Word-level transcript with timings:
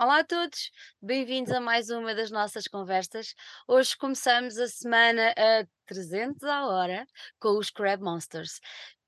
Olá 0.00 0.20
a 0.20 0.24
todos, 0.24 0.70
bem-vindos 1.02 1.52
a 1.52 1.60
mais 1.60 1.90
uma 1.90 2.14
das 2.14 2.30
nossas 2.30 2.68
conversas. 2.68 3.34
Hoje 3.66 3.96
começamos 3.96 4.56
a 4.56 4.68
semana 4.68 5.34
a 5.36 5.66
300 5.86 6.44
à 6.44 6.68
hora 6.68 7.04
com 7.40 7.58
os 7.58 7.68
Crab 7.68 8.00
Monsters. 8.00 8.60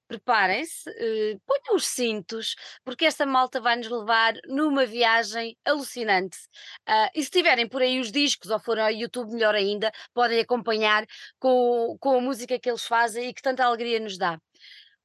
Preparem-se, 0.08 0.90
eh, 0.90 1.38
ponham 1.46 1.76
os 1.76 1.86
cintos, 1.86 2.56
porque 2.84 3.04
esta 3.04 3.24
malta 3.24 3.60
vai 3.60 3.76
nos 3.76 3.88
levar 3.88 4.34
numa 4.48 4.84
viagem 4.84 5.56
alucinante. 5.64 6.36
Ah, 6.84 7.08
e 7.14 7.22
se 7.22 7.30
tiverem 7.30 7.68
por 7.68 7.82
aí 7.82 8.00
os 8.00 8.10
discos 8.10 8.50
ou 8.50 8.58
forem 8.58 8.82
ao 8.82 8.90
YouTube, 8.90 9.32
melhor 9.32 9.54
ainda, 9.54 9.92
podem 10.12 10.40
acompanhar 10.40 11.06
com, 11.38 11.96
com 12.00 12.18
a 12.18 12.20
música 12.20 12.58
que 12.58 12.68
eles 12.68 12.84
fazem 12.84 13.28
e 13.28 13.34
que 13.34 13.42
tanta 13.42 13.64
alegria 13.64 14.00
nos 14.00 14.18
dá. 14.18 14.40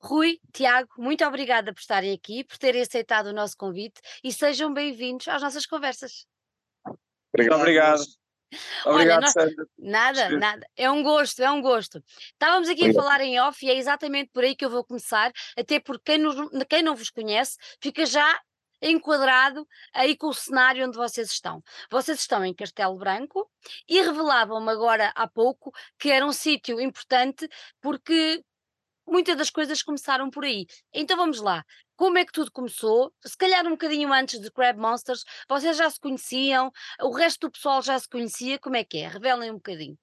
Rui, 0.02 0.40
Tiago, 0.54 0.90
muito 0.98 1.26
obrigada 1.26 1.74
por 1.74 1.80
estarem 1.80 2.14
aqui, 2.14 2.44
por 2.44 2.58
terem 2.58 2.82
aceitado 2.82 3.28
o 3.28 3.34
nosso 3.34 3.58
convite 3.58 4.00
e 4.24 4.32
sejam 4.32 4.74
bem-vindos 4.74 5.28
às 5.28 5.42
nossas 5.42 5.66
conversas. 5.66 6.26
Obrigado. 7.34 7.60
Obrigado. 7.60 8.04
Olha, 8.86 8.94
Obrigado, 8.96 9.22
nós- 9.22 9.32
Sandra. 9.34 9.66
Nada, 9.78 10.30
Sim. 10.30 10.38
nada. 10.38 10.68
É 10.78 10.90
um 10.92 11.02
gosto, 11.02 11.42
é 11.42 11.50
um 11.50 11.62
gosto. 11.62 12.04
Estávamos 12.34 12.70
aqui 12.70 12.82
a 12.82 12.86
Obrigado. 12.86 13.04
falar 13.04 13.22
em 13.22 13.40
off 13.40 13.66
e 13.66 13.70
é 13.70 13.76
exatamente 13.76 14.30
por 14.32 14.44
aí 14.44 14.56
que 14.56 14.64
eu 14.64 14.70
vou 14.70 14.84
começar, 14.84 15.32
até 15.58 15.80
porque 15.80 16.04
quem, 16.14 16.18
nos- 16.20 16.50
quem 16.70 16.84
não 16.84 16.96
vos 16.96 17.10
conhece 17.10 17.58
fica 17.82 18.06
já 18.06 18.40
enquadrado 18.82 19.68
aí 19.94 20.16
com 20.16 20.28
o 20.28 20.34
cenário 20.34 20.86
onde 20.86 20.96
vocês 20.98 21.32
estão. 21.32 21.64
Vocês 21.90 22.20
estão 22.20 22.46
em 22.46 22.54
Castelo 22.54 22.96
Branco 22.98 23.50
e 23.90 24.00
revelavam-me 24.02 24.70
agora 24.70 25.12
há 25.16 25.28
pouco 25.28 25.74
que 25.98 26.12
era 26.12 26.26
um 26.26 26.32
sítio 26.34 26.80
importante 26.80 27.50
porque 27.82 28.44
muitas 29.08 29.38
das 29.38 29.50
coisas 29.50 29.82
começaram 29.82 30.30
por 30.30 30.44
aí. 30.44 30.66
Então 30.94 31.18
vamos 31.18 31.40
lá. 31.40 31.64
Como 31.96 32.18
é 32.18 32.26
que 32.26 32.32
tudo 32.32 32.52
começou? 32.52 33.14
Se 33.26 33.38
calhar 33.38 33.66
um 33.66 33.72
bocadinho 33.72 34.12
antes 34.12 34.40
de 34.40 34.52
Crab 34.52 34.78
Monsters, 34.80 35.24
vocês 35.50 35.78
já 35.78 35.90
se 35.90 36.00
conheciam, 36.00 36.72
o 37.02 37.12
resto 37.12 37.48
do 37.48 37.52
pessoal 37.52 37.82
já 37.82 37.98
se 37.98 38.10
conhecia, 38.10 38.60
como 38.60 38.76
é 38.76 38.84
que 38.84 38.98
é? 38.98 39.08
Revelem 39.08 39.52
um 39.52 39.56
bocadinho. 39.56 39.98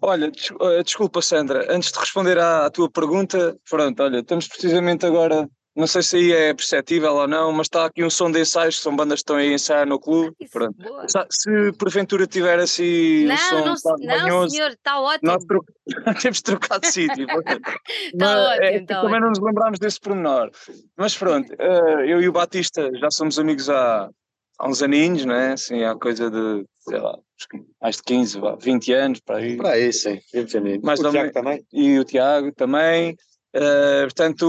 Olha, 0.00 0.26
eh, 0.26 0.82
desculpa, 0.82 1.20
Sandra, 1.20 1.66
antes 1.74 1.90
de 1.90 1.98
responder 1.98 2.38
à, 2.38 2.66
à 2.66 2.70
tua 2.70 2.90
pergunta, 2.90 3.58
pronto, 3.68 4.00
olha, 4.02 4.20
estamos 4.20 4.46
precisamente 4.46 5.04
agora, 5.04 5.48
não 5.76 5.86
sei 5.86 6.02
se 6.02 6.16
aí 6.16 6.32
é 6.32 6.54
perceptível 6.54 7.14
ou 7.14 7.28
não, 7.28 7.52
mas 7.52 7.66
está 7.66 7.84
aqui 7.84 8.02
um 8.02 8.08
som 8.10 8.30
de 8.30 8.40
ensaios, 8.40 8.76
que 8.76 8.82
são 8.82 8.96
bandas 8.96 9.18
que 9.18 9.22
estão 9.24 9.36
aí 9.36 9.50
a 9.50 9.54
ensaiar 9.54 9.86
no 9.86 9.98
clube. 10.00 10.34
Sa- 11.08 11.26
Se 11.30 11.72
porventura 11.78 12.26
tiver 12.26 12.58
assim 12.58 13.24
um 13.24 13.28
Não, 13.28 13.36
som 13.36 13.64
não, 13.64 13.72
um 13.72 13.76
se- 13.76 13.82
bocado 13.84 14.04
não 14.06 14.18
manhoso, 14.22 14.50
senhor, 14.56 14.70
está 14.70 15.00
ótimo. 15.00 15.32
nós 15.32 15.44
tro- 15.44 15.64
temos 16.22 16.36
de 16.38 16.42
trocar 16.44 16.80
de 16.80 16.86
sítio. 16.88 17.26
Está 18.12 18.26
é, 18.26 18.38
ótimo, 18.38 18.70
que 18.70 18.76
está 18.78 19.00
também 19.02 19.20
não 19.20 19.28
ótimo. 19.28 19.30
nos 19.30 19.38
lembramos 19.40 19.78
desse 19.78 20.00
pormenor. 20.00 20.50
Mas 20.96 21.16
pronto, 21.16 21.52
eh, 21.60 22.04
eu 22.12 22.20
e 22.22 22.28
o 22.28 22.32
Batista 22.32 22.90
já 22.98 23.10
somos 23.10 23.38
amigos 23.38 23.68
há, 23.68 24.08
há 24.58 24.68
uns 24.68 24.82
aninhos, 24.82 25.24
não 25.24 25.34
é? 25.34 25.52
Assim, 25.52 25.84
há 25.84 25.94
coisa 25.94 26.30
de, 26.30 26.64
sei 26.80 26.98
lá, 26.98 27.18
mais 27.82 27.96
de 27.96 28.02
15, 28.02 28.40
vá, 28.40 28.56
20 28.56 28.92
anos, 28.92 29.20
para 29.20 29.36
aí. 29.38 29.56
Para 29.56 29.70
aí, 29.72 29.92
sim. 29.92 30.18
Mais 30.82 31.00
o 31.00 31.10
Tiago 31.10 31.32
também? 31.32 31.64
e 31.72 31.98
o 31.98 32.04
Tiago 32.04 32.52
também. 32.52 33.16
Eh, 33.54 34.02
portanto, 34.02 34.42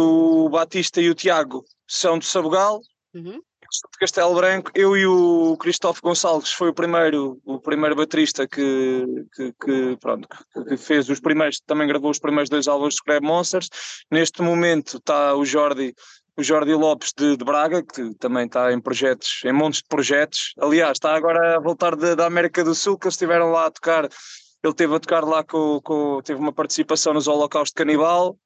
o 0.45 0.50
Batista 0.50 1.00
e 1.02 1.09
o 1.09 1.16
Tiago 1.16 1.64
são 1.88 2.17
de 2.20 2.26
Sabugal, 2.26 2.81
Uhum. 3.14 3.40
sou 3.72 3.90
de 3.92 3.98
Castelo 4.00 4.36
Branco. 4.36 4.72
Eu 4.76 4.95
e 4.98 5.06
o 5.06 5.56
Cristóvão 5.58 6.02
Gonçalves 6.03 6.52
foi 6.52 6.70
o 6.70 6.73
primeiro, 6.73 7.40
o 7.45 7.59
primeiro 7.59 7.95
baterista 7.95 8.48
que, 8.48 9.06
que, 9.36 9.53
que, 9.64 9.98
pronto, 10.00 10.28
que- 10.28 10.64
que 10.66 10.78
fez 10.78 11.09
os 11.09 11.20
primeiros, 11.20 11.59
também 11.66 11.88
gravou 11.88 12.12
os 12.12 12.20
primeiros 12.20 12.50
dois 12.50 12.68
álbuns 12.68 12.95
de 12.95 13.03
Crab 13.03 13.23
Monsters. 13.25 13.70
Neste 14.12 14.42
momento 14.42 14.98
está 14.98 15.36
o 15.36 15.45
Jordi, 15.45 15.94
o 16.38 16.44
Jordi 16.44 16.73
Lopes 16.73 17.14
de, 17.18 17.36
de 17.38 17.44
Braga, 17.45 17.81
que 17.84 18.14
também 18.16 18.45
está 18.45 18.72
em 18.73 18.80
projetos, 18.80 19.42
em 19.45 19.52
montes 19.53 19.81
de 19.81 19.88
projetos. 19.88 20.53
Aliás, 20.59 20.94
está 20.98 21.16
agora 21.16 21.56
a 21.58 21.59
voltar 21.59 21.95
de- 21.95 22.16
da 22.16 22.25
América 22.25 22.64
do 22.64 22.75
Sul, 22.75 22.98
que 22.98 23.08
eles 23.08 23.16
estiveram 23.16 23.52
lá 23.52 23.66
a 23.68 23.72
tocar. 23.72 24.08
Ele 24.64 24.73
teve 24.73 24.94
a 24.95 25.00
tocar 25.00 25.23
lá 25.23 25.44
com, 25.44 25.80
com 25.81 26.22
teve 26.23 26.40
uma 26.40 26.52
participação 26.53 27.14
nos 27.14 27.28
Holocausto 27.28 27.75
Canibal. 27.75 28.38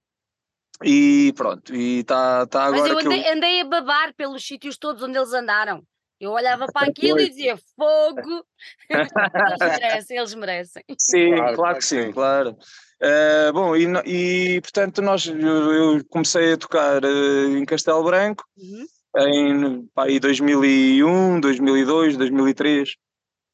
E 0.83 1.33
pronto, 1.35 1.75
e 1.75 1.99
está 1.99 2.43
está 2.43 2.69
Mas 2.71 2.73
agora 2.73 2.93
eu 2.93 2.97
que 2.97 3.07
eu- 3.07 3.11
andei, 3.11 3.31
andei 3.31 3.61
a 3.61 3.65
babar 3.65 4.13
pelos 4.15 4.45
sítios 4.45 4.77
todos 4.77 5.03
onde 5.03 5.17
eles 5.17 5.33
andaram. 5.33 5.83
Eu 6.19 6.31
olhava 6.31 6.67
para 6.71 6.87
aquilo 7.17 7.19
e 7.19 7.29
dizia 7.29 7.57
fogo. 7.75 8.45
eles 8.89 9.61
merecem, 9.61 10.17
eles 10.17 10.33
merecem. 10.35 10.83
Sim, 10.97 11.35
Claro, 11.35 11.55
claro, 11.55 11.77
que 11.77 11.85
sim, 11.85 12.11
claro. 12.11 12.57
Eh, 13.01 13.51
bom, 13.51 13.75
e, 13.75 13.85
e, 14.05 14.61
portanto 14.61 15.01
nós, 15.01 15.25
eu, 15.25 16.05
comecei 16.09 16.53
a 16.53 16.57
tocar 16.57 17.03
eh, 17.03 17.45
em 17.57 17.65
Castelo 17.65 18.03
Branco 18.03 18.45
Uhum. 18.55 18.85
em 19.17 19.87
pá, 19.87 20.03
aí 20.05 20.19
2001, 20.19 21.39
2002, 21.39 22.15
2003, 22.17 22.95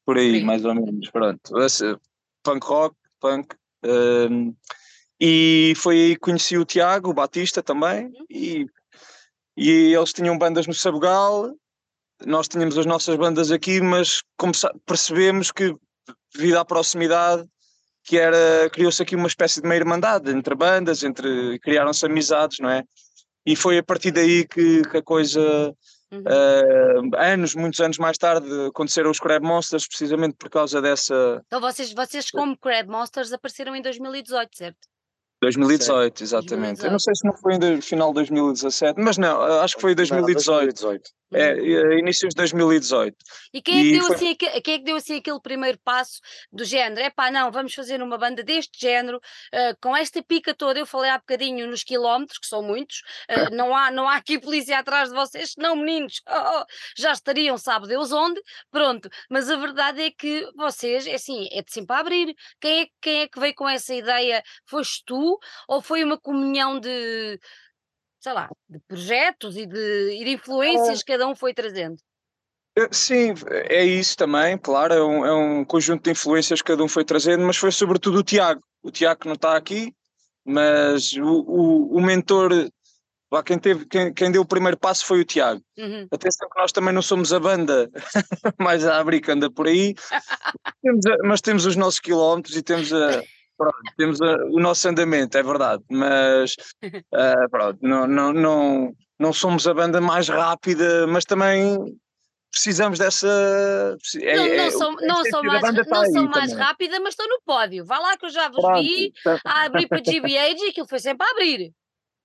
por 0.04 0.18
aí 0.18 0.40
Sim. 0.40 0.44
mais 0.44 0.64
ou 0.66 0.74
menos, 0.74 1.10
pronto. 1.10 1.58
Esse, 1.60 1.96
punk 2.42 2.64
rock, 2.66 2.94
punk. 3.18 3.54
ehm, 3.82 4.52
e 5.20 5.72
foi 5.76 5.96
aí 5.96 6.14
que 6.14 6.20
conheci 6.20 6.56
o 6.56 6.64
Tiago, 6.64 7.10
o 7.10 7.14
Batista 7.14 7.62
também, 7.62 8.06
Uhum. 8.06 8.24
e, 8.30 8.66
e 9.56 9.94
eles 9.94 10.12
tinham 10.12 10.38
bandas 10.38 10.66
no 10.66 10.74
Sabugal, 10.74 11.52
nós 12.26 12.48
tínhamos 12.48 12.76
as 12.78 12.86
nossas 12.86 13.16
bandas 13.16 13.50
aqui, 13.50 13.80
mas 13.80 14.22
percebemos 14.86 15.50
que 15.52 15.74
devido 16.34 16.56
à 16.58 16.64
proximidade 16.64 17.44
que 18.04 18.16
era, 18.18 18.70
criou-se 18.70 19.02
aqui 19.02 19.14
uma 19.14 19.28
espécie 19.28 19.60
de 19.60 19.66
uma 19.66 19.76
irmandade 19.76 20.30
entre 20.30 20.54
bandas, 20.54 21.02
entre 21.02 21.58
criaram-se 21.58 22.06
amizades, 22.06 22.58
não 22.58 22.70
é? 22.70 22.82
E 23.44 23.54
foi 23.54 23.78
a 23.78 23.82
partir 23.82 24.10
daí 24.12 24.46
que, 24.46 24.82
que 24.82 24.96
a 24.96 25.02
coisa, 25.02 25.74
Uhum. 26.10 26.22
eh, 26.26 27.32
anos, 27.32 27.54
muitos 27.54 27.80
anos 27.80 27.98
mais 27.98 28.16
tarde, 28.16 28.48
aconteceram 28.68 29.10
os 29.10 29.20
Crab 29.20 29.44
Monsters, 29.44 29.86
precisamente 29.86 30.36
por 30.38 30.48
causa 30.48 30.80
dessa 30.80 31.42
Então 31.46 31.60
vocês, 31.60 31.92
vocês 31.92 32.30
como 32.30 32.56
Crab 32.56 32.88
Monsters 32.88 33.30
apareceram 33.30 33.76
em 33.76 33.82
2018, 33.82 34.56
certo? 34.56 34.78
2018, 35.40 36.22
exatamente. 36.22 36.80
Eu 36.84 36.90
não 36.90 36.96
2018. 36.98 37.00
sei 37.02 37.14
se 37.14 37.26
não 37.26 37.36
foi 37.36 37.54
em 37.54 37.80
final 37.80 38.08
de 38.08 38.14
2017, 38.14 39.00
mas 39.00 39.18
não, 39.18 39.40
acho 39.62 39.74
que 39.76 39.80
foi 39.80 39.90
em 39.92 39.94
Não, 39.94 39.96
2018. 39.96 40.82
2018. 40.82 41.18
É, 41.30 41.52
Uhum. 41.52 41.92
é, 41.92 41.98
inícios 41.98 42.30
de 42.30 42.36
2018. 42.36 43.14
E 43.52 43.60
quem 43.60 43.74
é, 43.78 43.82
que 43.82 43.88
E 43.88 43.92
deu 43.98 44.06
foi- 44.06 44.16
assim, 44.16 44.34
quem 44.34 44.48
é 44.48 44.60
que 44.62 44.78
deu 44.78 44.96
assim 44.96 45.16
aquele 45.18 45.38
primeiro 45.42 45.78
passo 45.84 46.20
do 46.50 46.64
género? 46.64 47.02
É 47.02 47.10
pá, 47.10 47.30
não, 47.30 47.52
vamos 47.52 47.74
fazer 47.74 48.02
uma 48.02 48.16
banda 48.16 48.42
deste 48.42 48.80
género, 48.80 49.20
ah, 49.52 49.76
com 49.78 49.94
esta 49.94 50.22
pica 50.22 50.54
toda. 50.54 50.78
Eu 50.80 50.86
falei 50.86 51.10
há 51.10 51.18
bocadinho 51.18 51.66
nos 51.66 51.84
quilómetros, 51.84 52.38
que 52.38 52.46
são 52.46 52.62
muitos, 52.62 53.02
ah, 53.28 53.50
não, 53.50 53.76
há, 53.76 53.90
não 53.90 54.08
há 54.08 54.16
aqui 54.16 54.38
polícia 54.40 54.78
atrás 54.78 55.10
de 55.10 55.14
vocês, 55.14 55.52
não, 55.58 55.76
meninos, 55.76 56.22
oh, 56.30 56.60
oh, 56.60 56.64
já 56.96 57.12
estariam, 57.12 57.58
sabe 57.58 57.88
Deus 57.88 58.10
onde? 58.10 58.40
Pronto, 58.70 59.10
mas 59.28 59.50
a 59.50 59.56
verdade 59.56 60.00
é 60.00 60.10
que 60.10 60.48
vocês, 60.56 61.06
é 61.06 61.14
assim, 61.16 61.46
é 61.52 61.60
de 61.62 61.70
sempre 61.70 61.94
a 61.94 61.98
abrir. 61.98 62.34
Quem 62.58 62.84
é, 62.84 62.86
quem 63.02 63.20
é 63.20 63.28
que 63.28 63.38
veio 63.38 63.54
com 63.54 63.68
essa 63.68 63.94
ideia? 63.94 64.42
Foste 64.64 65.02
tu 65.04 65.27
ou 65.68 65.82
foi 65.82 66.04
uma 66.04 66.18
comunhão 66.18 66.78
de. 66.78 67.38
Sei 68.20 68.32
lá, 68.32 68.48
de 68.68 68.80
projetos 68.80 69.56
e 69.56 69.64
de, 69.64 70.20
e 70.20 70.24
de 70.24 70.30
influências 70.32 71.02
que 71.04 71.12
cada 71.12 71.26
um 71.28 71.36
foi 71.36 71.54
trazendo. 71.54 71.96
Eh, 72.76 72.88
Sim, 72.92 73.34
é 73.48 73.84
isso 73.84 74.16
também, 74.16 74.58
claro, 74.58 74.94
é 74.94 75.04
um, 75.04 75.26
é 75.26 75.32
um 75.32 75.64
conjunto 75.64 76.02
de 76.04 76.10
influências 76.10 76.60
que 76.60 76.66
cada 76.66 76.82
um 76.82 76.88
foi 76.88 77.04
trazendo, 77.04 77.44
mas 77.44 77.56
foi 77.56 77.70
sobretudo 77.70 78.18
o 78.18 78.22
Tiago. 78.24 78.62
O 78.82 78.90
Tiago 78.90 79.20
que 79.20 79.26
não 79.28 79.34
está 79.34 79.56
aqui, 79.56 79.92
mas 80.44 81.12
o, 81.12 81.24
o, 81.24 81.96
o 81.96 82.00
mentor, 82.00 82.50
lá, 83.32 83.42
quem, 83.42 83.58
teve, 83.58 83.86
quem, 83.86 84.12
quem 84.12 84.30
deu 84.32 84.42
o 84.42 84.46
primeiro 84.46 84.76
passo 84.76 85.04
foi 85.06 85.20
o 85.20 85.24
Tiago. 85.24 85.60
Uhum. 85.76 86.06
Atenção 86.10 86.48
que 86.48 86.60
nós 86.60 86.72
também 86.72 86.92
não 86.94 87.02
somos 87.02 87.32
a 87.32 87.38
banda 87.40 87.88
mais 88.58 88.84
a 88.86 88.98
abrir 88.98 89.20
que 89.20 89.30
anda 89.30 89.50
por 89.50 89.66
aí, 89.68 89.94
Temos 90.82 91.06
a- 91.06 91.18
mas 91.24 91.40
temos 91.40 91.66
os 91.66 91.76
nossos 91.76 92.00
quilómetros 92.00 92.56
e 92.56 92.62
temos, 92.62 92.92
a, 92.92 93.22
pronto, 93.58 93.76
temos 93.96 94.22
a- 94.22 94.44
o 94.46 94.60
nosso 94.60 94.88
andamento, 94.88 95.36
é 95.36 95.42
verdade, 95.42 95.82
mas 95.90 96.56
ah, 97.12 97.46
pronto, 97.50 97.78
não, 97.82 98.06
não, 98.06 98.32
não, 98.32 98.92
não 99.18 99.32
somos 99.32 99.66
a 99.66 99.74
banda 99.74 100.00
mais 100.00 100.28
rápida, 100.28 101.06
mas 101.06 101.24
também 101.24 101.76
precisamos 102.50 102.98
dessa. 102.98 103.28
é- 104.16 104.36
Não, 104.36 104.44
é- 104.44 104.56
não 104.56 104.66
o 104.68 104.70
sou, 104.70 104.92
não 104.92 105.20
essência 105.20 105.30
sou 105.32 105.44
mais, 105.44 105.62
tá 105.62 105.72
não 105.90 106.00
aí 106.00 106.12
sou 106.12 106.22
mais 106.28 106.50
também. 106.50 106.64
rápida, 106.64 107.00
mas 107.00 107.10
estou 107.10 107.28
no 107.28 107.40
pódio. 107.44 107.84
Vá 107.84 107.98
lá 107.98 108.16
que 108.16 108.24
eu 108.26 108.30
já 108.30 108.48
vos 108.48 108.60
Pronto, 108.64 108.80
vi 108.80 109.12
então, 109.20 109.38
a 109.44 109.64
abrir 109.64 109.88
para 109.88 109.98
GBH 110.02 110.64
e 110.64 110.68
aquilo 110.70 110.88
foi 110.88 110.98
sempre 111.00 111.26
a 111.26 111.30
abrir. 111.30 111.72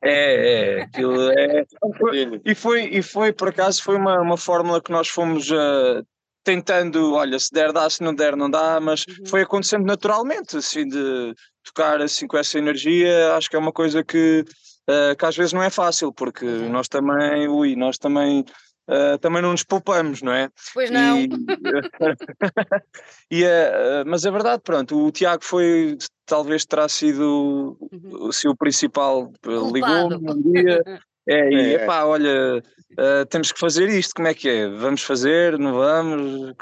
É, 0.06 0.80
é, 0.80 0.82
aquilo 0.84 1.32
é. 1.32 1.66
foi- 1.98 2.42
e, 2.46 2.56
foi, 2.56 2.84
e 2.86 3.02
foi, 3.02 3.32
por 3.34 3.50
acaso, 3.50 3.82
foi 3.84 3.96
uma, 3.96 4.20
uma 4.22 4.38
fórmula 4.38 4.82
que 4.82 4.92
nós 4.92 5.08
fomos 5.08 5.52
ah, 5.52 6.04
tentando, 6.44 7.14
olha, 7.14 7.40
se 7.40 7.50
der 7.52 7.72
dá, 7.72 7.90
se 7.90 8.04
não 8.04 8.14
der 8.14 8.36
não 8.36 8.50
dá, 8.50 8.80
mas 8.80 9.06
Uhum. 9.08 9.26
foi 9.28 9.42
acontecendo 9.42 9.86
naturalmente, 9.86 10.58
assim, 10.58 10.88
de 10.88 11.34
tocar 11.64 12.02
assim 12.02 12.28
com 12.28 12.38
essa 12.38 12.58
energia, 12.58 13.34
acho 13.36 13.50
que 13.50 13.56
é 13.56 13.60
uma 13.60 13.72
coisa 13.72 14.04
que, 14.04 14.44
ah, 14.88 15.16
que 15.18 15.26
às 15.26 15.36
vezes 15.36 15.54
não 15.54 15.64
é 15.64 15.70
fácil, 15.70 16.12
porque 16.12 16.46
é. 16.46 16.70
nós 16.70 16.88
também, 16.90 17.48
ui, 17.48 17.76
nós 17.76 17.98
também, 17.98 18.44
ah, 18.88 19.18
também 19.20 19.42
não 19.42 19.52
nos 19.52 19.64
poupamos, 19.64 20.22
não 20.22 20.34
é? 20.34 20.50
Pois 20.74 20.92
não. 20.92 21.20
E, 21.20 21.30
e, 23.32 23.44
eh, 23.46 24.04
mas 24.06 24.26
a 24.26 24.32
verdade, 24.32 24.62
pronto, 24.64 25.06
o 25.08 25.12
Tiago 25.12 25.44
foi, 25.46 25.98
talvez 26.26 26.66
terá 26.66 26.90
sido 26.90 27.78
Uhum. 27.92 28.28
assim, 28.28 28.50
o 28.50 28.56
principal, 28.56 29.32
eh, 29.46 29.48
Culpado. 29.48 29.74
ligou-me 29.74 30.32
um 30.32 30.42
dia, 30.52 30.84
É, 31.28 31.50
e 31.50 31.76
é. 31.76 31.86
pá, 31.86 32.04
olha, 32.04 32.62
uh, 32.94 33.26
temos 33.30 33.52
que 33.52 33.60
fazer 33.60 33.90
isto, 33.90 34.14
como 34.16 34.28
é 34.28 34.34
que 34.34 34.50
é? 34.50 34.70
Vamos 34.70 35.02
fazer, 35.04 35.58
não 35.58 35.74
vamos? 35.74 36.54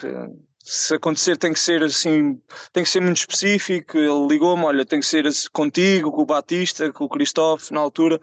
Se 0.64 0.96
acontecer 0.96 1.38
tem 1.38 1.54
que 1.54 1.60
ser 1.60 1.84
assim, 1.84 2.40
tem 2.72 2.84
que 2.84 2.90
ser 2.90 3.02
muito 3.02 3.18
específico. 3.18 3.98
Ele 3.98 4.28
ligou-me, 4.28 4.64
olha, 4.64 4.86
tem 4.86 5.00
que 5.00 5.06
ser 5.06 5.26
assim, 5.26 5.48
contigo, 5.52 6.12
com 6.12 6.22
o 6.22 6.26
Batista, 6.26 6.92
com 6.92 7.06
o 7.06 7.10
Cristóvão 7.10 7.66
na 7.72 7.80
altura. 7.80 8.20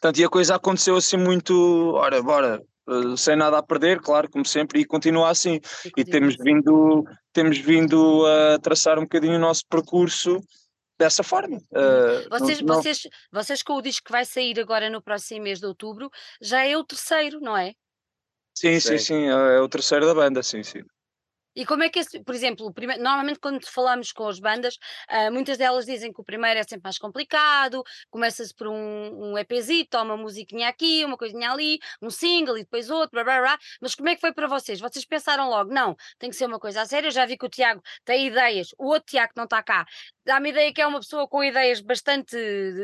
Portanto, 0.00 0.18
e 0.18 0.24
a 0.24 0.28
coisa 0.28 0.56
aconteceu 0.56 0.96
assim 0.96 1.18
muito, 1.18 1.92
ora, 1.94 2.22
bora, 2.22 2.62
uh, 2.88 3.16
sem 3.16 3.36
nada 3.36 3.58
a 3.58 3.62
perder, 3.62 4.00
claro, 4.00 4.30
como 4.30 4.46
sempre, 4.46 4.80
e 4.80 4.84
continua 4.84 5.30
assim. 5.30 5.60
E, 5.96 6.00
e 6.00 6.04
temos 6.04 6.34
vindo, 6.36 7.04
temos 7.32 7.58
vindo 7.58 8.24
a 8.26 8.58
traçar 8.58 8.98
um 8.98 9.02
bocadinho 9.02 9.36
o 9.36 9.40
nosso 9.40 9.62
percurso 9.68 10.40
dessa 11.02 11.22
forma. 11.22 11.56
Uh, 11.56 12.28
vocês, 12.30 12.60
não, 12.60 12.76
vocês, 12.76 13.02
vocês 13.30 13.62
com 13.62 13.74
o 13.74 13.82
disco 13.82 14.06
que 14.06 14.12
vai 14.12 14.24
sair 14.24 14.58
agora 14.60 14.88
no 14.88 15.02
próximo 15.02 15.42
mês 15.42 15.58
de 15.58 15.66
outubro, 15.66 16.10
já 16.40 16.64
é 16.64 16.76
o 16.76 16.84
terceiro, 16.84 17.40
não 17.40 17.56
é? 17.56 17.74
Sim, 18.54 18.78
sim, 18.78 18.98
sim, 18.98 18.98
sim 18.98 19.26
é 19.26 19.60
o 19.60 19.68
terceiro 19.68 20.06
da 20.06 20.14
banda, 20.14 20.42
sim, 20.42 20.62
sim. 20.62 20.82
E 21.54 21.66
como 21.66 21.82
é 21.82 21.88
que, 21.88 21.98
esse, 21.98 22.22
por 22.22 22.34
exemplo, 22.34 22.72
primeiro, 22.72 23.02
normalmente 23.02 23.38
quando 23.38 23.66
falamos 23.66 24.12
com 24.12 24.26
as 24.26 24.38
bandas, 24.38 24.76
uh, 25.10 25.32
muitas 25.32 25.58
delas 25.58 25.86
dizem 25.86 26.12
que 26.12 26.20
o 26.20 26.24
primeiro 26.24 26.58
é 26.58 26.62
sempre 26.62 26.84
mais 26.84 26.98
complicado, 26.98 27.82
começa-se 28.10 28.54
por 28.54 28.68
um, 28.68 29.32
um 29.32 29.38
EPzito, 29.38 29.98
uma 29.98 30.16
musiquinha 30.16 30.68
aqui, 30.68 31.04
uma 31.04 31.16
coisinha 31.16 31.50
ali, 31.50 31.78
um 32.00 32.10
single 32.10 32.56
e 32.58 32.62
depois 32.62 32.90
outro, 32.90 33.10
blá, 33.12 33.24
blá, 33.24 33.40
blá. 33.40 33.58
mas 33.80 33.94
como 33.94 34.08
é 34.08 34.14
que 34.14 34.20
foi 34.20 34.32
para 34.32 34.46
vocês? 34.46 34.80
Vocês 34.80 35.04
pensaram 35.04 35.48
logo, 35.48 35.72
não, 35.72 35.96
tem 36.18 36.30
que 36.30 36.36
ser 36.36 36.46
uma 36.46 36.58
coisa 36.58 36.82
a 36.82 36.86
sério, 36.86 37.08
eu 37.08 37.12
já 37.12 37.26
vi 37.26 37.36
que 37.36 37.46
o 37.46 37.48
Tiago 37.48 37.82
tem 38.04 38.26
ideias, 38.26 38.68
o 38.78 38.86
outro 38.86 39.10
Tiago 39.10 39.32
que 39.32 39.36
não 39.36 39.44
está 39.44 39.62
cá, 39.62 39.86
dá-me 40.24 40.50
ideia 40.50 40.72
que 40.72 40.80
é 40.80 40.86
uma 40.86 41.00
pessoa 41.00 41.28
com 41.28 41.42
ideias 41.42 41.80
bastante 41.80 42.36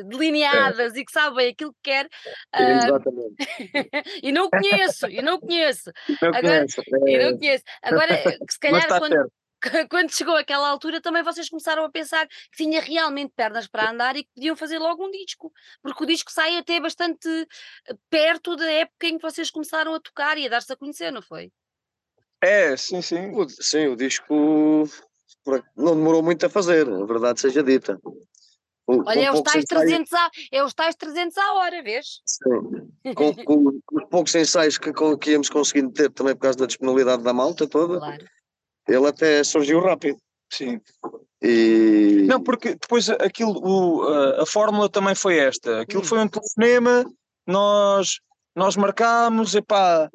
delineadas 0.05 0.95
é. 0.95 0.99
e 0.99 1.05
que 1.05 1.13
sabe 1.13 1.49
aquilo 1.49 1.73
que 1.75 1.91
quer. 1.91 2.07
Uh, 2.55 2.63
Exatamente. 2.63 3.35
e 4.23 4.33
não 4.33 4.51
conheço, 4.51 5.07
e 5.07 5.23
não 5.23 5.39
conheço. 5.39 5.91
Não 6.21 6.29
Agora, 6.29 6.59
conheço. 6.59 6.81
É... 6.81 7.11
E 7.11 7.25
não 7.25 7.39
conheço. 7.39 7.65
Agora, 7.83 8.09
se 8.59 8.61
calhar 8.61 8.89
quando, 9.01 9.89
quando 9.89 10.15
chegou 10.15 10.37
aquela 10.37 10.69
altura 10.69 11.01
também 11.01 11.23
vocês 11.23 11.49
começaram 11.49 11.85
a 11.85 11.91
pensar 11.91 12.27
que 12.27 12.57
tinha 12.57 12.81
realmente 12.81 13.33
pernas 13.35 13.67
para 13.67 13.91
andar 13.91 14.17
e 14.17 14.25
que 14.25 14.31
podiam 14.35 14.57
fazer 14.57 14.79
logo 14.79 15.07
um 15.07 15.11
disco, 15.11 15.53
porque 15.83 16.03
o 16.03 16.07
disco 16.07 16.31
sai 16.31 16.57
até 16.57 16.81
bastante 16.81 17.29
eh, 17.29 17.95
perto 18.11 18.57
da 18.57 18.71
época 18.71 19.07
em 19.07 19.17
que 19.17 19.23
vocês 19.23 19.51
começaram 19.51 19.95
a 19.95 20.01
tocar 20.01 20.37
e 20.39 20.47
a 20.47 20.51
dar-se 20.51 20.73
a 20.73 20.77
conhecer, 20.77 21.13
não 21.13 21.23
foi? 21.23 21.53
É, 22.41 22.77
sim, 22.77 23.03
sim. 23.03 23.31
O, 23.33 23.49
sim, 23.49 23.89
o 23.89 23.97
disco 23.97 24.85
não 25.77 25.97
demorou 25.97 26.23
muito 26.23 26.47
a 26.47 26.51
fazer, 26.51 26.89
a 26.89 27.05
verdade 27.05 27.41
seja 27.41 27.63
dita. 27.63 27.99
Com, 28.87 29.03
Olha, 29.05 29.31
com 29.33 29.37
é, 29.37 29.41
os 29.41 29.43
tais 29.43 29.65
300 29.65 30.13
a, 30.15 30.31
é 30.53 30.65
os 30.65 30.73
tais 30.73 30.95
300 30.95 31.37
à 31.37 31.55
hora, 31.55 31.83
vês? 31.83 32.23
Sim. 32.25 33.15
com, 33.15 33.35
com, 33.45 33.81
com, 33.83 33.97
os 33.99 34.05
poucos 34.09 34.35
ensaios 34.35 34.79
que, 34.79 34.93
que 35.21 35.31
íamos 35.33 35.51
conseguindo 35.51 35.93
ter 35.93 36.11
também 36.11 36.35
por 36.35 36.43
causa 36.43 36.59
da 36.59 36.67
disponibilidade 36.67 37.23
da 37.23 37.35
malta 37.35 37.67
toda, 37.67 37.99
claro. 37.99 38.25
Ele 38.89 39.07
até 39.07 39.45
surgiu 39.45 39.81
rápido. 39.81 40.19
Sim. 40.51 40.81
E... 41.43 42.25
Não, 42.27 42.43
porque 42.43 42.71
depois 42.71 43.09
aquilo, 43.11 43.61
o, 43.63 44.03
a, 44.03 44.43
a 44.43 44.47
fórmula 44.47 44.89
também 44.89 45.15
foi 45.15 45.39
esta. 45.39 45.83
Aquilo 45.83 46.03
hum. 46.03 46.07
foi 46.07 46.19
um 46.19 46.29
telefonema, 46.29 47.05
nós, 47.47 48.19
nós 48.57 48.77
marcámos, 48.77 49.55
epá, 49.55 50.11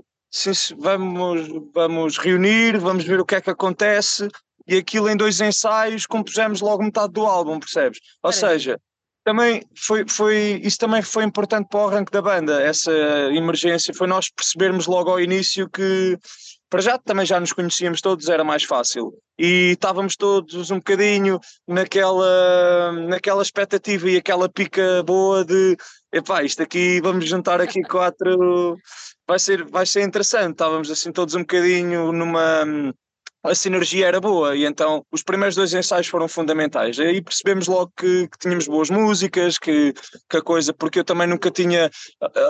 vamos, 0.78 1.48
vamos 1.74 2.18
reunir, 2.18 2.78
vamos 2.78 3.06
ver 3.06 3.20
o 3.20 3.26
que 3.26 3.36
é 3.36 3.42
que 3.42 3.50
acontece 3.50 4.28
e 4.68 4.78
aquilo 4.78 5.10
em 5.10 5.18
dois 5.18 5.42
ensaios 5.42 6.06
compusemos 6.06 6.62
logo 6.62 6.84
metade 6.84 7.14
do 7.14 7.26
álbum, 7.26 7.60
percebes? 7.60 8.00
Ou 8.22 8.32
seja, 8.32 8.80
também 9.24 9.64
foi, 9.76 10.06
foi, 10.08 10.62
isso 10.64 10.78
também 10.78 11.02
foi 11.02 11.24
importante 11.24 11.68
para 11.70 11.80
o 11.80 11.88
arranque 11.88 12.12
da 12.12 12.22
banda, 12.22 12.62
essa 12.62 12.92
emergência, 13.32 13.94
foi 13.94 14.08
nós 14.08 14.30
percebermos 14.30 14.86
logo 14.88 15.10
ao 15.10 15.20
início 15.20 15.70
que 15.70 16.18
para 16.74 16.82
já 16.82 16.98
também 16.98 17.24
já 17.24 17.40
nos 17.40 17.54
conhecíamos 17.54 18.02
todos, 18.02 18.28
era 18.30 18.44
mais 18.44 18.64
fácil. 18.64 19.14
E 19.38 19.74
estávamos 19.74 20.16
todos 20.16 20.72
um 20.72 20.78
bocadinho 20.78 21.40
naquela, 21.68 22.92
naquela 23.08 23.44
expectativa 23.44 24.10
e 24.10 24.18
aquela 24.18 24.50
pica 24.50 25.04
boa 25.04 25.46
de 25.46 25.78
epá, 26.12 26.42
isto 26.42 26.64
aqui, 26.64 27.00
vamos 27.00 27.30
juntar 27.30 27.62
aqui 27.62 27.84
quatro, 27.84 28.76
vai 29.28 29.38
ser, 29.38 29.64
vai 29.66 29.86
ser 29.86 30.02
interessante. 30.02 30.54
Estávamos 30.54 30.90
assim 30.90 31.12
todos 31.12 31.36
um 31.36 31.42
bocadinho 31.42 32.12
numa 32.12 32.66
a 33.44 33.54
sinergia 33.54 34.08
era 34.08 34.22
boa 34.22 34.56
e 34.56 34.66
então 34.66 35.06
os 35.12 35.22
primeiros 35.22 35.56
dois 35.56 35.74
ensaios 35.74 36.08
foram 36.08 36.28
fundamentais. 36.28 36.98
Aí 37.00 37.22
percebemos 37.22 37.68
logo 37.68 37.92
que, 37.98 38.28
que, 38.30 38.38
tínhamos 38.40 38.68
boas 38.68 38.90
músicas, 38.90 39.60
que, 39.60 39.94
que 40.30 40.38
a 40.38 40.42
coisa, 40.42 40.74
porque 40.74 41.00
eu 41.00 41.04
também 41.04 41.28
nunca 41.28 41.52
tinha, 41.52 41.92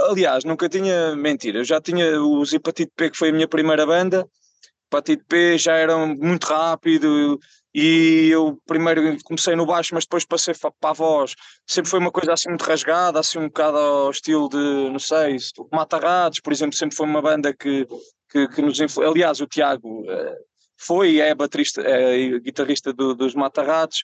aliás, 0.08 0.44
nunca 0.44 0.70
tinha 0.70 1.16
mentira, 1.16 1.60
eu 1.60 1.64
já 1.66 1.82
tinha 1.82 2.22
os 2.22 2.54
Hepatite 2.54 2.92
P, 2.96 3.10
que 3.10 3.18
foi 3.18 3.30
a 3.30 3.34
minha 3.34 3.48
primeira 3.48 3.86
banda, 3.86 4.28
Hepatite 4.88 5.24
P 5.28 5.58
já 5.58 5.74
era 5.76 5.98
muito 5.98 6.46
rápido 6.46 7.40
e 7.74 8.30
eu 8.30 8.62
primeiro 8.68 9.18
comecei 9.24 9.56
no 9.56 9.66
baixo, 9.66 9.96
mas 9.96 10.06
depois 10.06 10.24
passei 10.26 10.54
para 10.54 10.92
a 10.92 10.94
voz. 10.94 11.34
Sempre 11.66 11.90
foi 11.90 12.00
uma 12.00 12.12
coisa 12.12 12.34
assim 12.34 12.50
muito 12.50 12.64
rasgada, 12.64 13.20
assim 13.20 13.40
um 13.40 13.48
bocado 13.48 13.78
ao 13.78 14.12
estilo 14.12 14.48
de, 14.48 14.90
não 14.92 15.00
sei, 15.00 15.38
Mata 15.72 15.98
Ratos, 15.98 16.40
por 16.40 16.54
exemplo, 16.54 16.78
sempre 16.78 16.96
foi 16.96 17.08
uma 17.08 17.22
banda 17.22 17.52
que, 17.52 17.88
que, 18.30 18.48
que 18.48 18.62
nos 18.62 18.80
influenciou. 18.80 19.12
Aliás, 19.12 19.42
o 19.42 19.48
Tiago 19.48 20.04
eh, 20.08 20.38
foi 20.84 21.20
é 21.20 21.34
baterista, 21.34 21.82
é 21.82 22.40
guitarrista 22.40 22.92
do, 22.94 23.16
dos 23.16 23.34
Mata-Ratos, 23.34 24.02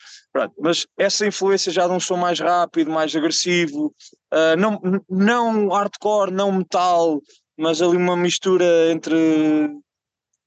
mas 0.57 0.87
essa 0.97 1.25
influência 1.25 1.71
já 1.71 1.87
de 1.87 1.93
um 1.93 1.99
som 1.99 2.17
mais 2.17 2.39
rápido, 2.39 2.91
mais 2.91 3.15
agressivo, 3.15 3.93
uh, 4.33 4.55
não, 4.57 4.79
não 5.09 5.69
hardcore, 5.69 6.31
não 6.31 6.51
metal, 6.51 7.21
mas 7.57 7.81
ali 7.81 7.97
uma 7.97 8.15
mistura 8.15 8.91
entre, 8.91 9.69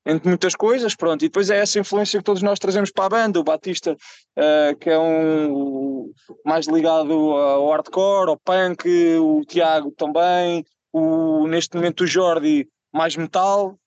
entre 0.06 0.28
muitas 0.28 0.54
coisas, 0.54 0.94
pronto, 0.94 1.24
e 1.24 1.28
depois 1.28 1.50
é 1.50 1.58
essa 1.58 1.78
influência 1.78 2.18
que 2.18 2.24
todos 2.24 2.42
nós 2.42 2.58
trazemos 2.58 2.90
para 2.90 3.04
a 3.04 3.08
banda, 3.08 3.40
o 3.40 3.44
Batista, 3.44 3.92
uh, 3.92 4.76
que 4.78 4.88
é 4.88 4.98
um 4.98 6.10
mais 6.44 6.66
ligado 6.66 7.12
ao 7.12 7.70
hardcore, 7.70 8.30
ao 8.30 8.38
punk, 8.38 8.88
o 9.18 9.42
Tiago 9.44 9.92
também, 9.92 10.64
o, 10.92 11.46
neste 11.46 11.76
momento 11.76 12.02
o 12.04 12.06
Jordi 12.06 12.68
mais 12.92 13.16
metal, 13.16 13.78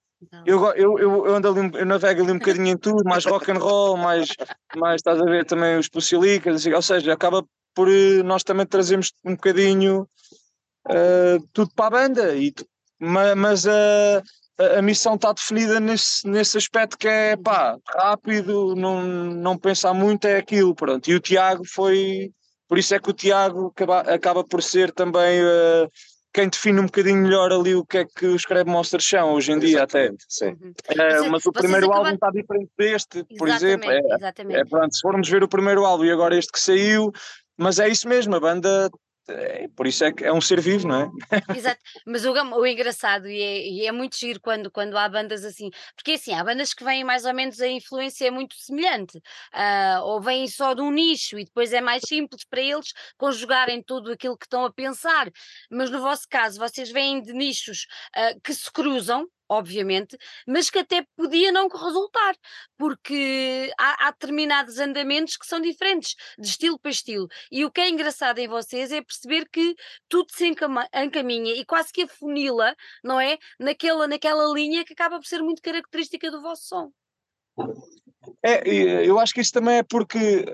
eu, 0.45 0.63
eu, 0.75 0.99
eu, 0.99 1.35
ando 1.35 1.47
ali, 1.47 1.71
eu 1.75 1.85
navego 1.85 2.23
ali 2.23 2.31
um 2.31 2.39
bocadinho 2.39 2.67
em 2.67 2.77
tudo, 2.77 3.03
mais 3.03 3.25
rock 3.25 3.51
and 3.51 3.59
roll, 3.59 3.97
mais, 3.97 4.29
mais 4.75 4.95
estás 4.95 5.21
a 5.21 5.25
ver 5.25 5.45
também 5.45 5.77
os 5.77 5.89
Pucilicas, 5.89 6.55
assim, 6.55 6.73
ou 6.73 6.81
seja, 6.81 7.13
acaba 7.13 7.43
por 7.73 7.89
eh, 7.89 8.23
nós 8.23 8.43
também 8.43 8.65
trazemos 8.65 9.11
um 9.23 9.35
bocadinho 9.35 10.07
uh, 10.87 11.47
tudo 11.53 11.71
para 11.75 11.85
a 11.85 11.89
banda, 11.89 12.35
e, 12.35 12.53
mas 12.99 13.67
a, 13.67 14.23
a 14.77 14.81
missão 14.81 15.15
está 15.15 15.33
definida 15.33 15.79
nesse, 15.79 16.27
nesse 16.27 16.57
aspecto 16.57 16.97
que 16.97 17.07
é 17.07 17.35
pá, 17.35 17.77
rápido, 17.87 18.75
não, 18.75 19.03
não 19.03 19.57
pensar 19.57 19.93
muito, 19.93 20.25
é 20.25 20.37
aquilo, 20.37 20.73
pronto. 20.73 21.09
E 21.09 21.15
o 21.15 21.19
Tiago 21.19 21.63
foi, 21.67 22.31
por 22.67 22.77
isso 22.77 22.95
é 22.95 22.99
que 22.99 23.09
o 23.09 23.13
Tiago 23.13 23.67
acaba, 23.67 23.99
acaba 24.01 24.43
por 24.43 24.63
ser 24.63 24.91
também. 24.91 25.41
Uh, 25.43 25.89
quem 26.35 26.49
define 26.49 26.81
um 26.81 26.85
bocadinho 26.85 27.23
melhor 27.23 27.49
ali 27.53 27.73
o 27.75 27.85
que 27.85 27.99
é 27.99 28.05
que 28.05 28.25
os 28.25 28.43
Crab 28.43 28.69
Monsters 28.69 29.07
são 29.07 29.31
hoje 29.35 29.53
em 29.53 29.57
dia 29.57 29.83
até. 29.83 30.11
Sim. 30.27 30.49
Uhum. 30.49 30.73
É, 30.89 31.29
mas 31.29 31.45
o 31.45 31.51
primeiro 31.53 31.89
álbum 31.93 32.13
está 32.13 32.29
diferente 32.29 32.69
deste, 32.77 33.23
por 33.37 33.47
exemplo. 33.47 33.89
É, 33.89 34.01
é, 34.49 34.65
pronto, 34.65 34.93
se 34.93 34.99
formos 34.99 35.29
ver 35.29 35.43
o 35.43 35.47
primeiro 35.47 35.85
álbum 35.85 36.03
e 36.03 36.11
agora 36.11 36.37
este 36.37 36.51
que 36.51 36.59
saiu, 36.59 37.09
mas 37.57 37.79
é 37.79 37.87
isso 37.87 38.05
mesmo, 38.09 38.35
a 38.35 38.39
banda 38.41 38.89
é, 39.27 39.67
por 39.75 39.87
isso 39.87 40.03
é 40.03 40.11
que 40.11 40.23
é 40.23 40.31
um 40.31 40.41
ser 40.41 40.61
vivo, 40.61 40.87
não 40.87 41.01
é? 41.01 41.57
Exato, 41.57 41.81
mas 42.05 42.25
o, 42.25 42.31
o 42.31 42.65
engraçado 42.65 43.27
e 43.27 43.41
é, 43.41 43.67
e 43.67 43.85
é, 43.87 43.91
muito 43.91 44.17
giro 44.17 44.39
quando, 44.39 44.69
quando 44.69 44.97
há 44.97 45.07
bandas 45.09 45.43
assim, 45.43 45.69
porque 45.95 46.11
assim, 46.11 46.33
há 46.33 46.43
bandas 46.43 46.73
que 46.73 46.83
vêm 46.83 47.03
mais 47.03 47.25
ou 47.25 47.33
menos 47.33 47.59
a 47.59 47.67
influência 47.67 48.27
é 48.27 48.31
muito 48.31 48.55
semelhante, 48.55 49.17
uh, 49.17 50.03
ou 50.03 50.21
vêm 50.21 50.47
só 50.47 50.73
de 50.73 50.81
um 50.81 50.91
nicho 50.91 51.39
e 51.39 51.45
depois 51.45 51.73
é 51.73 51.81
mais 51.81 52.03
simples 52.07 52.45
para 52.45 52.61
eles 52.61 52.93
conjugarem 53.17 53.81
tudo 53.83 54.11
aquilo 54.11 54.37
que 54.37 54.45
estão 54.45 54.65
a 54.65 54.71
pensar, 54.71 55.29
mas 55.69 55.89
no 55.89 56.01
vosso 56.01 56.27
caso, 56.29 56.59
vocês 56.59 56.91
vêm 56.91 57.21
de 57.21 57.33
nichos 57.33 57.87
uh, 58.15 58.39
que 58.41 58.53
se 58.53 58.71
cruzam, 58.71 59.27
obviamente, 59.49 60.17
mas 60.47 60.69
que 60.69 60.79
até 60.79 61.05
podia 61.15 61.51
não 61.51 61.67
resultar, 61.67 62.35
porque 62.77 63.71
há, 63.77 64.07
há, 64.07 64.11
determinados 64.11 64.79
andamentos 64.79 65.37
que 65.37 65.45
são 65.45 65.59
diferentes 65.59 66.15
de 66.37 66.47
estilo 66.47 66.79
para 66.79 66.91
estilo. 66.91 67.27
E 67.51 67.65
o 67.65 67.71
que 67.71 67.81
é 67.81 67.89
engraçado 67.89 68.39
em 68.39 68.47
vocês 68.47 68.91
é 68.91 69.01
perceber 69.01 69.47
que 69.49 69.75
tudo 70.09 70.31
se 70.31 70.45
encaminha 70.47 71.53
e 71.53 71.65
quase 71.65 71.91
que 71.91 72.03
afunila, 72.03 72.75
não 73.03 73.19
é? 73.19 73.37
Naquela, 73.59 74.07
naquela 74.07 74.51
linha 74.53 74.83
que 74.83 74.93
acaba 74.93 75.17
por 75.17 75.25
ser 75.25 75.41
muito 75.41 75.61
característica 75.61 76.29
do 76.31 76.41
vosso 76.41 76.67
som. 76.67 76.91
É, 78.43 78.67
eu 79.05 79.19
acho 79.19 79.33
que 79.33 79.41
isso 79.41 79.51
também 79.51 79.77
é 79.77 79.83
porque 79.83 80.45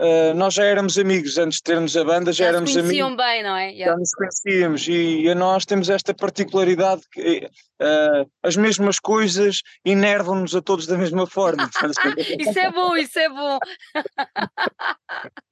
Uh, 0.00 0.34
nós 0.34 0.54
já 0.54 0.64
éramos 0.64 0.98
amigos 0.98 1.38
antes 1.38 1.58
de 1.58 1.62
termos 1.62 1.96
a 1.96 2.04
banda, 2.04 2.32
já, 2.32 2.44
já 2.44 2.48
éramos 2.50 2.76
amigos. 2.76 2.96
Já 2.96 3.16
bem, 3.16 3.42
não 3.42 3.56
é? 3.56 3.70
Yeah. 3.70 3.92
Já 3.92 3.96
nos 3.96 4.10
conhecíamos 4.10 4.88
e, 4.88 5.26
e 5.26 5.34
nós 5.34 5.64
temos 5.64 5.88
esta 5.88 6.12
particularidade 6.12 7.02
que 7.12 7.48
uh, 7.80 8.30
as 8.42 8.56
mesmas 8.56 8.98
coisas 8.98 9.62
enervam-nos 9.84 10.54
a 10.54 10.60
todos 10.60 10.86
da 10.86 10.98
mesma 10.98 11.26
forma. 11.26 11.70
isso 12.40 12.58
é 12.58 12.72
bom, 12.72 12.96
isso 12.96 13.18
é 13.18 13.28
bom. 13.28 13.58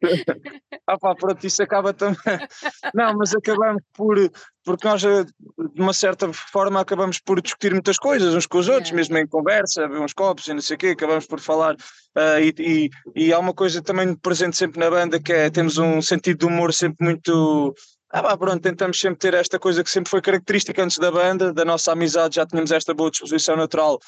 ah 0.86 0.98
pá, 0.98 1.14
pronto, 1.14 1.46
isso 1.46 1.62
acaba 1.62 1.92
também. 1.92 2.16
Não, 2.94 3.16
mas 3.16 3.34
acabamos 3.34 3.82
por, 3.94 4.16
porque 4.64 4.86
nós, 4.86 5.02
eh, 5.04 5.24
de 5.24 5.80
uma 5.80 5.92
certa 5.92 6.32
forma, 6.32 6.80
acabamos 6.80 7.20
por 7.20 7.40
discutir 7.40 7.72
muitas 7.72 7.96
coisas 7.96 8.34
uns 8.34 8.46
com 8.46 8.58
os 8.58 8.68
outros, 8.68 8.88
yeah. 8.88 8.96
mesmo 8.96 9.18
em 9.18 9.26
conversa, 9.26 9.88
ver 9.88 10.00
uns 10.00 10.12
copos 10.12 10.46
e 10.48 10.54
não 10.54 10.60
sei 10.60 10.76
o 10.76 10.78
quê, 10.78 10.88
acabamos 10.88 11.26
por 11.26 11.40
falar. 11.40 11.74
Uh, 12.16 12.40
e, 12.40 12.54
e, 12.58 12.90
e, 13.26 13.32
há 13.32 13.38
uma 13.38 13.54
coisa 13.54 13.80
também 13.80 14.14
presente 14.14 14.56
sempre 14.56 14.80
na 14.80 14.90
banda 14.90 15.20
que 15.20 15.32
é 15.32 15.50
temos 15.50 15.78
um 15.78 16.02
sentido 16.02 16.40
de 16.40 16.46
humor 16.46 16.72
sempre 16.74 17.04
muito. 17.04 17.74
Ah, 18.10 18.22
pá, 18.22 18.36
pronto, 18.36 18.60
tentamos 18.60 19.00
sempre 19.00 19.18
ter 19.18 19.34
esta 19.34 19.58
coisa 19.58 19.82
que 19.82 19.88
sempre 19.88 20.10
foi 20.10 20.20
característica 20.20 20.82
antes 20.82 20.98
da 20.98 21.10
banda, 21.10 21.52
da 21.52 21.64
nossa 21.64 21.92
amizade, 21.92 22.36
já 22.36 22.44
tínhamos 22.44 22.70
esta 22.70 22.92
boa 22.92 23.10
disposição 23.10 23.56
natural 23.56 23.98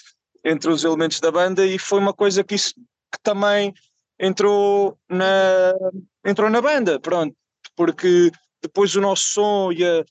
entre 0.44 0.70
os 0.70 0.84
elementos 0.84 1.20
da 1.20 1.30
banda 1.30 1.64
e 1.64 1.78
foi 1.78 2.00
uma 2.00 2.12
coisa 2.12 2.44
que 2.44 2.54
isso 2.54 2.74
que 2.74 3.18
também 3.22 3.72
entrou 4.18 4.98
na, 5.08 5.72
entrou 6.24 6.50
na 6.50 6.60
banda, 6.60 7.00
pronto, 7.00 7.34
porque 7.76 8.30
depois 8.62 8.94
o 8.96 9.00
nosso 9.00 9.24
som 9.32 9.72
e 9.72 9.84
a, 9.84 10.04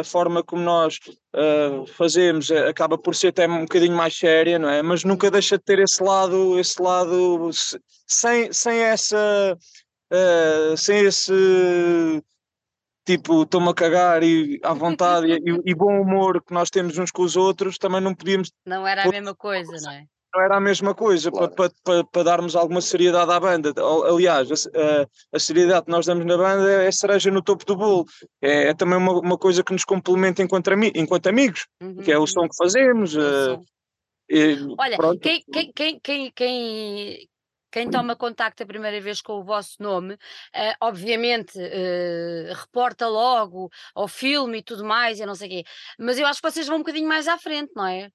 a 0.00 0.04
forma 0.04 0.42
como 0.42 0.62
nós 0.62 0.98
uh, 1.34 1.86
fazemos 1.86 2.50
eh, 2.50 2.68
acaba 2.68 2.96
por 2.96 3.14
ser 3.14 3.28
até 3.28 3.48
um 3.48 3.62
bocadinho 3.62 3.96
mais 3.96 4.16
séria, 4.16 4.58
não 4.58 4.68
é? 4.68 4.82
Mas 4.82 5.04
nunca 5.04 5.30
deixa 5.30 5.58
de 5.58 5.64
ter 5.64 5.78
esse 5.78 6.02
lado, 6.02 6.58
esse 6.58 6.80
lado 6.80 7.50
sem, 8.06 8.52
sem 8.52 8.78
essa 8.78 9.58
uh, 10.12 10.76
sem 10.76 11.00
esse 11.06 12.22
tipo, 13.04 13.42
estou-me 13.42 13.68
a 13.68 13.74
cagar 13.74 14.22
e 14.22 14.60
à 14.62 14.72
vontade 14.72 15.26
e, 15.26 15.60
e, 15.64 15.74
bom 15.74 16.00
humor 16.00 16.42
que 16.42 16.54
nós 16.54 16.70
temos 16.70 16.96
uns 16.96 17.10
com 17.10 17.22
os 17.22 17.36
outros, 17.36 17.76
também 17.76 18.00
não 18.00 18.14
podíamos. 18.14 18.50
Não 18.64 18.86
era 18.86 19.04
a 19.04 19.08
mesma 19.08 19.34
coisa, 19.34 19.72
não 19.82 19.92
é? 19.92 20.06
Não 20.34 20.42
era 20.42 20.56
a 20.56 20.60
mesma 20.60 20.94
coisa 20.94 21.30
claro. 21.30 21.54
para, 21.54 21.70
para, 21.84 22.04
para, 22.04 22.22
darmos 22.24 22.56
alguma 22.56 22.80
seriedade 22.80 23.30
à 23.30 23.38
banda. 23.38 23.72
Aliás, 24.08 24.66
a, 24.66 25.06
a, 25.32 25.38
seriedade 25.38 25.86
que 25.86 25.90
nós 25.90 26.06
damos 26.06 26.24
na 26.26 26.36
banda 26.36 26.82
é 26.82 26.90
cereja 26.90 27.30
no 27.30 27.42
topo 27.42 27.64
do 27.64 27.76
bolo. 27.76 28.04
É, 28.42 28.68
é 28.68 28.74
também 28.74 28.98
uma, 28.98 29.12
uma, 29.20 29.38
coisa 29.38 29.62
que 29.62 29.72
nos 29.72 29.84
complementa 29.84 30.42
enquanto, 30.42 30.70
enquanto 30.94 31.28
amigos, 31.28 31.66
uhum, 31.80 31.96
que 31.96 32.10
é 32.10 32.16
o 32.16 32.20
uhum. 32.20 32.26
som 32.26 32.48
que 32.48 32.56
fazemos. 32.56 33.14
Uh, 33.14 33.60
e, 34.28 34.56
Olha, 34.78 34.98
quem, 35.20 35.44
quem, 35.52 35.72
quem, 35.72 36.00
quem, 36.00 36.32
quem, 36.32 37.28
quem 37.70 37.90
toma 37.90 38.16
contacto 38.16 38.62
a 38.62 38.66
primeira 38.66 39.00
vez 39.00 39.20
com 39.20 39.34
o 39.34 39.44
vosso 39.44 39.76
nome, 39.80 40.14
uh, 40.14 40.18
obviamente 40.80 41.58
uh, 41.58 42.54
reporta 42.54 43.06
logo 43.06 43.70
ao 43.94 44.08
filme 44.08 44.58
e 44.58 44.62
tudo 44.62 44.84
mais, 44.84 45.20
eu 45.20 45.26
não 45.26 45.34
sei 45.34 45.48
o 45.48 45.50
quê, 45.50 45.64
mas 45.98 46.18
eu 46.18 46.26
acho 46.26 46.40
que 46.40 46.50
vocês 46.50 46.66
vão 46.66 46.76
um 46.76 46.80
bocadinho 46.80 47.08
mais 47.08 47.28
à 47.28 47.38
frente, 47.38 47.72
não 47.74 47.86
é? 47.86 48.10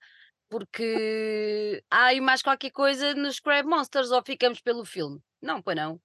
Porque 0.50 1.84
há 1.89 2.06
aí 2.06 2.22
mais 2.22 2.41
qualquer 2.41 2.72
coisa 2.72 3.13
nos 3.13 3.39
Crab 3.39 3.68
Monsters 3.68 4.12
ou 4.12 4.22
ficamos 4.24 4.60
pelo 4.60 4.84
filme? 4.84 5.20
Não, 5.41 5.62
pois 5.62 5.77
não. 5.77 6.00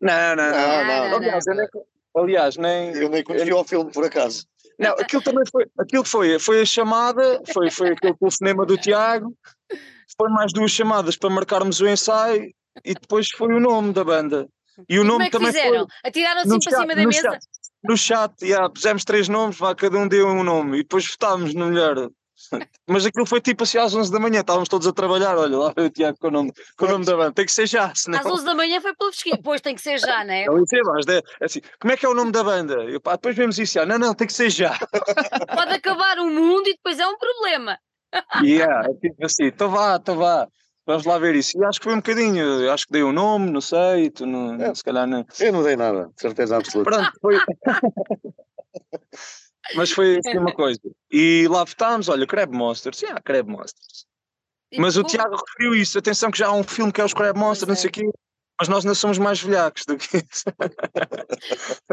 Não, 0.00 0.36
não, 0.36 0.50
não. 0.50 0.50
não, 0.50 0.84
não, 0.84 1.08
não 1.08 1.16
aliás, 1.16 1.44
nem, 1.46 1.66
aliás, 2.14 2.56
nem. 2.56 2.94
Eu 2.94 3.08
nem 3.08 3.24
conheci 3.24 3.52
o 3.52 3.64
filme, 3.64 3.90
por 3.90 4.04
acaso. 4.04 4.46
Não, 4.78 4.92
aquilo 5.00 5.22
também 5.22 5.44
foi, 5.50 5.66
aquilo 5.78 6.04
foi, 6.04 6.38
foi 6.38 6.60
a 6.60 6.66
chamada, 6.66 7.42
foi, 7.52 7.70
foi 7.70 7.90
aquele 7.90 8.14
telefonema 8.14 8.66
do 8.66 8.76
Tiago, 8.76 9.34
foi 10.16 10.28
mais 10.30 10.52
duas 10.52 10.70
chamadas 10.70 11.16
para 11.16 11.30
marcarmos 11.30 11.80
o 11.80 11.88
ensaio 11.88 12.52
e 12.84 12.94
depois 12.94 13.28
foi 13.30 13.54
o 13.54 13.60
nome 13.60 13.92
da 13.92 14.04
banda. 14.04 14.46
E 14.88 14.98
o 14.98 15.02
e 15.02 15.06
nome 15.06 15.12
como 15.12 15.22
é 15.22 15.26
que 15.26 15.32
também 15.32 15.52
fizeram? 15.52 15.86
Foi, 15.86 16.10
Atiraram 16.10 16.40
assim 16.40 16.48
para 16.50 16.60
chat, 16.60 16.80
cima 16.80 16.94
da 16.94 17.06
mesa? 17.06 17.20
Chat, 17.22 17.40
no 17.82 17.96
chat, 17.96 18.42
yeah, 18.42 18.68
pusemos 18.68 19.04
três 19.04 19.28
nomes, 19.28 19.56
vá, 19.56 19.74
cada 19.74 19.96
um 19.96 20.06
deu 20.06 20.28
um 20.28 20.42
nome 20.42 20.78
e 20.78 20.82
depois 20.82 21.06
votámos 21.08 21.54
no 21.54 21.66
melhor. 21.66 22.10
Mas 22.86 23.06
aquilo 23.06 23.26
foi 23.26 23.40
tipo 23.40 23.64
assim 23.64 23.78
às 23.78 23.94
11 23.94 24.12
da 24.12 24.20
manhã, 24.20 24.40
estávamos 24.40 24.68
todos 24.68 24.86
a 24.86 24.92
trabalhar. 24.92 25.36
Olha 25.36 25.56
lá, 25.56 25.74
o 25.76 25.90
Tiago 25.90 26.18
com 26.18 26.28
o 26.28 26.30
nome, 26.30 26.52
com 26.76 26.86
o 26.86 26.88
nome 26.88 27.04
da 27.04 27.16
banda, 27.16 27.32
tem 27.32 27.46
que 27.46 27.52
ser 27.52 27.66
já. 27.66 27.92
Senão... 27.94 28.18
Às 28.18 28.26
11 28.26 28.44
da 28.44 28.54
manhã 28.54 28.80
foi 28.80 28.94
pelo 28.94 29.10
pesquisa, 29.10 29.36
depois 29.36 29.60
tem 29.60 29.74
que 29.74 29.80
ser 29.80 29.98
já, 29.98 30.24
não 30.24 30.32
é? 30.32 30.46
Não, 30.46 30.66
sei, 30.66 30.80
mas, 30.82 31.06
é, 31.06 31.22
assim, 31.40 31.60
como 31.80 31.92
é 31.92 31.96
que 31.96 32.06
é 32.06 32.08
o 32.08 32.14
nome 32.14 32.32
da 32.32 32.44
banda? 32.44 32.74
Eu, 32.84 33.00
pá, 33.00 33.12
depois 33.12 33.34
vemos 33.34 33.58
isso 33.58 33.74
já. 33.74 33.86
Não, 33.86 33.98
não, 33.98 34.14
tem 34.14 34.26
que 34.26 34.32
ser 34.32 34.50
já. 34.50 34.78
Pode 35.54 35.72
acabar 35.72 36.18
o 36.18 36.30
mundo 36.30 36.68
e 36.68 36.74
depois 36.74 36.98
é 36.98 37.06
um 37.06 37.16
problema. 37.18 37.78
Yeah, 38.42 38.88
é 38.88 38.94
tipo 38.94 39.26
assim, 39.26 39.46
então 39.46 39.68
vá, 39.68 39.96
então 39.96 40.16
vá. 40.16 40.46
Vamos 40.86 41.04
lá 41.04 41.18
ver 41.18 41.34
isso. 41.34 41.58
E 41.58 41.64
acho 41.64 41.80
que 41.80 41.84
foi 41.84 41.94
um 41.94 41.96
bocadinho, 41.96 42.72
acho 42.72 42.86
que 42.86 42.92
dei 42.92 43.02
o 43.02 43.08
um 43.08 43.12
nome, 43.12 43.50
não 43.50 43.60
sei, 43.60 44.08
tu 44.08 44.24
não, 44.24 44.54
é, 44.54 44.72
se 44.72 44.84
calhar 44.84 45.04
não. 45.04 45.26
Eu 45.40 45.52
não 45.52 45.64
dei 45.64 45.74
nada, 45.74 46.08
de 46.14 46.20
certeza 46.20 46.56
absoluta. 46.56 46.90
Pronto, 46.90 47.12
foi. 47.20 47.36
Mas 49.74 49.90
foi 49.90 50.18
assim 50.18 50.38
uma 50.38 50.52
coisa. 50.54 50.80
E 51.10 51.46
lá 51.48 51.64
votámos, 51.64 52.08
olha, 52.08 52.26
Crab 52.26 52.54
Monsters. 52.54 52.98
Sim, 52.98 53.06
há 53.06 53.20
Crab 53.20 53.48
Monsters. 53.48 54.06
E 54.72 54.80
mas 54.80 54.96
o 54.96 55.04
Tiago 55.04 55.36
referiu 55.36 55.74
isso. 55.74 55.98
Atenção 55.98 56.30
que 56.30 56.38
já 56.38 56.48
há 56.48 56.52
um 56.52 56.62
filme 56.64 56.92
que 56.92 57.00
é 57.00 57.04
os 57.04 57.14
Crab 57.14 57.38
Monsters, 57.38 57.68
não 57.68 57.76
sei 57.76 57.90
o 57.90 57.92
quê. 57.92 58.02
Mas 58.58 58.68
nós 58.68 58.84
não 58.84 58.94
somos 58.94 59.18
mais 59.18 59.40
velhacos 59.40 59.84
do 59.84 59.96
que 59.96 60.16
isso. 60.16 60.44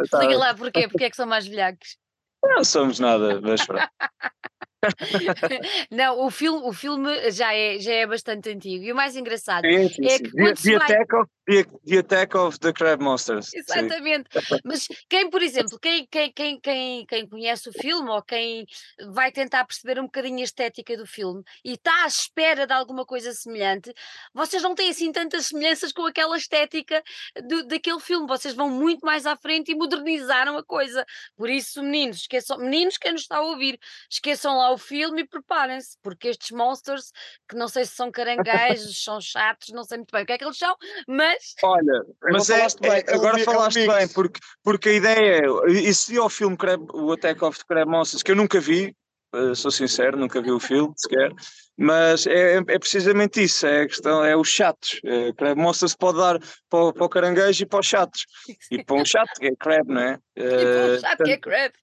Explica 0.02 0.38
lá 0.38 0.54
porquê, 0.56 0.88
porque 0.88 1.06
é 1.06 1.10
que 1.10 1.16
são 1.16 1.28
mais 1.28 1.46
velhacos. 1.46 1.98
Não 2.44 2.64
somos 2.64 3.00
nada, 3.00 3.40
mas 3.42 3.66
pronto. 3.66 3.88
não, 5.92 6.26
o 6.26 6.30
filme, 6.30 6.62
o 6.68 6.74
filme 6.74 7.32
já, 7.32 7.54
é, 7.54 7.80
já 7.80 7.94
é 7.94 8.08
bastante 8.08 8.50
antigo. 8.50 8.84
E 8.84 8.92
o 8.92 8.96
mais 8.96 9.16
engraçado 9.16 9.66
sim, 9.66 9.90
sim, 9.90 10.06
é 10.06 10.20
que 10.20 10.30
sim. 10.30 10.38
quando 10.38 10.56
the, 10.56 10.62
the, 10.62 10.78
vai... 10.78 10.92
attack 10.92 11.16
of, 11.16 11.32
the, 11.48 11.64
the, 11.86 11.98
Attack 11.98 12.38
of 12.38 12.60
the 12.60 12.74
Crab 12.74 13.02
Monsters. 13.02 13.54
Exatamente. 13.54 14.30
Mas 14.64 14.88
quem, 15.10 15.30
por 15.30 15.42
exemplo, 15.42 15.80
quem, 15.80 16.08
quem, 16.08 16.32
quem, 16.32 16.60
quem, 16.60 17.06
quem 17.06 17.28
conhece 17.28 17.70
o 17.70 17.74
filme 17.74 18.10
ou 18.10 18.22
quem 18.22 18.66
vai 19.12 19.32
tentar 19.32 19.66
perceber 19.66 20.00
um 20.00 20.06
bocadinho 20.06 20.40
a 20.40 20.44
estética 20.44 20.98
do 20.98 21.06
filme 21.06 21.44
e 21.64 21.74
está 21.74 22.04
à 22.04 22.08
espera 22.08 22.68
de 22.68 22.74
alguma 22.74 23.06
coisa 23.06 23.32
semelhante, 23.34 23.94
vocês 24.34 24.62
não 24.62 24.76
têm 24.76 24.90
assim 24.90 25.12
tantas 25.12 25.48
semelhanças 25.48 25.92
com 25.92 26.06
aquela 26.06 26.38
estética 26.38 27.02
do, 27.48 27.66
daquele 27.68 28.00
filme. 28.00 28.28
Vocês 28.28 28.54
vão 28.54 28.70
muito 28.70 29.06
mais 29.06 29.26
à 29.26 29.36
frente 29.36 29.72
e 29.72 29.76
modernizaram 29.76 30.58
a 30.58 30.64
coisa. 30.64 31.06
Por 31.36 31.50
isso, 31.50 31.82
meninos, 31.82 32.18
esqueçam, 32.22 32.58
meninos, 32.58 32.98
quem 32.98 33.12
nos 33.14 33.22
está 33.22 33.38
a 33.38 33.42
ouvir, 33.42 33.80
esqueçam 34.10 34.58
lá 34.58 34.73
o 34.74 34.78
filme 34.78 35.22
e 35.22 35.28
preparem-se, 35.28 35.98
porque 36.02 36.30
estes 36.30 36.52
monsters, 36.52 37.12
que 37.48 37.56
não 37.56 37.68
sei 37.68 37.86
se 37.86 37.96
são 37.96 38.12
caranguejos, 38.12 39.04
são 39.04 39.20
chatos, 39.22 39.70
não 39.70 39.84
sei 39.84 39.98
muito 39.98 40.12
bem 40.12 40.24
o 40.24 40.26
que 40.26 40.34
é 40.34 40.38
que 40.38 40.44
eles 40.44 40.58
são, 40.58 40.76
mas. 41.08 41.56
Olha, 41.64 42.04
mas 42.32 42.50
é, 42.50 42.68
bem, 42.82 43.04
é, 43.08 43.14
agora 43.14 43.40
falaste 43.40 43.80
é 43.80 43.84
um 43.84 43.96
bem, 43.96 44.08
porque, 44.10 44.40
porque 44.64 44.90
a 44.90 44.94
ideia 44.94 45.42
é. 45.42 45.72
Isso 45.72 46.08
seria 46.08 46.24
o 46.24 46.30
filme 46.30 46.58
Crab, 46.58 46.86
o 46.94 47.12
Attack 47.12 47.44
of 47.44 47.58
the 47.58 47.66
Crab 47.68 47.90
Monsters, 47.90 48.24
que 48.24 48.32
eu 48.32 48.36
nunca 48.36 48.60
vi, 48.60 48.96
uh, 49.36 49.56
sou 49.56 49.72
sincero, 49.72 50.18
nunca 50.18 50.42
vi 50.42 50.52
o 50.52 50.60
filme 50.60 50.94
sequer. 50.98 51.32
Mas 51.76 52.28
é, 52.28 52.58
é, 52.58 52.80
precisamente 52.80 53.44
isso, 53.44 53.66
é 53.66 53.82
a 53.82 53.88
questão, 53.88 54.24
é 54.24 54.38
os 54.38 54.48
chatos. 54.48 55.00
É, 55.04 55.34
crab 55.34 55.60
Monsters 55.60 55.96
pode 55.96 56.20
dar 56.20 56.40
para 56.70 56.80
o, 56.80 56.94
para 56.94 57.06
o 57.06 57.10
caranguejo 57.10 57.64
e 57.64 57.66
para 57.66 57.80
os 57.80 57.88
chatos. 57.88 58.26
E 58.72 58.84
para 58.84 58.96
um 58.96 59.06
chato 59.06 59.40
que 59.40 59.48
é 59.48 59.56
crab, 59.56 59.88
não 59.88 60.02
é? 60.02 60.20
E 60.36 60.44
para 60.44 60.96
um 60.96 61.00
chato 61.00 61.24
que 61.24 61.32
é 61.32 61.38
crab 61.38 61.74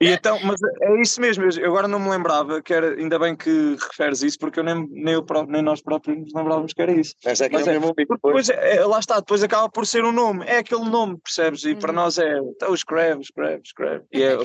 e 0.00 0.10
então, 0.10 0.38
mas 0.44 0.60
é 0.80 1.00
isso 1.00 1.20
mesmo, 1.20 1.44
eu 1.44 1.70
agora 1.70 1.88
não 1.88 1.98
me 1.98 2.10
lembrava 2.10 2.62
que 2.62 2.72
era, 2.72 2.94
ainda 2.94 3.18
bem 3.18 3.36
que 3.36 3.76
referes 3.90 4.22
isso, 4.22 4.38
porque 4.38 4.60
eu 4.60 4.64
nem, 4.64 4.86
nem, 4.90 5.14
eu, 5.14 5.24
nem 5.48 5.62
nós 5.62 5.82
próprios 5.82 6.18
nos 6.18 6.32
lembrávamos 6.34 6.72
que 6.72 6.82
era 6.82 6.92
isso. 6.92 7.14
Mas 7.24 7.40
é 7.40 7.48
que 7.48 7.54
mas 7.54 7.66
é, 7.66 7.78
mesmo 7.78 7.94
depois, 7.96 8.48
é, 8.48 8.84
lá 8.84 8.98
está, 8.98 9.18
depois 9.18 9.42
acaba 9.42 9.68
por 9.68 9.86
ser 9.86 10.04
um 10.04 10.12
nome, 10.12 10.44
é 10.46 10.58
aquele 10.58 10.84
nome, 10.84 11.18
percebes? 11.18 11.64
E 11.64 11.72
uhum. 11.72 11.78
para 11.78 11.92
nós 11.92 12.18
é 12.18 12.38
então, 12.38 12.72
os 12.72 12.84
crabs, 12.84 13.28
crabs, 13.30 13.72
crabs, 13.72 14.06
e 14.12 14.22
é. 14.22 14.36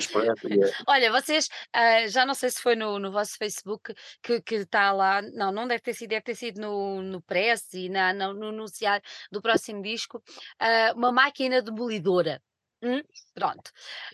Olha, 0.86 1.10
vocês, 1.10 1.48
uh, 1.74 2.08
já 2.08 2.24
não 2.24 2.34
sei 2.34 2.50
se 2.50 2.60
foi 2.60 2.74
no, 2.76 2.98
no 2.98 3.10
vosso 3.10 3.36
Facebook 3.36 3.94
que 4.22 4.42
está 4.54 4.92
lá, 4.92 5.22
não, 5.22 5.52
não 5.52 5.66
deve 5.66 5.80
ter 5.80 5.94
sido, 5.94 6.10
deve 6.10 6.22
ter 6.22 6.34
sido 6.34 6.60
no, 6.60 7.02
no 7.02 7.20
press 7.22 7.72
e 7.74 7.88
na, 7.88 8.12
no, 8.12 8.34
no 8.34 8.60
anunciar 8.60 9.00
do 9.32 9.40
próximo 9.40 9.82
disco, 9.82 10.18
uh, 10.18 10.96
uma 10.96 11.10
máquina 11.10 11.62
demolidora. 11.62 12.40
Hum, 12.82 13.02
pronto. 13.34 13.70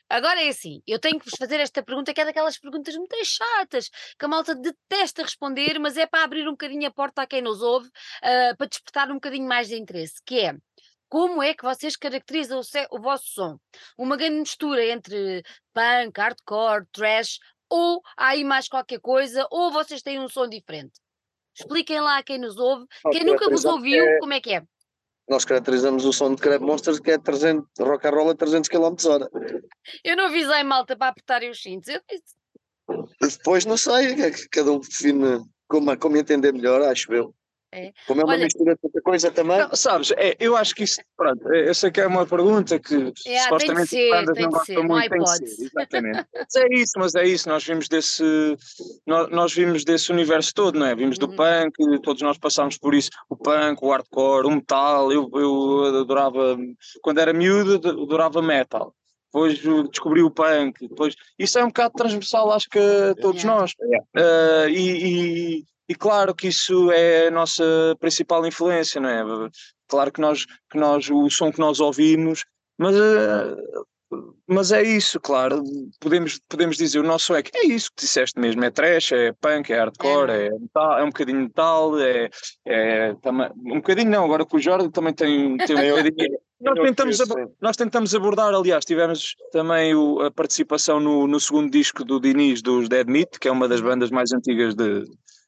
Agora 0.08 0.42
é 0.42 0.48
assim, 0.48 0.82
eu 0.86 0.98
tenho 0.98 1.20
que 1.20 1.24
vos 1.24 1.38
fazer 1.38 1.60
esta 1.60 1.84
pergunta, 1.84 2.12
que 2.12 2.20
é 2.20 2.24
daquelas 2.24 2.58
perguntas 2.58 2.96
muito 2.96 3.16
chatas, 3.24 3.88
que 4.18 4.24
a 4.24 4.28
malta 4.28 4.56
detesta 4.56 5.22
responder, 5.22 5.78
mas 5.78 5.96
é 5.96 6.04
para 6.04 6.24
abrir 6.24 6.48
um 6.48 6.52
bocadinho 6.52 6.88
a 6.88 6.90
porta 6.90 7.22
a 7.22 7.26
quem 7.26 7.40
nos 7.40 7.62
ouve, 7.62 7.86
uh, 7.86 8.56
para 8.56 8.66
despertar 8.66 9.10
um 9.10 9.14
bocadinho 9.14 9.46
mais 9.46 9.68
de 9.68 9.76
interesse, 9.76 10.20
que 10.24 10.40
é, 10.40 10.56
como 11.08 11.40
é 11.40 11.54
que 11.54 11.62
vocês 11.62 11.96
caracterizam 11.96 12.60
o, 12.60 12.96
o 12.96 13.00
vosso 13.00 13.26
som? 13.28 13.58
Uma 13.96 14.16
grande 14.16 14.40
mistura 14.40 14.84
entre 14.84 15.44
punk, 15.72 16.18
hardcore, 16.18 16.86
trash, 16.90 17.38
ou 17.70 18.02
há 18.16 18.28
aí 18.30 18.42
mais 18.42 18.68
qualquer 18.68 19.00
coisa, 19.00 19.46
ou 19.50 19.70
vocês 19.70 20.02
têm 20.02 20.18
um 20.18 20.28
som 20.28 20.48
diferente? 20.48 21.00
Expliquem 21.58 22.00
lá 22.00 22.18
a 22.18 22.22
quem 22.22 22.38
nos 22.38 22.56
ouve, 22.58 22.84
quem 23.12 23.24
nunca 23.24 23.48
vos 23.48 23.64
ouviu, 23.64 24.04
é... 24.04 24.18
como 24.18 24.32
é 24.32 24.40
que 24.40 24.54
é? 24.54 24.62
Nós 25.28 25.44
caracterizamos 25.44 26.04
o 26.04 26.12
som 26.12 26.34
de 26.34 26.40
Crab 26.40 26.64
Monsters 26.64 27.00
que 27.00 27.10
é 27.10 27.18
300, 27.18 27.66
rock 27.80 28.06
and 28.06 28.10
roll 28.10 28.30
a 28.30 28.34
300 28.34 28.68
km 28.68 28.94
hora. 29.06 29.28
Eu 30.04 30.16
não 30.16 30.26
avisei 30.26 30.62
malta 30.62 30.96
para 30.96 31.08
apertarem 31.08 31.50
os 31.50 31.60
cintos. 31.60 31.88
Eu 31.88 32.00
Depois 33.20 33.64
não 33.64 33.76
sei, 33.76 34.12
é 34.22 34.30
cada 34.50 34.72
um 34.72 34.80
define 34.80 35.44
como, 35.68 35.96
como 35.98 36.16
entender 36.16 36.52
melhor, 36.52 36.82
acho 36.82 37.12
eu. 37.12 37.34
É. 37.76 37.92
Como 38.06 38.22
é 38.22 38.24
uma 38.24 38.32
Olha, 38.32 38.44
mistura 38.44 38.74
de 38.74 38.80
outra 38.82 39.02
coisa 39.02 39.30
também. 39.30 39.58
Não, 39.58 39.74
sabes, 39.74 40.10
é, 40.12 40.34
eu 40.40 40.56
acho 40.56 40.74
que 40.74 40.84
isso, 40.84 40.98
pronto, 41.14 41.46
é, 41.52 41.68
eu 41.68 41.74
sei 41.74 41.90
que 41.90 42.00
é 42.00 42.06
uma 42.06 42.24
pergunta 42.24 42.78
que 42.78 43.12
é, 43.26 43.42
supostamente 43.42 43.88
ser, 43.88 44.10
bandas 44.10 44.38
não 44.38 44.50
gostam 44.50 44.84
muito, 44.84 45.10
tem 45.10 45.18
que 45.18 45.26
ser, 45.26 45.64
exatamente. 45.66 46.26
mas 46.34 46.56
é 46.56 46.68
isso, 46.72 46.92
mas 46.96 47.14
é 47.14 47.24
isso, 47.26 47.48
nós 47.50 47.64
vimos 47.66 47.86
desse, 47.86 48.24
nós, 49.06 49.30
nós 49.30 49.52
vimos 49.52 49.84
desse 49.84 50.10
universo 50.10 50.54
todo, 50.54 50.78
não 50.78 50.86
é? 50.86 50.94
Vimos 50.94 51.18
do 51.18 51.28
uhum. 51.28 51.36
punk, 51.36 52.00
todos 52.02 52.22
nós 52.22 52.38
passámos 52.38 52.78
por 52.78 52.94
isso, 52.94 53.10
o 53.28 53.36
punk, 53.36 53.78
o 53.82 53.90
hardcore, 53.90 54.46
o 54.46 54.50
metal, 54.50 55.12
eu, 55.12 55.28
eu 55.34 56.00
adorava, 56.00 56.56
quando 57.02 57.18
era 57.18 57.34
miúdo, 57.34 57.74
adorava 57.90 58.40
metal 58.40 58.94
depois 59.26 59.58
descobri 59.90 60.22
o 60.22 60.30
punk, 60.30 60.88
depois 60.88 61.14
isso 61.38 61.58
é 61.58 61.64
um 61.64 61.68
bocado 61.68 61.92
transversal, 61.94 62.50
acho 62.52 62.70
que 62.70 62.78
a 62.78 63.14
todos 63.20 63.44
nós. 63.44 63.72
Uh, 64.16 64.68
e, 64.70 65.58
e, 65.58 65.64
e, 65.88 65.94
claro 65.94 66.34
que 66.34 66.48
isso 66.48 66.90
é 66.90 67.28
a 67.28 67.30
nossa 67.30 67.64
principal 68.00 68.46
influência, 68.46 69.00
não 69.00 69.08
é? 69.08 69.50
Claro 69.88 70.12
que 70.12 70.20
nós, 70.20 70.46
que 70.70 70.78
nós 70.78 71.08
o 71.10 71.30
som 71.30 71.52
que 71.52 71.60
nós 71.60 71.80
ouvimos, 71.80 72.44
mas 72.78 72.94
uh, 72.94 73.86
mas 74.46 74.70
é 74.70 74.82
isso, 74.82 75.18
claro, 75.18 75.62
podemos, 76.00 76.40
podemos 76.48 76.76
dizer 76.76 77.00
o 77.00 77.02
nosso 77.02 77.34
é 77.34 77.42
que 77.42 77.56
é 77.56 77.66
isso 77.66 77.90
que 77.90 78.02
disseste 78.02 78.38
mesmo, 78.38 78.64
é 78.64 78.70
trash, 78.70 79.10
é 79.12 79.32
punk, 79.32 79.72
é 79.72 79.78
hardcore, 79.78 80.30
é, 80.30 80.46
é, 80.46 80.50
metal, 80.50 80.98
é 80.98 81.02
um 81.02 81.08
bocadinho 81.08 81.38
de 81.38 81.44
metal, 81.44 81.98
é, 81.98 82.30
é 82.64 83.16
um 83.56 83.76
bocadinho 83.76 84.10
não, 84.10 84.24
agora 84.24 84.46
com 84.46 84.56
o 84.56 84.60
Jorge 84.60 84.88
também 84.90 85.12
tem, 85.12 85.56
tem 85.56 85.92
um 85.92 85.96
bocadinho. 85.96 86.38
Nós 86.58 86.78
tentamos, 86.80 87.18
nós 87.60 87.76
tentamos 87.76 88.14
abordar, 88.14 88.54
aliás, 88.54 88.84
tivemos 88.84 89.34
também 89.52 89.94
o, 89.94 90.20
a 90.22 90.30
participação 90.30 90.98
no, 91.00 91.26
no 91.26 91.38
segundo 91.38 91.70
disco 91.70 92.02
do 92.02 92.18
Diniz, 92.18 92.62
dos 92.62 92.88
Dead 92.88 93.06
Meat, 93.06 93.38
que 93.38 93.48
é 93.48 93.52
uma 93.52 93.68
das 93.68 93.80
bandas 93.80 94.10
mais 94.10 94.32
antigas 94.32 94.74
de, 94.74 95.04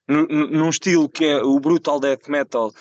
num 0.09 0.69
estilo 0.71 1.09
que 1.09 1.25
é 1.25 1.43
o 1.43 1.61
brutal 1.61 2.01
death 2.01 2.29
metal, 2.29 2.73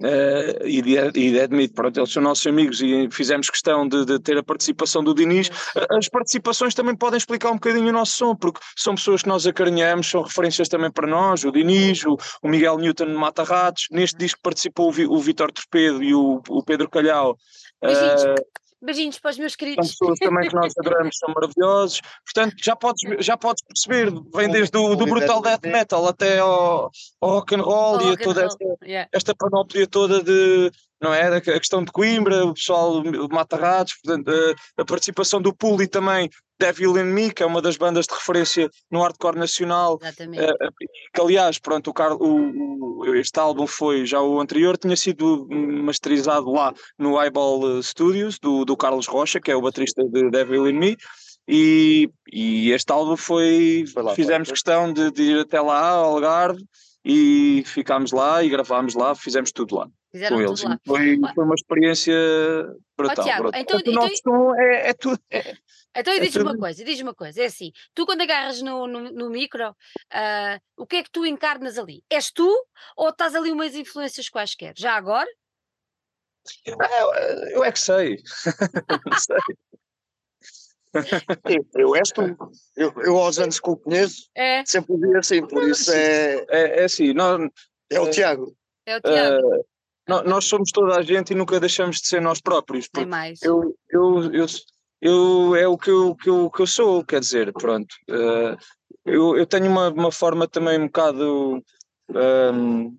Uh, 0.00 0.64
e, 0.64 0.80
de, 0.80 1.18
e 1.18 1.40
admito, 1.40 1.74
pronto, 1.74 1.98
eles 1.98 2.12
são 2.12 2.22
nossos 2.22 2.46
amigos 2.46 2.80
e 2.80 3.08
fizemos 3.10 3.50
questão 3.50 3.88
de, 3.88 4.04
de, 4.04 4.20
ter 4.20 4.38
a 4.38 4.44
participação 4.44 5.02
do 5.02 5.12
Diniz. 5.12 5.50
As 5.90 6.08
participações 6.08 6.72
também 6.72 6.94
podem 6.94 7.16
explicar 7.16 7.50
um 7.50 7.54
bocadinho 7.54 7.88
o 7.88 7.92
nosso 7.92 8.12
som, 8.12 8.36
porque 8.36 8.60
são 8.76 8.94
pessoas 8.94 9.22
que 9.22 9.28
nós 9.28 9.44
acarinhamos, 9.44 10.08
são 10.08 10.22
referências 10.22 10.68
também 10.68 10.88
para 10.88 11.08
nós, 11.08 11.42
o 11.42 11.50
Diniz, 11.50 12.04
o, 12.04 12.16
o 12.40 12.48
Miguel 12.48 12.78
Newton 12.78 13.06
Mata 13.06 13.42
Ratos, 13.42 13.88
neste 13.90 14.16
disco 14.16 14.38
participou 14.40 14.92
o, 14.92 15.14
o 15.16 15.18
Vitor 15.18 15.50
Torpedo 15.50 16.00
e 16.00 16.14
o, 16.14 16.40
o 16.48 16.62
Pedro 16.62 16.88
Calhau. 16.88 17.36
Uh, 17.82 18.40
Beijinhos 18.80 19.18
para 19.18 19.30
os 19.32 19.38
meus 19.38 19.56
queridos. 19.56 19.96
São 19.96 20.08
pessoas 20.08 20.18
também 20.20 20.48
que 20.48 20.54
nós 20.54 20.72
adoramos, 20.78 21.16
são 21.16 21.34
maravilhosos. 21.34 22.00
Portanto, 22.24 22.54
já 22.62 22.76
podes, 22.76 23.26
já 23.26 23.36
podes 23.36 23.62
perceber, 23.64 24.12
vem 24.34 24.48
desde 24.50 24.76
o 24.78 24.94
do 24.94 25.04
brutal 25.04 25.42
death 25.42 25.64
metal 25.64 26.06
até 26.06 26.38
ao, 26.38 26.90
ao 27.20 27.30
rock 27.30 27.54
and 27.54 27.62
roll 27.62 28.00
e 28.02 28.12
a 28.12 28.16
toda 28.16 28.44
esta, 28.44 28.64
yeah. 28.84 29.08
esta 29.12 29.34
panóplia 29.34 29.86
toda 29.86 30.22
de, 30.22 30.70
não 31.00 31.12
é? 31.14 31.36
A 31.36 31.40
questão 31.40 31.84
de 31.84 31.92
Coimbra, 31.92 32.44
o 32.44 32.54
pessoal 32.54 33.02
mata 33.30 33.56
ratos, 33.56 33.94
portanto, 34.02 34.30
a, 34.30 34.82
a 34.82 34.84
participação 34.84 35.40
do 35.40 35.54
Puli 35.54 35.86
também 35.86 36.28
Devil 36.58 36.98
in 36.98 37.04
Me, 37.04 37.32
que 37.32 37.42
é 37.42 37.46
uma 37.46 37.62
das 37.62 37.76
bandas 37.76 38.06
de 38.06 38.14
referência 38.14 38.68
no 38.90 39.00
hardcore 39.00 39.38
nacional. 39.38 39.98
Exatamente. 40.02 40.44
Uh, 40.44 40.70
que, 41.14 41.20
aliás, 41.20 41.58
pronto, 41.58 41.90
o, 41.90 41.94
Carl, 41.94 42.16
o, 42.20 42.98
o, 42.98 43.14
este 43.14 43.38
álbum 43.38 43.66
foi, 43.66 44.04
já 44.04 44.20
o 44.20 44.40
anterior, 44.40 44.76
tinha 44.76 44.96
sido 44.96 45.46
masterizado 45.48 46.50
lá 46.50 46.74
no 46.98 47.20
Eyeball 47.22 47.80
Studios, 47.82 48.38
do, 48.38 48.64
do 48.64 48.76
Carlos 48.76 49.06
Rocha, 49.06 49.40
que 49.40 49.50
é 49.50 49.56
o 49.56 49.62
baterista 49.62 50.04
de 50.04 50.30
Devil 50.30 50.68
in 50.68 50.72
Me. 50.72 50.96
E, 51.46 52.10
e 52.30 52.72
este 52.72 52.92
álbum 52.92 53.16
foi, 53.16 53.84
foi 53.94 54.02
lá, 54.02 54.14
fizemos 54.14 54.48
foi. 54.48 54.54
questão 54.54 54.92
de, 54.92 55.10
de, 55.10 55.22
ir 55.22 55.40
até 55.40 55.58
lá, 55.60 55.92
ao 55.92 56.16
Algarve, 56.16 56.62
e 57.10 57.62
ficámos 57.64 58.12
lá 58.12 58.44
e 58.44 58.50
gravámos 58.50 58.94
lá, 58.94 59.14
fizemos 59.14 59.50
tudo 59.50 59.76
lá. 59.76 59.88
Fizeram 60.12 60.36
com 60.36 60.42
eles. 60.42 60.62
Lá. 60.62 60.78
Foi, 60.86 61.18
foi 61.34 61.44
uma 61.44 61.54
experiência 61.54 62.14
brutal. 62.94 63.16
Oh, 63.18 63.22
Tiago, 63.22 63.42
brutal. 63.44 63.60
Então, 63.62 63.80
então, 63.80 63.92
o 63.92 63.96
nosso 63.96 64.16
som 64.22 64.54
é, 64.54 64.90
é 64.90 64.92
tudo. 64.92 65.18
É, 65.30 65.56
então 65.96 66.12
é 66.12 66.20
diz 66.20 66.36
uma 66.36 66.54
coisa, 66.54 66.84
diz 66.84 67.00
uma 67.00 67.14
coisa, 67.14 67.42
é 67.42 67.46
assim, 67.46 67.72
tu 67.94 68.04
quando 68.04 68.20
agarras 68.20 68.60
no, 68.60 68.86
no, 68.86 69.10
no 69.10 69.30
micro, 69.30 69.70
uh, 69.70 70.60
o 70.76 70.86
que 70.86 70.96
é 70.96 71.02
que 71.02 71.10
tu 71.10 71.24
encarnas 71.24 71.78
ali? 71.78 72.04
És 72.10 72.30
tu 72.30 72.46
ou 72.94 73.08
estás 73.08 73.34
ali 73.34 73.50
umas 73.50 73.74
influências 73.74 74.28
quaisquer? 74.28 74.74
Já 74.76 74.92
agora? 74.92 75.28
Eu, 76.66 76.76
eu 77.52 77.64
é 77.64 77.72
que 77.72 77.80
sei. 77.80 78.18
sei. 79.18 79.56
Eu 81.74 81.96
és 81.96 82.10
tu. 82.10 82.36
Eu, 82.76 82.92
eu 83.02 83.18
aos 83.18 83.38
anos 83.38 83.60
que 83.60 83.70
o 83.70 83.76
conheço, 83.76 84.28
é. 84.34 84.64
sempre 84.66 84.96
vi 84.96 85.16
assim, 85.16 85.46
por 85.46 85.62
isso 85.68 85.92
é. 85.92 86.44
É, 86.48 86.80
é 86.80 86.84
assim, 86.84 87.12
nós, 87.12 87.48
é 87.90 88.00
o 88.00 88.10
Tiago. 88.10 88.54
É 88.86 88.96
o 88.96 89.00
Tiago. 89.00 89.46
Uh, 89.46 89.64
nós 90.24 90.46
somos 90.46 90.70
toda 90.72 90.96
a 90.96 91.02
gente 91.02 91.32
e 91.32 91.36
nunca 91.36 91.60
deixamos 91.60 91.96
de 91.96 92.08
ser 92.08 92.20
nós 92.22 92.40
próprios. 92.40 92.88
Nem 92.96 93.06
mais. 93.06 93.42
Eu, 93.42 93.76
eu, 93.90 94.32
eu, 94.32 94.46
eu, 95.02 95.56
é 95.56 95.68
o 95.68 95.76
que 95.76 95.90
eu, 95.90 96.14
que, 96.14 96.30
eu, 96.30 96.50
que 96.50 96.62
eu 96.62 96.66
sou, 96.66 97.04
quer 97.04 97.20
dizer, 97.20 97.52
pronto. 97.52 97.94
Uh, 98.08 98.56
eu, 99.04 99.36
eu 99.36 99.46
tenho 99.46 99.66
uma, 99.66 99.90
uma 99.90 100.12
forma 100.12 100.48
também 100.48 100.78
um 100.78 100.86
bocado. 100.86 101.62
Um, 102.10 102.96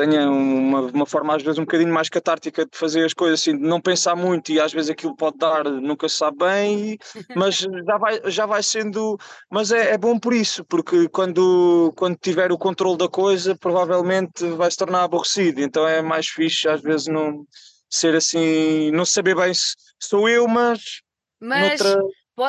tenho 0.00 0.32
uma, 0.32 0.80
uma 0.80 1.06
forma 1.06 1.36
às 1.36 1.42
vezes 1.42 1.58
um 1.58 1.64
bocadinho 1.64 1.92
mais 1.92 2.08
catártica 2.08 2.64
de 2.64 2.76
fazer 2.76 3.04
as 3.04 3.12
coisas 3.12 3.40
assim, 3.40 3.56
de 3.56 3.62
não 3.62 3.80
pensar 3.80 4.16
muito 4.16 4.50
e 4.50 4.58
às 4.58 4.72
vezes 4.72 4.90
aquilo 4.90 5.14
pode 5.14 5.36
dar, 5.36 5.64
nunca 5.64 6.08
se 6.08 6.16
sabe 6.16 6.38
bem, 6.38 6.98
mas 7.36 7.58
já 7.58 7.98
vai, 7.98 8.20
já 8.30 8.46
vai 8.46 8.62
sendo, 8.62 9.18
mas 9.50 9.70
é, 9.70 9.92
é 9.92 9.98
bom 9.98 10.18
por 10.18 10.32
isso, 10.32 10.64
porque 10.64 11.08
quando, 11.08 11.92
quando 11.96 12.16
tiver 12.16 12.50
o 12.50 12.58
controle 12.58 12.96
da 12.96 13.08
coisa 13.08 13.54
provavelmente 13.54 14.48
vai 14.50 14.70
se 14.70 14.76
tornar 14.78 15.04
aborrecido, 15.04 15.60
então 15.60 15.86
é 15.86 16.00
mais 16.00 16.28
fixe 16.28 16.68
às 16.68 16.80
vezes 16.80 17.06
não 17.06 17.44
ser 17.88 18.14
assim, 18.14 18.90
não 18.92 19.04
saber 19.04 19.36
bem 19.36 19.52
se 19.52 19.74
sou 19.98 20.28
eu, 20.28 20.48
mas 20.48 21.02
mas 21.38 21.80
noutra, 21.80 22.02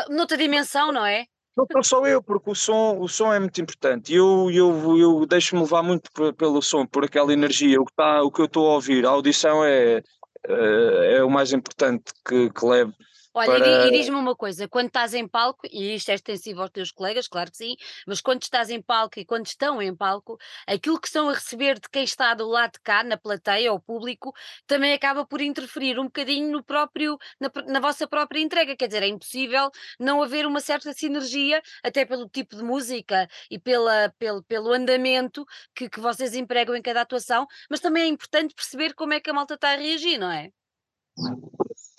noutra 0.10 0.38
dimensão, 0.38 0.92
não 0.92 1.06
é? 1.06 1.26
Não, 1.56 1.84
sou 1.84 2.08
eu, 2.08 2.24
porque 2.24 2.50
o 2.50 2.56
som, 2.56 2.98
o 3.00 3.08
som 3.10 3.34
é 3.34 3.40
muito 3.40 3.60
importante. 3.62 4.14
Eu, 4.14 4.50
eu, 4.52 4.98
eu 4.98 5.26
deixo-me 5.26 5.62
levar 5.62 5.84
muito 5.84 6.10
pelo 6.34 6.62
som, 6.62 6.86
por 6.86 7.04
aquela 7.04 7.34
energia. 7.34 7.82
O 7.82 7.86
que, 7.86 7.94
tá, 7.94 8.22
o 8.24 8.32
que 8.32 8.42
eu 8.42 8.46
estou 8.46 8.70
a 8.70 8.76
ouvir, 8.76 9.06
a 9.06 9.10
audição 9.10 9.64
é, 9.64 10.02
é, 10.48 11.18
é 11.18 11.24
o 11.24 11.30
mais 11.30 11.52
importante 11.52 12.14
que, 12.26 12.50
que 12.50 12.66
levo 12.66 12.94
Olha, 13.34 13.60
para... 13.60 13.88
e, 13.88 13.92
diz-me 13.92 14.16
uma 14.18 14.36
coisa, 14.36 14.68
quando 14.68 14.88
estás 14.88 15.14
em 15.14 15.26
palco, 15.26 15.66
e 15.72 15.96
isto 15.96 16.10
é 16.10 16.16
extensivo 16.16 16.62
aos 16.62 16.70
teus 16.70 16.92
colegas, 16.92 17.28
claro 17.30 17.50
que 17.50 17.58
sim, 17.58 17.76
mas 18.06 18.20
quando 18.20 18.42
estás 18.42 18.70
em 18.70 18.82
palco 18.82 19.20
e 19.20 19.26
quando 19.26 19.46
estão 19.46 19.82
em 19.82 19.96
palco, 19.96 20.38
aquilo 20.68 21.00
que 21.00 21.08
estão 21.08 21.30
a 21.30 21.34
receber 21.34 21.80
de 21.80 21.90
quem 21.90 22.04
está 22.04 22.34
do 22.34 22.46
lado 22.48 22.74
de 22.74 22.82
cá, 22.82 23.04
na 23.04 23.18
plateia, 23.18 23.72
ou 23.72 23.80
público, 23.80 24.34
também 24.68 24.94
acaba 24.94 25.26
por 25.26 25.40
interferir 25.42 25.98
um 25.98 26.06
bocadinho 26.06 26.52
no 26.52 26.62
próprio, 26.64 27.18
na, 27.40 27.50
na 27.68 27.80
vossa 27.80 28.06
própria 28.06 28.42
entrega, 28.42 28.76
quer 28.76 28.88
dizer, 28.88 29.04
é 29.04 29.08
impossível 29.08 29.72
não 29.98 30.22
haver 30.22 30.46
uma 30.46 30.60
certa 30.60 30.92
sinergia, 30.92 31.62
até 31.84 32.04
pelo 32.06 32.28
tipo 32.28 32.56
de 32.56 32.64
música 32.64 33.30
e 33.50 33.58
pela, 33.58 34.14
pelo, 34.20 34.44
pelo 34.44 34.74
andamento 34.74 35.46
que, 35.74 35.90
que 35.90 36.02
vocês 36.02 36.36
empregam 36.36 36.76
em 36.76 36.82
cada 36.82 37.02
atuação, 37.02 37.48
mas 37.70 37.80
também 37.80 38.04
é 38.04 38.08
importante 38.08 38.54
perceber 38.54 38.94
como 38.94 39.14
é 39.14 39.22
que 39.22 39.30
a 39.30 39.34
malta 39.34 39.54
está 39.54 39.72
a 39.72 39.76
reagir, 39.76 40.18
não 40.18 40.30
é? 40.30 40.52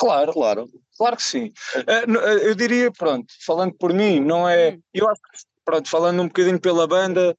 Claro, 0.03 0.33
claro, 0.33 0.69
claro 0.99 1.17
que 1.17 1.23
sim. 1.23 1.53
Eh, 1.77 1.83
eh, 1.87 2.49
eu 2.49 2.57
diria, 2.57 2.91
pronto, 2.91 3.33
falando 3.47 3.73
por 3.75 3.95
mim, 3.95 4.19
não 4.19 4.49
é. 4.49 4.73
Hum. 4.73 4.81
Eu 4.93 5.09
acho 5.09 5.21
que, 5.23 5.39
pronto, 5.65 5.89
falando 5.89 6.21
um 6.23 6.27
bocadinho 6.27 6.61
pela 6.61 6.89
banda, 6.89 7.37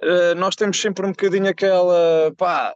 eh, 0.00 0.34
nós 0.34 0.56
temos 0.56 0.80
sempre 0.80 1.04
um 1.04 1.10
bocadinho 1.10 1.46
aquela. 1.46 2.32
pá, 2.38 2.74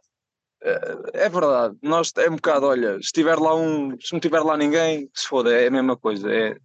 é 1.13 1.27
verdade, 1.27 1.75
nós 1.81 2.11
é 2.17 2.29
um 2.29 2.35
bocado, 2.35 2.67
olha, 2.67 2.99
se 3.01 3.11
tiver 3.11 3.35
lá 3.39 3.55
um, 3.55 3.99
se 3.99 4.13
não 4.13 4.19
tiver 4.19 4.41
lá 4.41 4.55
ninguém, 4.55 5.09
se 5.11 5.27
foda, 5.27 5.51
é 5.51 5.65
a 5.65 5.71
mesma 5.71 5.97
coisa. 5.97 6.31
É, 6.31 6.55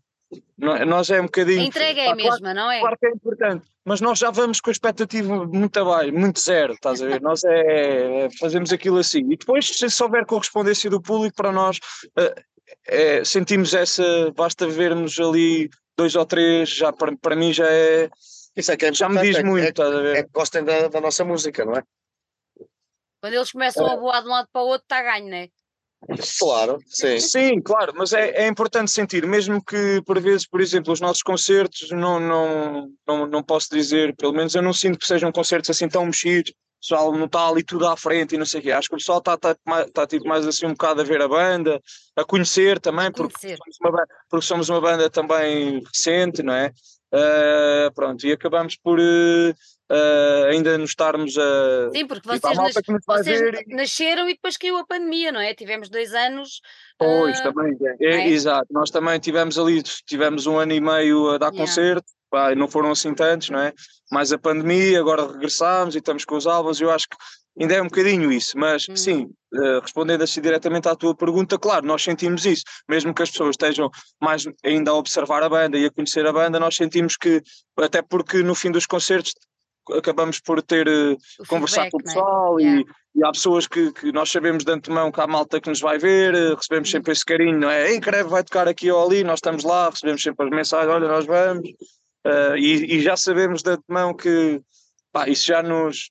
nós 0.59 1.09
é 1.09 1.19
um 1.19 1.25
bocadinho. 1.25 1.63
A 1.63 1.65
entrega 1.65 2.03
é 2.03 2.09
a 2.11 2.15
mesma, 2.15 2.39
claro, 2.39 2.55
não 2.57 2.71
é? 2.71 2.81
Claro 2.81 2.99
que 2.99 3.07
é 3.07 3.11
importante, 3.11 3.67
mas 3.87 4.03
nós 4.03 4.19
já 4.19 4.31
vamos 4.31 4.61
com 4.61 4.69
a 4.69 4.73
expectativa 4.73 5.47
muito 5.47 5.81
abaixo, 5.81 6.13
muito 6.13 6.41
zero, 6.41 6.75
estás 6.75 7.01
a 7.01 7.07
ver? 7.07 7.23
nós 7.23 7.43
é, 7.43 8.27
é, 8.27 8.29
fazemos 8.39 8.71
aquilo 8.71 8.99
assim. 8.99 9.21
E 9.33 9.37
depois, 9.39 9.67
se 9.67 10.03
houver 10.03 10.27
correspondência 10.27 10.91
do 10.91 11.01
público, 11.01 11.35
para 11.35 11.51
nós 11.51 11.81
é, 12.87 13.25
sentimos 13.25 13.75
essa, 13.75 14.31
basta 14.33 14.67
vermos 14.67 15.19
ali 15.19 15.69
dois 15.97 16.15
ou 16.15 16.25
três, 16.25 16.69
já 16.69 16.93
para, 16.93 17.17
para 17.17 17.37
mim 17.37 17.53
já 17.53 17.67
é. 17.69 18.09
Isso 18.57 18.73
é 18.73 18.77
que 18.77 18.87
é 18.87 18.93
já 18.93 19.09
me 19.09 19.21
diz 19.21 19.37
é, 19.37 19.43
muito, 19.43 19.83
é, 19.83 20.19
é 20.19 20.23
que 20.23 20.31
gostem 20.33 20.65
da, 20.65 20.89
da, 20.89 21.01
nossa 21.01 21.25
música, 21.25 21.65
não 21.65 21.75
é? 21.75 21.83
Quando 23.21 23.35
eles 23.35 23.53
começam 23.53 23.87
é. 23.87 23.93
a 23.93 23.97
voar 23.97 24.23
de 24.23 24.29
um 24.29 24.31
lado 24.31 24.49
para 24.51 24.63
o 24.63 24.67
outro, 24.67 24.85
está 24.85 25.03
ganho, 25.03 25.29
não 25.29 25.37
é? 25.37 25.49
Claro, 26.39 26.79
sim. 26.87 27.19
Sim, 27.21 27.61
claro, 27.61 27.93
mas 27.97 28.13
é, 28.13 28.31
é 28.31 28.47
importante 28.47 28.91
sentir, 28.91 29.27
mesmo 29.27 29.63
que 29.65 30.01
por 30.07 30.21
vezes, 30.21 30.47
por 30.47 30.61
exemplo, 30.61 30.93
os 30.93 31.01
nossos 31.01 31.23
concertos, 31.23 31.91
não, 31.91 32.21
não, 32.21 32.93
não, 33.07 33.27
não 33.27 33.43
posso 33.43 33.69
dizer, 33.71 34.15
pelo 34.15 34.33
menos 34.33 34.55
eu 34.55 34.63
não 34.63 34.73
sinto 34.73 34.99
que 34.99 35.07
sejam 35.07 35.33
concertos 35.33 35.71
assim 35.71 35.89
tão 35.89 36.07
mexidos, 36.07 36.53
pessoal 36.89 37.13
não 37.13 37.27
está 37.27 37.49
ali 37.49 37.63
tudo 37.63 37.87
à 37.87 37.97
frente 37.97 38.35
e 38.35 38.39
não 38.39 38.47
sei 38.47 38.61
o 38.61 38.63
quê. 38.63 38.71
Acho 38.71 38.89
que 38.89 38.95
o 38.95 38.99
pessoal 38.99 39.19
está, 39.19 39.37
tá, 39.37 39.57
tá, 39.93 40.07
tipo, 40.07 40.29
mais 40.29 40.47
assim 40.47 40.67
um 40.67 40.71
bocado 40.71 41.01
a 41.01 41.05
ver 41.05 41.21
a 41.21 41.29
banda, 41.29 41.81
a 42.15 42.25
conhecer 42.25 42.79
também, 42.79 43.07
a 43.07 43.13
conhecer. 43.13 43.57
Porque, 43.57 43.73
somos 43.73 43.95
uma, 43.95 44.07
porque 44.31 44.47
somos 44.47 44.69
uma 44.69 44.81
banda 44.81 45.11
também 45.11 45.83
recente, 45.85 46.43
não 46.43 46.55
é? 46.55 46.73
Uh, 47.13 47.93
pronto, 47.95 48.27
e 48.27 48.33
acabamos 48.33 48.77
por, 48.77 48.99
uh, 48.99 49.51
uh, 49.91 50.45
ainda 50.51 50.77
nos 50.77 50.91
estarmos 50.91 51.37
a. 51.39 51.91
Sim, 51.93 52.07
porque 52.07 52.29
vocês, 52.29 52.57
nas, 52.57 52.75
vocês 53.07 53.65
nasceram 53.69 54.29
e 54.29 54.35
depois 54.35 54.57
caiu 54.57 54.77
a 54.77 54.87
pandemia, 54.87 55.33
não 55.33 55.41
é? 55.41 55.55
Tivemos 55.55 55.89
dois 55.89 56.13
anos. 56.15 56.61
Pois, 56.99 57.39
uh, 57.41 57.43
também, 57.43 57.77
é, 58.01 58.07
é? 58.07 58.29
exato. 58.29 58.67
Nós 58.71 58.91
também 58.91 59.19
tivemos 59.21 59.59
ali, 59.59 59.83
tivemos 59.83 60.47
um 60.47 60.59
ano 60.59 60.73
e 60.73 60.81
meio 60.81 61.31
a 61.31 61.39
dar 61.39 61.53
yeah. 61.53 61.59
concerto, 61.59 62.07
pá, 62.37 62.55
não 62.55 62.69
foram 62.69 62.91
assim 62.91 63.15
tantos, 63.15 63.49
não 63.49 63.59
é? 63.59 63.73
Mais 64.13 64.31
a 64.31 64.39
pandemia, 64.39 65.01
agora 65.01 65.27
regressámos 65.27 65.95
e 65.95 65.99
estamos 65.99 66.27
com 66.27 66.37
os 66.37 66.47
álbuns, 66.47 66.79
eu 66.83 66.91
acho 66.91 67.09
que 67.09 67.17
ainda 67.59 67.75
é 67.75 67.81
um 67.81 67.87
bocadinho 67.87 68.31
isso, 68.31 68.59
mas 68.59 68.87
hum. 68.91 68.95
sim, 68.95 69.23
uh, 69.55 69.81
respondendo 69.81 70.23
assim 70.23 70.43
diretamente 70.43 70.87
à 70.87 70.95
tua 70.95 71.15
pergunta, 71.15 71.59
claro, 71.59 71.87
nós 71.87 72.03
sentimos 72.03 72.45
isso, 72.45 72.63
mesmo 72.87 73.15
que 73.15 73.23
as 73.23 73.31
pessoas 73.31 73.51
estejam 73.51 73.91
mais 74.21 74.45
ainda 74.63 74.91
a 74.91 74.95
observar 74.95 75.43
a 75.43 75.49
banda 75.49 75.79
e 75.79 75.87
a 75.87 75.91
conhecer 75.91 76.27
a 76.27 76.33
banda, 76.33 76.61
nós 76.61 76.77
sentimos 76.77 77.17
que, 77.17 77.43
até 77.79 78.03
porque 78.03 78.43
no 78.43 78.55
fim 78.55 78.71
dos 78.71 78.85
concertos 78.85 79.33
acabamos 79.97 80.39
por 80.39 80.61
ter 80.61 80.87
uh, 80.87 81.17
conversar 81.49 81.91
com 81.91 81.97
o 81.97 82.01
é? 82.01 82.05
pessoal 82.05 82.61
é? 82.61 82.63
yeah. 82.63 82.83
e, 83.15 83.21
e, 83.21 83.25
há 83.25 83.33
pessoas 83.33 83.67
que, 83.67 83.93
que, 83.93 84.13
nós 84.13 84.31
sabemos 84.31 84.63
de 84.63 84.71
antemão 84.71 85.11
que 85.11 85.21
há 85.23 85.27
malta 85.27 85.59
que 85.59 85.71
nos 85.71 85.81
vai 85.81 85.97
ver, 85.97 86.35
uh, 86.35 86.55
recebemos 86.55 86.91
sempre 86.91 87.13
esse 87.13 87.25
carinho, 87.25 87.59
não 87.59 87.71
é? 87.71 87.93
Ei, 87.93 87.99
Creve 87.99 88.29
vai 88.29 88.45
tocar 88.45 88.69
aqui 88.69 88.91
ou 88.91 89.03
ali, 89.07 89.25
nós 89.25 89.39
estamos 89.39 89.65
lá, 89.65 89.89
recebemos 89.89 90.23
sempre 90.23 90.45
as 90.45 90.51
mensagens, 90.51 90.93
olha, 90.93 91.09
nós 91.09 91.25
vamos, 91.25 91.71
uh, 92.27 92.57
e, 92.57 92.97
e, 92.97 93.03
já 93.03 93.17
sabemos 93.17 93.63
de 93.63 93.71
antemão 93.71 94.15
que 94.15 94.61
pá, 95.13 95.29
isso 95.29 95.47
já 95.47 95.63
nos, 95.63 96.11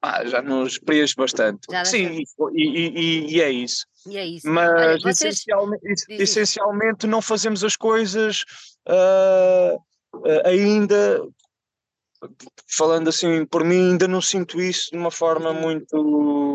pá, 0.00 0.24
já 0.24 0.42
nos 0.42 0.78
preenche 0.78 1.14
bastante. 1.16 1.66
Sim, 1.84 2.22
e, 2.54 3.34
e, 3.34 3.40
é 3.40 3.50
isso. 3.50 3.86
E 4.06 4.16
é 4.16 4.26
isso. 4.26 4.48
Mas 4.48 4.70
olha, 4.70 4.98
vocês... 4.98 5.34
essencialmente, 5.34 6.04
essencialmente, 6.10 7.06
não 7.06 7.22
fazemos 7.22 7.64
as 7.64 7.76
coisas 7.76 8.44
ainda 10.44 11.22
falando 12.68 13.08
assim 13.08 13.44
por 13.46 13.64
mim, 13.64 13.90
ainda 13.90 14.08
não 14.08 14.20
sinto 14.20 14.60
isso 14.60 14.90
de 14.90 14.96
uma 14.96 15.10
forma 15.10 15.50
uhum. 15.50 15.60
muito. 15.60 16.53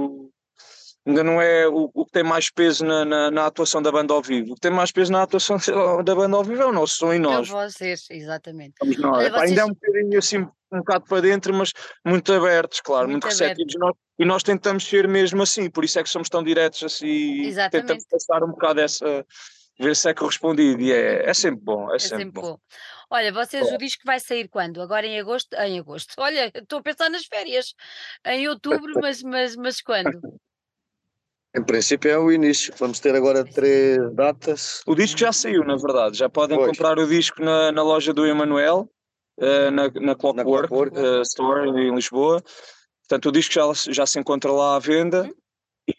Ainda 1.10 1.24
não 1.24 1.42
é 1.42 1.68
o, 1.68 1.90
o 1.92 2.06
que 2.06 2.12
tem 2.12 2.24
mais 2.24 2.52
peso 2.52 2.86
na, 2.86 3.04
na, 3.04 3.32
na, 3.32 3.46
atuação 3.48 3.82
da 3.82 3.92
banda 3.92 4.14
ao 4.14 4.22
vivo. 4.22 4.52
O 4.52 4.56
que 4.56 4.62
tem 4.62 4.70
mais 4.70 4.92
peso 4.92 5.12
na 5.12 5.24
atuação 5.24 5.58
da 6.06 6.14
banda 6.14 6.38
ao 6.38 6.44
vivo 6.44 6.62
é 6.62 6.66
o 6.68 6.72
nosso 6.72 6.98
som 6.98 7.12
e 7.12 7.18
nós. 7.18 7.50
É 7.50 7.52
vocês, 7.52 8.06
exatamente. 8.12 8.76
Nós. 9.00 9.18
Olha, 9.18 9.30
vocês... 9.32 9.50
Ainda 9.50 9.62
é 9.62 9.66
um 9.66 9.70
bocadinho 9.70 10.20
assim, 10.20 10.38
um 10.72 10.78
bocado 10.78 11.06
para 11.06 11.22
dentro, 11.22 11.52
mas 11.52 11.74
muito 12.06 12.32
abertos, 12.32 12.80
claro, 12.80 13.10
muito, 13.10 13.26
muito 13.26 13.34
receptivos. 13.34 13.74
Nós, 13.80 13.96
e 14.20 14.26
nós 14.26 14.44
tentamos 14.44 14.88
ser 14.88 15.08
mesmo 15.08 15.42
assim, 15.42 15.68
por 15.68 15.84
isso 15.84 15.98
é 16.00 16.04
que 16.04 16.10
somos 16.10 16.30
tão 16.30 16.44
diretos 16.44 16.84
assim. 16.84 17.42
Exatamente. 17.42 17.88
Tentamos 17.88 18.06
passar 18.06 18.44
um 18.44 18.52
bocado 18.52 18.80
essa. 18.80 19.26
ver 19.80 19.96
se 19.96 20.12
é 20.12 20.14
correspondido. 20.14 20.80
E 20.80 20.92
é, 20.92 21.28
é 21.28 21.34
sempre 21.34 21.62
bom. 21.64 21.92
É, 21.92 21.96
é 21.96 22.00
sempre, 22.00 22.18
sempre 22.26 22.40
bom. 22.40 22.52
bom. 22.52 22.60
Olha, 23.10 23.34
vocês, 23.34 23.68
o 23.72 23.78
disco 23.80 24.04
vai 24.06 24.20
sair 24.20 24.48
quando? 24.48 24.80
Agora 24.80 25.08
em 25.08 25.20
agosto? 25.20 25.56
Em 25.56 25.80
agosto. 25.80 26.14
Olha, 26.22 26.52
estou 26.54 26.78
a 26.78 26.84
pensar 26.84 27.10
nas 27.10 27.26
férias. 27.26 27.74
Em 28.28 28.48
outubro, 28.48 28.94
mas, 29.02 29.24
mas, 29.24 29.56
mas 29.56 29.82
quando? 29.82 30.22
Em 31.60 31.64
princípio 31.64 32.10
é 32.10 32.18
o 32.18 32.32
início. 32.32 32.74
Vamos 32.80 33.02
ter 33.02 33.14
agora 33.14 33.44
três 33.44 34.00
datas. 34.14 34.82
O 34.88 34.96
disco 34.96 35.20
já 35.20 35.34
saiu, 35.34 35.66
na 35.66 35.76
verdade. 35.76 36.18
Já 36.18 36.30
podem 36.30 36.58
pois. 36.58 36.70
comprar 36.70 36.98
o 36.98 37.06
disco 37.06 37.44
na, 37.44 37.70
na 37.70 37.84
loja 37.84 38.14
do 38.14 38.26
Emanuel, 38.26 38.90
uh, 39.38 39.70
na, 39.70 39.84
na 39.90 40.16
Clockwork, 40.16 40.38
na 40.38 40.44
Clockwork. 40.46 40.98
Uh, 40.98 41.22
Store 41.24 41.70
em 41.70 41.94
Lisboa. 41.94 42.42
Portanto, 43.02 43.28
o 43.28 43.32
disco 43.34 43.54
já, 43.54 43.92
já 43.92 44.06
se 44.06 44.18
encontra 44.18 44.54
lá 44.54 44.78
à 44.78 44.80
venda. 44.80 45.24
Uhum. 45.24 45.34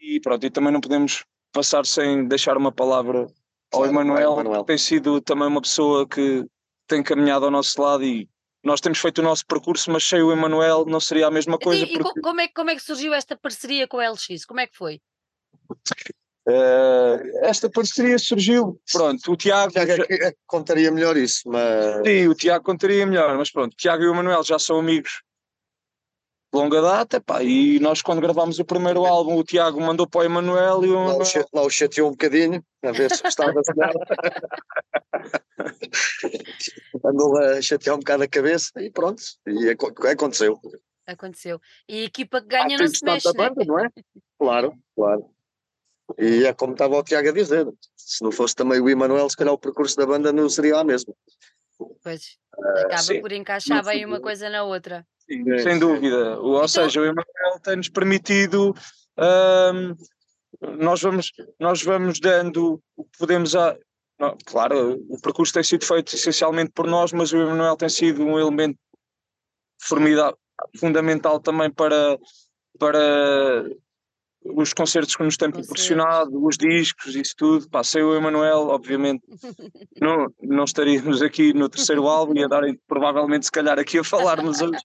E 0.00 0.20
pronto, 0.20 0.46
e 0.46 0.50
também 0.50 0.72
não 0.72 0.80
podemos 0.80 1.24
passar 1.52 1.84
sem 1.84 2.26
deixar 2.26 2.56
uma 2.56 2.72
palavra 2.72 3.26
ao 3.70 3.84
Emanuel, 3.84 4.36
que 4.36 4.64
tem 4.64 4.78
sido 4.78 5.20
também 5.20 5.46
uma 5.46 5.60
pessoa 5.60 6.08
que 6.08 6.46
tem 6.86 7.02
caminhado 7.02 7.44
ao 7.44 7.50
nosso 7.50 7.80
lado 7.82 8.02
e 8.02 8.28
nós 8.64 8.80
temos 8.80 8.98
feito 8.98 9.18
o 9.18 9.24
nosso 9.24 9.44
percurso, 9.46 9.90
mas 9.90 10.04
sem 10.04 10.22
o 10.22 10.32
Emanuel 10.32 10.84
não 10.86 11.00
seria 11.00 11.26
a 11.26 11.30
mesma 11.30 11.58
coisa. 11.58 11.84
E, 11.84 11.98
porque... 11.98 12.20
como, 12.20 12.40
é, 12.40 12.48
como 12.48 12.70
é 12.70 12.74
que 12.74 12.82
surgiu 12.82 13.12
esta 13.12 13.36
parceria 13.36 13.86
com 13.86 13.98
a 13.98 14.10
LX? 14.10 14.44
Como 14.46 14.60
é 14.60 14.66
que 14.66 14.76
foi? 14.76 15.00
Uh, 16.48 17.44
esta 17.44 17.70
parceria 17.70 18.18
surgiu, 18.18 18.80
pronto, 18.90 19.32
o 19.32 19.36
Tiago... 19.36 19.72
Tiago 19.72 19.92
é 19.92 20.06
que, 20.06 20.14
é 20.14 20.34
contaria 20.46 20.90
melhor 20.90 21.16
isso, 21.16 21.42
mas... 21.46 22.02
Sim, 22.04 22.28
o 22.28 22.34
Tiago 22.34 22.64
contaria 22.64 23.06
melhor, 23.06 23.36
mas 23.36 23.50
pronto, 23.50 23.72
o 23.74 23.76
Tiago 23.76 24.02
e 24.02 24.06
o 24.06 24.12
Emanuel 24.12 24.42
já 24.42 24.58
são 24.58 24.78
amigos 24.78 25.22
longa 26.52 26.82
data, 26.82 27.20
pá, 27.20 27.42
e 27.42 27.78
nós 27.78 28.02
quando 28.02 28.20
gravámos 28.20 28.58
o 28.58 28.64
primeiro 28.64 29.04
álbum, 29.06 29.36
o 29.36 29.44
Tiago 29.44 29.80
mandou 29.80 30.06
para 30.06 30.22
o 30.22 30.24
Emanuel 30.24 30.84
e 30.84 30.88
o... 30.88 31.04
Lá, 31.06 31.14
o 31.14 31.22
lá 31.52 31.62
o 31.62 31.70
chateou 31.70 32.08
um 32.08 32.12
bocadinho, 32.12 32.64
a 32.82 32.90
ver 32.90 33.14
se 33.14 33.26
estava 33.26 33.58
a 33.58 33.64
cenar. 33.64 33.92
Andou 37.04 37.38
a 37.38 37.62
chatear 37.62 37.94
um 37.96 38.00
bocado 38.00 38.24
a 38.24 38.28
cabeça 38.28 38.70
e 38.78 38.90
pronto, 38.90 39.22
e 39.46 39.70
aconteceu. 39.70 40.60
Aconteceu. 41.06 41.60
E 41.88 42.02
a 42.02 42.04
equipa 42.04 42.40
que 42.40 42.48
ganha 42.48 42.76
ah, 42.76 42.78
não 42.80 42.88
se 42.88 43.04
mexe, 43.04 43.28
né? 43.28 43.34
banda, 43.34 43.64
não 43.64 43.78
é? 43.78 43.88
Claro, 44.38 44.72
claro. 44.96 45.30
E 46.18 46.44
é 46.44 46.52
como 46.52 46.72
estava 46.72 46.96
o 46.96 47.02
Tiago 47.02 47.28
a 47.28 47.32
dizer, 47.32 47.66
se 47.96 48.22
não 48.22 48.32
fosse 48.32 48.54
também 48.54 48.80
o 48.80 48.88
Emanuel, 48.88 49.28
se 49.28 49.36
calhar 49.36 49.54
o 49.54 49.58
percurso 49.58 49.96
da 49.96 50.06
banda 50.06 50.32
não 50.32 50.48
seria 50.48 50.78
a 50.78 50.84
mesma. 50.84 51.14
Pois, 52.02 52.36
ah, 52.58 52.80
acaba 52.82 53.18
uh, 53.18 53.20
por 53.20 53.32
encaixar 53.32 53.84
bem 53.84 54.04
uma 54.04 54.20
coisa 54.20 54.50
na 54.50 54.64
outra. 54.64 55.06
Sim, 55.18 55.58
sem 55.60 55.78
dúvida. 55.78 56.38
Ou 56.40 56.56
então... 56.56 56.68
seja, 56.68 57.00
o 57.00 57.04
Emanuel 57.04 57.60
tem-nos 57.62 57.88
permitido. 57.88 58.74
Um, 59.18 59.96
nós, 60.78 61.00
vamos, 61.00 61.32
nós 61.58 61.82
vamos 61.82 62.20
dando 62.20 62.82
o 62.96 63.04
que 63.04 63.18
podemos. 63.18 63.54
A, 63.54 63.76
não, 64.18 64.36
claro, 64.44 65.02
o 65.08 65.20
percurso 65.20 65.54
tem 65.54 65.62
sido 65.62 65.84
feito 65.86 66.14
essencialmente 66.14 66.72
por 66.72 66.86
nós, 66.86 67.12
mas 67.12 67.32
o 67.32 67.38
Emanuel 67.38 67.76
tem 67.76 67.88
sido 67.88 68.22
um 68.22 68.38
elemento 68.38 68.78
formidável, 69.80 70.36
fundamental 70.76 71.40
também 71.40 71.70
para, 71.70 72.18
para 72.78 73.64
os 74.44 74.72
concertos 74.72 75.14
que 75.14 75.22
nos 75.22 75.36
têm 75.36 75.50
proporcionado, 75.50 76.44
os 76.44 76.56
discos, 76.56 77.14
isso 77.14 77.34
tudo. 77.36 77.68
Pá, 77.68 77.84
sem 77.84 78.02
o 78.02 78.14
Emanuel, 78.14 78.68
obviamente, 78.68 79.22
não, 80.00 80.26
não 80.42 80.64
estaríamos 80.64 81.22
aqui 81.22 81.52
no 81.52 81.68
terceiro 81.68 82.08
álbum 82.08 82.34
e 82.36 82.44
a 82.44 82.48
dar 82.48 82.62
provavelmente, 82.88 83.46
se 83.46 83.52
calhar, 83.52 83.78
aqui 83.78 83.98
a 83.98 84.04
falarmos 84.04 84.60
hoje. 84.60 84.82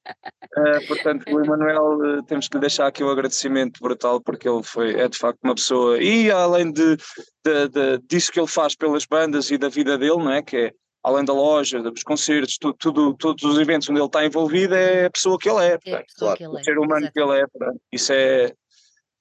Uh, 0.57 0.87
portanto, 0.87 1.25
o 1.31 1.43
Emanuel, 1.43 2.19
uh, 2.19 2.23
temos 2.23 2.47
que 2.47 2.57
lhe 2.57 2.61
deixar 2.61 2.87
aqui 2.87 3.03
o 3.03 3.07
um 3.07 3.11
agradecimento 3.11 3.79
brutal, 3.81 4.21
porque 4.21 4.47
ele 4.47 4.63
foi, 4.63 4.93
é 4.99 5.07
de 5.07 5.17
facto 5.17 5.39
uma 5.43 5.55
pessoa, 5.55 6.01
e 6.01 6.29
além 6.29 6.71
de, 6.71 6.97
de, 7.45 7.69
de, 7.69 7.99
disso 8.09 8.31
que 8.31 8.39
ele 8.39 8.47
faz 8.47 8.75
pelas 8.75 9.05
bandas 9.05 9.51
e 9.51 9.57
da 9.57 9.69
vida 9.69 9.97
dele, 9.97 10.17
não 10.17 10.31
é? 10.31 10.41
Que 10.41 10.57
é 10.57 10.71
além 11.05 11.23
da 11.23 11.33
loja, 11.33 11.83
dos 11.83 12.01
concertos, 12.01 12.57
tudo, 12.57 12.75
tudo, 12.79 13.13
todos 13.13 13.43
os 13.43 13.59
eventos 13.59 13.87
onde 13.87 13.99
ele 13.99 14.07
está 14.07 14.25
envolvido, 14.25 14.73
é 14.73 15.05
a 15.05 15.09
pessoa 15.11 15.37
que 15.37 15.47
ele 15.47 15.63
é. 15.63 15.77
é 15.85 16.03
claro, 16.17 16.51
o 16.51 16.63
ser 16.63 16.79
humano 16.79 17.07
que 17.13 17.21
ele 17.21 17.41
é. 17.41 17.45
Isso 17.91 18.11
é, 18.11 18.51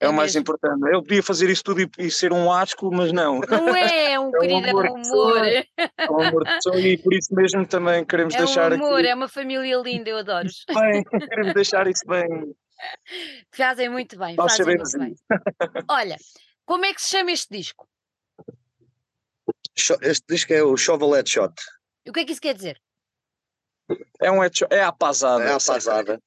é, 0.05 0.07
é 0.07 0.11
o 0.11 0.13
mais 0.13 0.35
mesmo. 0.35 0.41
importante. 0.41 0.83
Eu 0.93 1.03
podia 1.03 1.23
fazer 1.23 1.51
isso 1.51 1.65
tudo 1.65 1.81
e, 1.81 1.91
e, 1.99 2.11
ser 2.11 2.33
um 2.33 2.53
asco, 2.53 2.91
mas 2.93 3.13
não. 3.13 3.41
Não 3.41 3.75
é, 3.75 4.13
é 4.13 4.21
um 4.21 4.29
é 4.29 4.41
querido 4.41 4.69
amor. 4.69 4.87
amor. 4.87 5.47
É 5.47 5.67
um 6.11 6.21
amor 6.21 6.45
de 6.45 6.55
pessoa 6.55 6.81
e 6.81 6.99
por 6.99 7.15
isso 7.15 7.35
mesmo 7.35 7.67
também 7.67 8.05
queremos 8.05 8.35
é 8.35 8.39
deixar 8.39 8.73
um 8.73 8.77
amor, 8.77 9.01
aqui. 9.01 9.09
é 9.09 9.15
uma 9.15 9.29
família 9.29 9.77
linda, 9.79 10.11
eu 10.11 10.19
adoro. 10.19 10.49
Bem, 10.69 11.05
queremos 11.05 11.55
deixar 11.55 11.87
isso 11.87 12.05
bem. 12.07 12.55
Fazem 13.55 13.89
muito 13.89 14.19
bem, 14.19 14.35
Nós 14.35 14.57
fazem 14.57 14.77
muito 14.77 14.99
bem. 14.99 15.15
Olha, 15.89 16.17
como 16.67 16.85
é 16.85 16.93
que 16.93 17.01
se 17.01 17.09
chama 17.11 17.31
este 17.31 17.57
disco? 17.57 17.89
Este 20.03 20.25
disco 20.29 20.53
é 20.53 20.63
o 20.63 20.77
Chevrolet 20.77 21.29
Shot. 21.29 21.55
E 22.05 22.11
o 22.11 22.13
que 22.13 22.21
é 22.21 22.25
que 22.25 22.33
isso 22.33 22.41
quer 22.41 22.55
dizer? 22.55 22.81
É 24.21 24.31
um 24.31 24.41
headshot, 24.41 24.73
é 24.73 24.83
a 24.83 24.93
pasada. 24.93 25.45
É 25.45 25.53
a 25.53 25.59
pasada. 25.59 26.21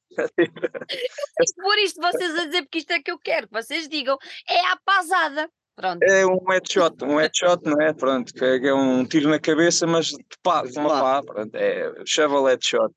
por 1.55 1.77
isto 1.79 2.01
vocês 2.01 2.35
a 2.35 2.45
dizer, 2.45 2.63
porque 2.63 2.79
isto 2.79 2.91
é 2.91 3.01
que 3.01 3.11
eu 3.11 3.19
quero, 3.19 3.47
que 3.47 3.53
vocês 3.53 3.87
digam, 3.87 4.17
é 4.47 4.59
a 4.71 4.77
pasada. 4.83 5.49
Pronto. 5.75 6.01
É 6.01 6.25
um 6.25 6.39
headshot, 6.49 7.03
um 7.03 7.17
headshot, 7.17 7.63
não 7.63 7.79
é? 7.79 7.93
Pronto, 7.93 8.33
que 8.33 8.43
é, 8.43 8.73
um 8.73 9.05
tiro 9.05 9.29
na 9.29 9.39
cabeça, 9.39 9.85
mas 9.85 10.07
de 10.07 10.17
pá, 10.41 10.63
uma 10.75 10.89
pá, 10.89 11.23
pronto, 11.23 11.53
é 11.53 11.93
Chevrolet 12.03 12.57
shot. 12.59 12.91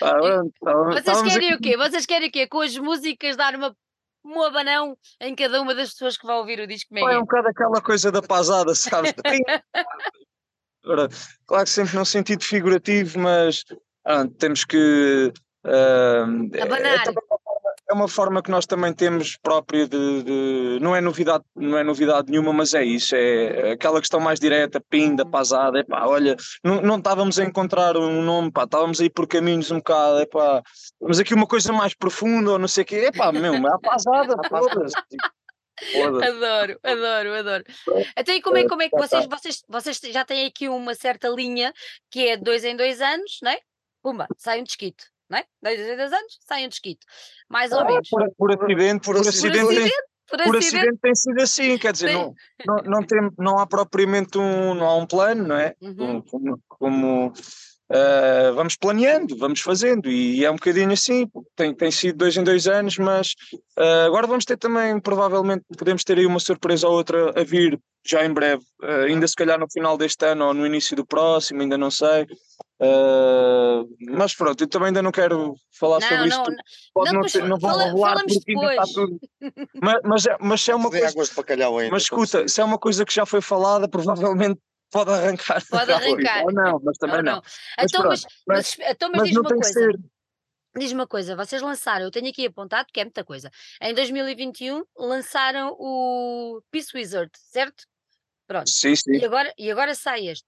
Ah, 0.00 0.14
pronto, 0.18 1.02
vocês 1.02 1.22
querem 1.22 1.52
aqui. 1.52 1.54
o 1.54 1.60
quê? 1.60 1.76
Vocês 1.76 2.06
querem 2.06 2.28
o 2.28 2.32
quê? 2.32 2.46
Com 2.46 2.62
as 2.62 2.78
músicas 2.78 3.36
dar 3.36 3.54
uma 3.54 3.76
um 4.24 4.42
abanão 4.42 4.96
em 5.20 5.34
cada 5.34 5.60
uma 5.60 5.74
das 5.74 5.90
pessoas 5.90 6.16
que 6.16 6.26
vai 6.26 6.36
ouvir 6.36 6.60
o 6.60 6.66
disco. 6.66 6.96
É, 6.96 7.14
é 7.14 7.18
um 7.18 7.22
bocado 7.22 7.48
aquela 7.48 7.82
coisa 7.82 8.10
da 8.10 8.22
pasada, 8.22 8.74
sabes? 8.74 9.12
claro 11.46 11.64
que 11.64 11.70
sempre 11.70 11.94
num 11.94 12.06
sentido 12.06 12.42
figurativo, 12.42 13.18
mas 13.18 13.64
ah, 14.04 14.26
temos 14.38 14.64
que. 14.64 15.32
Uh, 15.64 16.50
é, 16.52 16.60
é, 17.90 17.94
uma 17.94 18.08
forma 18.08 18.42
que 18.42 18.50
nós 18.50 18.66
também 18.66 18.92
temos 18.92 19.36
própria 19.36 19.86
de, 19.86 20.22
de, 20.22 20.78
não 20.80 20.94
é 20.94 21.00
novidade 21.00 21.44
não 21.56 21.78
é 21.78 21.82
novidade 21.82 22.30
nenhuma 22.30 22.52
mas 22.52 22.74
é 22.74 22.84
isso 22.84 23.14
é 23.14 23.72
aquela 23.72 24.00
questão 24.00 24.20
mais 24.20 24.38
direta 24.38 24.78
pinda 24.90 25.24
pasada 25.24 25.78
é 25.78 25.84
pá 25.84 26.06
olha 26.06 26.36
não, 26.62 26.82
não 26.82 26.98
estávamos 26.98 27.38
a 27.38 27.44
encontrar 27.44 27.96
um 27.96 28.20
nome 28.20 28.50
pá 28.50 28.64
estávamos 28.64 29.00
aí 29.00 29.08
por 29.08 29.26
caminhos 29.26 29.70
um 29.70 29.78
bocado 29.78 30.18
é 30.18 30.26
pá 30.26 30.62
mas 31.00 31.18
aqui 31.18 31.32
uma 31.32 31.46
coisa 31.46 31.72
mais 31.72 31.94
profunda 31.94 32.52
ou 32.52 32.58
não 32.58 32.68
sei 32.68 32.82
o 32.82 32.86
quê 32.86 32.96
é 32.96 33.12
pá 33.12 33.32
meu 33.32 33.54
é 33.54 33.58
a 33.58 33.78
pasada 33.78 34.34
Adoro, 36.22 36.78
adoro, 36.84 37.34
adoro. 37.34 37.64
Então, 38.16 38.34
e 38.34 38.40
como 38.40 38.56
é, 38.56 38.68
como 38.68 38.82
é 38.82 38.88
que 38.88 38.96
vocês, 38.96 39.26
vocês, 39.26 39.64
vocês 39.68 40.00
já 40.12 40.24
têm 40.24 40.46
aqui 40.46 40.68
uma 40.68 40.94
certa 40.94 41.28
linha 41.28 41.74
que 42.10 42.28
é 42.28 42.36
dois 42.36 42.64
em 42.64 42.76
dois 42.76 43.00
anos, 43.00 43.38
não 43.42 43.50
é? 43.50 43.58
Pumba, 44.04 44.28
sai 44.36 44.60
um 44.60 44.64
desquito. 44.64 45.04
não 45.30 45.38
é? 45.38 45.44
Dois 45.62 45.80
a 45.80 45.96
dois 45.96 46.12
anos, 46.12 46.38
saem 46.46 46.66
um 46.66 46.68
desquito. 46.68 47.06
Mais 47.48 47.72
ou 47.72 47.80
ah, 47.80 47.84
menos. 47.86 48.08
Por, 48.10 48.30
por 48.36 48.52
acidente, 48.52 49.04
por, 49.04 49.16
por 49.16 49.26
acidente. 49.26 49.60
Por 49.60 49.72
acidente, 49.72 49.92
por 50.26 50.40
acidente, 50.40 50.50
por 50.50 50.56
acidente 50.58 50.98
tem 51.00 51.14
sido 51.14 51.40
assim, 51.40 51.78
quer 51.78 51.92
dizer, 51.92 52.12
não, 52.12 52.34
não, 52.66 52.76
não, 52.84 53.02
tem, 53.02 53.30
não 53.38 53.58
há 53.58 53.66
propriamente 53.66 54.36
um, 54.36 54.74
não 54.74 54.86
há 54.86 54.96
um 54.96 55.06
plano, 55.06 55.48
não 55.48 55.56
é? 55.56 55.74
Uhum. 55.80 56.22
Como, 56.22 56.62
como 56.68 57.32
uh, 57.90 58.54
vamos 58.54 58.76
planeando, 58.76 59.36
vamos 59.36 59.60
fazendo, 59.60 60.10
e 60.10 60.44
é 60.44 60.50
um 60.50 60.56
bocadinho 60.56 60.92
assim, 60.92 61.28
tem, 61.56 61.74
tem 61.74 61.90
sido 61.90 62.18
dois 62.18 62.36
em 62.36 62.44
dois 62.44 62.66
anos, 62.66 62.96
mas 62.98 63.34
uh, 63.78 64.06
agora 64.06 64.26
vamos 64.26 64.44
ter 64.44 64.56
também, 64.56 64.98
provavelmente, 65.00 65.64
podemos 65.76 66.04
ter 66.04 66.18
aí 66.18 66.26
uma 66.26 66.40
surpresa 66.40 66.88
ou 66.88 66.94
outra 66.94 67.38
a 67.38 67.44
vir 67.44 67.78
já 68.06 68.24
em 68.24 68.32
breve, 68.32 68.62
uh, 68.82 69.04
ainda 69.06 69.26
se 69.26 69.34
calhar 69.34 69.58
no 69.58 69.70
final 69.70 69.96
deste 69.96 70.24
ano 70.26 70.46
ou 70.46 70.54
no 70.54 70.66
início 70.66 70.94
do 70.94 71.06
próximo, 71.06 71.62
ainda 71.62 71.78
não 71.78 71.90
sei. 71.90 72.26
Uh, 72.80 73.88
mas 74.10 74.34
pronto, 74.34 74.62
eu 74.62 74.66
também 74.66 74.88
ainda 74.88 75.00
não 75.00 75.12
quero 75.12 75.54
falar 75.78 76.00
não, 76.00 76.08
sobre 76.08 76.28
isto. 76.28 76.50
Não, 76.50 76.56
Pode 76.92 77.12
não, 77.12 77.20
não, 77.20 77.28
ter, 77.28 77.44
não 77.44 77.60
fala, 77.60 77.90
rolar 77.90 78.16
porque 78.16 78.52
ainda 78.52 78.70
está 78.72 78.84
tudo. 78.92 79.18
mas, 79.80 80.00
mas, 80.04 80.26
é, 80.26 80.36
mas 80.40 80.62
se 80.62 80.70
é 80.70 80.74
uma 80.74 80.90
coisa. 80.90 81.06
Ainda, 81.06 81.90
mas 81.90 82.02
escuta, 82.02 82.48
se 82.48 82.60
é 82.60 82.64
uma 82.64 82.78
coisa 82.78 83.04
que 83.04 83.14
já 83.14 83.24
foi 83.24 83.40
falada, 83.40 83.88
provavelmente 83.88 84.60
pode 84.94 85.10
arrancar. 85.10 85.62
Pode 85.68 85.90
arrancar. 85.92 86.44
Ou 86.44 86.52
não, 86.52 86.80
mas 86.82 86.96
também 86.98 87.22
não. 87.22 87.36
não. 87.36 87.42
Mas, 87.76 87.92
então, 87.92 88.04
mas, 88.04 88.26
mas, 88.46 88.76
então, 88.78 89.10
mas, 89.10 89.18
mas 89.18 89.28
diz 89.28 89.36
uma 89.36 89.50
coisa. 89.50 89.90
Diz 90.76 90.92
uma 90.92 91.06
coisa, 91.06 91.36
vocês 91.36 91.62
lançaram, 91.62 92.04
eu 92.04 92.10
tenho 92.10 92.28
aqui 92.28 92.46
apontado 92.46 92.88
que 92.92 92.98
é 92.98 93.04
muita 93.04 93.22
coisa. 93.22 93.48
Em 93.80 93.94
2021 93.94 94.84
lançaram 94.96 95.76
o 95.78 96.60
Peace 96.68 96.90
Wizard, 96.92 97.30
certo? 97.36 97.84
Pronto. 98.44 98.68
Sim, 98.68 98.96
sim. 98.96 99.12
E 99.12 99.24
agora, 99.24 99.54
e 99.56 99.70
agora 99.70 99.94
sai 99.94 100.26
este. 100.26 100.46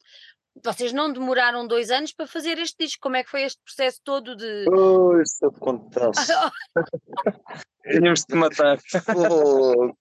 Vocês 0.65 0.93
não 0.93 1.13
demoraram 1.13 1.65
dois 1.65 1.91
anos 1.91 2.13
para 2.13 2.27
fazer 2.27 2.59
este 2.59 2.77
disco. 2.85 3.03
Como 3.03 3.15
é 3.15 3.23
que 3.23 3.31
foi 3.31 3.43
este 3.43 3.61
processo 3.63 4.01
todo 4.03 4.35
de. 4.35 4.69
Oh, 4.69 5.21
isso 5.21 5.45
eu 5.45 5.53
contasse. 5.53 6.33
Tínhamos 7.89 8.25
de 8.25 8.35
matar. 8.35 8.79
Oh. 9.15 9.95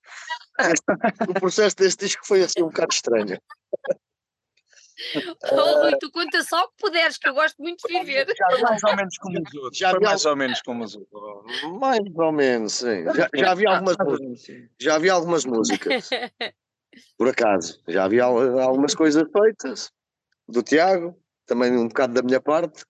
o 1.29 1.33
processo 1.39 1.75
deste 1.75 2.05
disco 2.05 2.25
foi 2.25 2.41
assim 2.41 2.63
um 2.63 2.67
bocado 2.67 2.93
estranho. 2.93 3.39
Oh, 5.51 5.81
Rui, 5.81 5.97
tu 5.99 6.09
conta 6.11 6.41
só 6.43 6.63
o 6.63 6.67
que 6.69 6.75
puderes, 6.79 7.17
que 7.17 7.27
eu 7.27 7.33
gosto 7.33 7.61
muito 7.61 7.87
de 7.87 7.93
viver. 7.99 8.25
Já 8.35 8.61
mais 8.61 8.83
ou 8.83 8.95
menos 8.95 9.17
como 9.17 9.41
os 9.41 9.53
outros. 9.55 9.77
Já 9.77 9.99
mais 9.99 10.25
ou 10.25 10.35
menos 10.35 10.61
como 10.61 10.83
os 10.83 10.95
outros. 10.95 11.71
Mais 11.79 11.99
ou 12.15 12.31
menos, 12.31 12.73
sim. 12.73 13.03
Já, 13.13 13.29
já 13.33 13.51
havia 13.51 13.69
algumas, 13.69 13.97
já 14.79 14.95
havia 14.95 15.13
algumas 15.13 15.45
músicas. 15.45 16.09
Por 17.17 17.27
acaso. 17.27 17.81
Já 17.87 18.05
havia 18.05 18.23
algumas 18.23 18.95
coisas 18.95 19.23
feitas 19.31 19.91
do 20.47 20.63
Tiago, 20.63 21.17
também 21.45 21.71
um 21.77 21.87
bocado 21.87 22.13
da 22.13 22.21
minha 22.21 22.39
parte. 22.39 22.85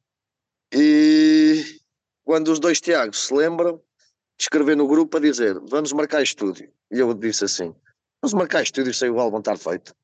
E 0.72 1.80
quando 2.24 2.50
os 2.50 2.60
dois 2.60 2.80
Tiagos 2.80 3.28
se 3.28 3.34
lembram, 3.34 3.82
escrever 4.40 4.76
no 4.76 4.88
grupo 4.88 5.18
a 5.18 5.20
dizer 5.20 5.60
vamos 5.62 5.92
marcar 5.94 6.22
estúdio. 6.22 6.72
E 6.92 7.00
eu 7.00 7.14
disse 7.14 7.46
assim: 7.46 7.76
vamos 8.22 8.34
marcar 8.34 8.62
estúdio 8.62 8.94
sem 8.94 9.10
o 9.10 9.20
álbum 9.20 9.40
estar 9.40 9.58
feito. 9.58 9.96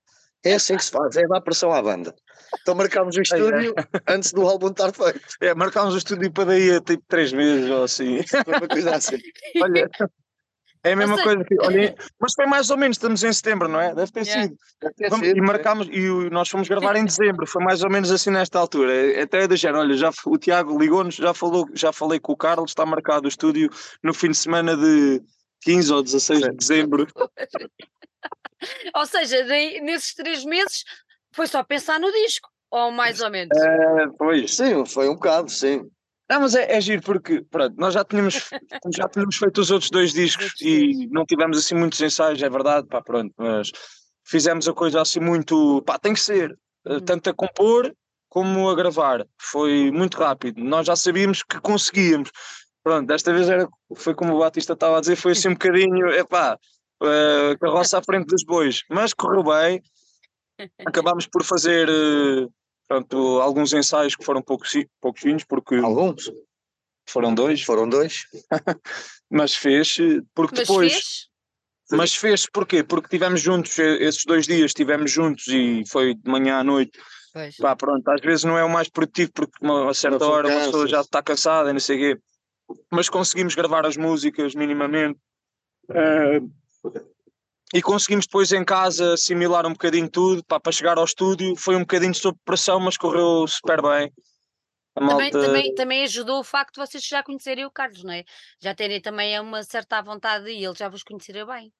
É 0.43 0.53
assim 0.53 0.75
que 0.75 0.83
se 0.83 0.91
faz, 0.91 1.15
é 1.15 1.27
dar 1.27 1.41
pressão 1.41 1.71
à 1.71 1.81
banda. 1.81 2.15
Então 2.61 2.75
marcámos 2.75 3.15
o 3.15 3.21
estúdio 3.21 3.73
antes 4.07 4.33
do 4.33 4.41
álbum 4.41 4.67
estar 4.67 4.91
feito. 4.93 5.21
É, 5.39 5.53
marcámos 5.53 5.93
o 5.93 5.97
estúdio 5.97 6.31
para 6.31 6.45
daí 6.45 6.75
a 6.75 6.81
tipo 6.81 7.03
três 7.07 7.31
meses 7.31 7.69
ou 7.69 7.83
assim. 7.83 8.19
Uma 8.47 8.67
coisa 8.67 8.95
assim. 8.95 9.17
Olha, 9.61 9.89
é 10.83 10.93
a 10.93 10.95
mesma 10.95 11.15
seja... 11.15 11.27
coisa 11.27 11.43
que, 11.45 11.55
olha, 11.61 11.95
mas 12.19 12.33
foi 12.35 12.47
mais 12.47 12.69
ou 12.71 12.77
menos, 12.77 12.97
estamos 12.97 13.23
em 13.23 13.31
setembro, 13.31 13.67
não 13.67 13.79
é? 13.79 13.93
Deve 13.93 14.11
ter 14.11 14.25
yeah. 14.25 14.43
sido. 14.43 14.57
Deve 14.81 14.95
ter 14.95 15.09
Vamos, 15.09 15.27
sido 15.27 15.37
e 15.37 15.41
marcámos, 15.41 15.87
e 15.91 16.29
nós 16.31 16.49
fomos 16.49 16.67
gravar 16.67 16.95
em 16.95 17.05
dezembro, 17.05 17.45
foi 17.45 17.63
mais 17.63 17.83
ou 17.83 17.89
menos 17.89 18.09
assim 18.09 18.31
nesta 18.31 18.57
altura. 18.57 18.91
É, 18.91 19.21
até 19.21 19.43
é 19.43 19.55
género, 19.55 19.79
olha, 19.79 19.95
já, 19.95 20.09
o 20.25 20.37
Tiago 20.39 20.77
ligou-nos, 20.79 21.15
já, 21.15 21.33
falou, 21.35 21.67
já 21.73 21.93
falei 21.93 22.19
com 22.19 22.33
o 22.33 22.37
Carlos, 22.37 22.71
está 22.71 22.83
marcado 22.83 23.25
o 23.25 23.29
estúdio 23.29 23.69
no 24.01 24.13
fim 24.13 24.31
de 24.31 24.37
semana 24.37 24.75
de 24.75 25.21
15 25.61 25.93
ou 25.93 26.03
16 26.03 26.41
de 26.41 26.51
dezembro. 26.51 27.07
ou 28.95 29.05
seja, 29.05 29.43
nesses 29.81 30.13
três 30.13 30.43
meses 30.45 30.83
foi 31.33 31.47
só 31.47 31.63
pensar 31.63 31.99
no 31.99 32.11
disco, 32.11 32.49
ou 32.69 32.91
mais 32.91 33.21
ou 33.21 33.29
menos? 33.29 33.57
É, 33.57 34.07
foi, 34.17 34.47
sim, 34.47 34.85
foi 34.85 35.09
um 35.09 35.15
bocado, 35.15 35.49
sim. 35.49 35.89
Não, 36.29 36.39
mas 36.39 36.55
é, 36.55 36.77
é 36.77 36.79
giro 36.79 37.01
porque 37.01 37.41
pronto, 37.51 37.75
nós 37.77 37.93
já 37.93 38.05
tínhamos, 38.05 38.35
já 38.95 39.09
tínhamos 39.09 39.35
feito 39.35 39.59
os 39.59 39.69
outros 39.69 39.91
dois 39.91 40.13
discos 40.13 40.53
e 40.61 41.07
não 41.11 41.25
tivemos 41.25 41.57
assim 41.57 41.75
muitos 41.75 41.99
ensaios, 41.99 42.41
é 42.41 42.49
verdade, 42.49 42.87
pá, 42.87 43.01
pronto, 43.01 43.33
mas 43.37 43.69
fizemos 44.25 44.65
a 44.67 44.73
coisa 44.73 45.01
assim 45.01 45.19
muito, 45.19 45.81
pá, 45.81 45.99
tem 45.99 46.13
que 46.13 46.21
ser, 46.21 46.57
eh, 46.85 46.93
uhum. 46.93 46.99
tanto 47.01 47.29
a 47.29 47.33
compor 47.33 47.93
como 48.29 48.69
a 48.69 48.75
gravar. 48.75 49.27
Foi 49.37 49.91
muito 49.91 50.17
rápido, 50.17 50.63
nós 50.63 50.87
já 50.87 50.95
sabíamos 50.95 51.43
que 51.43 51.59
conseguíamos. 51.59 52.31
Pronto, 52.83 53.07
desta 53.07 53.31
vez 53.33 53.49
era, 53.49 53.67
foi 53.95 54.15
como 54.15 54.35
o 54.35 54.39
Batista 54.39 54.73
estava 54.73 54.97
a 54.97 55.01
dizer, 55.01 55.15
foi 55.15 55.33
assim 55.33 55.49
um 55.49 55.53
bocadinho, 55.53 56.09
epá, 56.09 56.57
uh, 57.01 57.59
carroça 57.59 57.99
à 57.99 58.03
frente 58.03 58.27
dos 58.27 58.43
bois, 58.43 58.81
mas 58.89 59.13
correu 59.13 59.43
bem. 59.43 59.81
Acabámos 60.85 61.27
por 61.27 61.43
fazer 61.43 61.89
uh, 61.89 62.51
Portanto, 62.91 63.39
alguns 63.39 63.71
ensaios 63.71 64.17
que 64.17 64.25
foram 64.25 64.41
poucos, 64.41 64.73
pouquinhos, 64.99 65.45
porque. 65.45 65.75
Alguns? 65.75 66.29
Foram 67.07 67.33
dois. 67.33 67.61
Foram 67.61 67.87
dois. 67.87 68.25
mas 69.31 69.55
fez, 69.55 69.95
porque 70.35 70.57
mas 70.57 70.67
depois. 70.67 70.91
Fez? 70.91 71.27
Mas 71.93 72.15
fez 72.15 72.45
porquê? 72.51 72.83
Porque 72.83 73.07
tivemos 73.07 73.39
juntos, 73.41 73.77
esses 73.79 74.25
dois 74.25 74.45
dias 74.45 74.71
estivemos 74.71 75.09
juntos 75.09 75.47
e 75.47 75.83
foi 75.87 76.15
de 76.15 76.29
manhã 76.29 76.57
à 76.57 76.63
noite. 76.65 76.99
Pois. 77.33 77.55
Pá, 77.55 77.77
pronto, 77.77 78.05
às 78.09 78.19
vezes 78.19 78.43
não 78.43 78.57
é 78.57 78.63
o 78.63 78.69
mais 78.69 78.89
produtivo 78.89 79.31
porque 79.33 79.57
a 79.65 79.93
certa 79.93 80.25
hora 80.25 80.49
uma 80.49 80.65
pessoa 80.65 80.85
já 80.85 80.99
está 80.99 81.23
cansada 81.23 81.69
e 81.69 81.73
não 81.73 81.79
sei 81.79 81.95
o 81.95 81.99
quê. 81.99 82.21
Mas 82.89 83.09
conseguimos 83.09 83.55
gravar 83.55 83.85
as 83.85 83.97
músicas 83.97 84.55
minimamente. 84.55 85.19
Uh, 85.89 86.51
e 87.73 87.81
conseguimos 87.81 88.25
depois 88.25 88.51
em 88.51 88.65
casa 88.65 89.13
assimilar 89.13 89.65
um 89.65 89.71
bocadinho 89.71 90.09
tudo 90.09 90.43
pá, 90.43 90.59
para 90.59 90.71
chegar 90.71 90.97
ao 90.97 91.05
estúdio. 91.05 91.55
Foi 91.55 91.75
um 91.75 91.81
bocadinho 91.81 92.13
sob 92.13 92.37
pressão, 92.43 92.79
mas 92.79 92.97
correu 92.97 93.47
super 93.47 93.81
bem. 93.81 94.11
Malta... 94.99 95.15
Também, 95.15 95.31
também, 95.31 95.75
também 95.75 96.03
ajudou 96.03 96.39
o 96.39 96.43
facto 96.43 96.75
de 96.75 96.85
vocês 96.85 97.03
já 97.05 97.23
conhecerem 97.23 97.65
o 97.65 97.71
Carlos, 97.71 98.03
não 98.03 98.13
é? 98.13 98.25
Já 98.61 98.75
terem 98.75 99.01
também 99.01 99.39
uma 99.39 99.63
certa 99.63 100.01
vontade 100.01 100.49
e 100.49 100.65
ele 100.65 100.75
já 100.75 100.89
vos 100.89 101.01
conheceria 101.01 101.45
bem. 101.45 101.71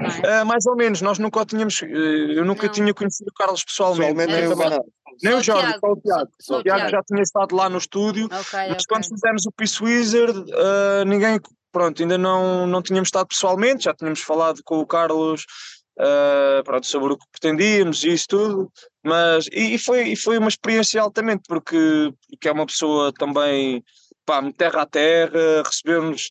É? 0.00 0.42
Uh, 0.42 0.46
mais 0.46 0.64
ou 0.66 0.76
menos, 0.76 1.00
nós 1.02 1.18
nunca 1.18 1.44
tínhamos, 1.44 1.80
uh, 1.82 1.86
eu 1.86 2.44
nunca 2.44 2.66
não. 2.66 2.72
tinha 2.72 2.94
conhecido 2.94 3.28
o 3.28 3.34
Carlos 3.34 3.64
pessoalmente, 3.64 4.14
nem, 4.14 4.26
o, 4.46 4.56
nem 5.22 5.34
o 5.34 5.42
Jorge, 5.42 5.78
só 5.78 5.92
o 5.92 5.96
Tiago. 5.96 6.30
Só, 6.40 6.58
o 6.58 6.62
Tiago 6.62 6.88
já 6.88 7.02
tinha 7.02 7.22
estado 7.22 7.54
lá 7.54 7.68
no 7.68 7.78
estúdio, 7.78 8.26
okay, 8.26 8.40
mas 8.40 8.70
okay. 8.70 8.84
quando 8.88 9.08
fizemos 9.08 9.46
o 9.46 9.52
Peace 9.52 9.82
Wizard, 9.82 10.38
uh, 10.38 11.04
ninguém 11.06 11.38
pronto, 11.72 12.02
ainda 12.02 12.18
não, 12.18 12.66
não 12.66 12.82
tínhamos 12.82 13.08
estado 13.08 13.28
pessoalmente, 13.28 13.84
já 13.84 13.94
tínhamos 13.94 14.20
falado 14.20 14.60
com 14.64 14.78
o 14.78 14.86
Carlos 14.86 15.44
uh, 15.98 16.64
pronto, 16.64 16.86
sobre 16.86 17.12
o 17.12 17.18
que 17.18 17.26
pretendíamos 17.32 18.02
e 18.04 18.12
isso 18.12 18.26
tudo, 18.28 18.72
mas 19.04 19.46
e, 19.52 19.74
e, 19.74 19.78
foi, 19.78 20.08
e 20.08 20.16
foi 20.16 20.38
uma 20.38 20.48
experiência 20.48 21.00
altamente, 21.00 21.42
porque, 21.46 22.12
porque 22.28 22.48
é 22.48 22.52
uma 22.52 22.66
pessoa 22.66 23.12
também 23.12 23.84
pá, 24.24 24.42
terra 24.56 24.82
a 24.82 24.86
terra, 24.86 25.62
recebeu-nos 25.64 26.30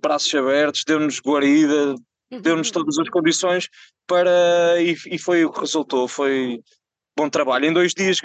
braços 0.00 0.34
abertos, 0.34 0.84
deu-nos 0.86 1.20
guarida, 1.20 1.94
deu-nos 2.30 2.70
todas 2.70 2.98
as 2.98 3.08
condições 3.08 3.68
para 4.06 4.80
e, 4.80 4.96
e 5.06 5.18
foi 5.18 5.44
o 5.44 5.52
que 5.52 5.60
resultou, 5.60 6.06
foi 6.08 6.60
bom 7.16 7.28
trabalho. 7.28 7.66
Em 7.66 7.72
dois 7.72 7.92
dias 7.94 8.20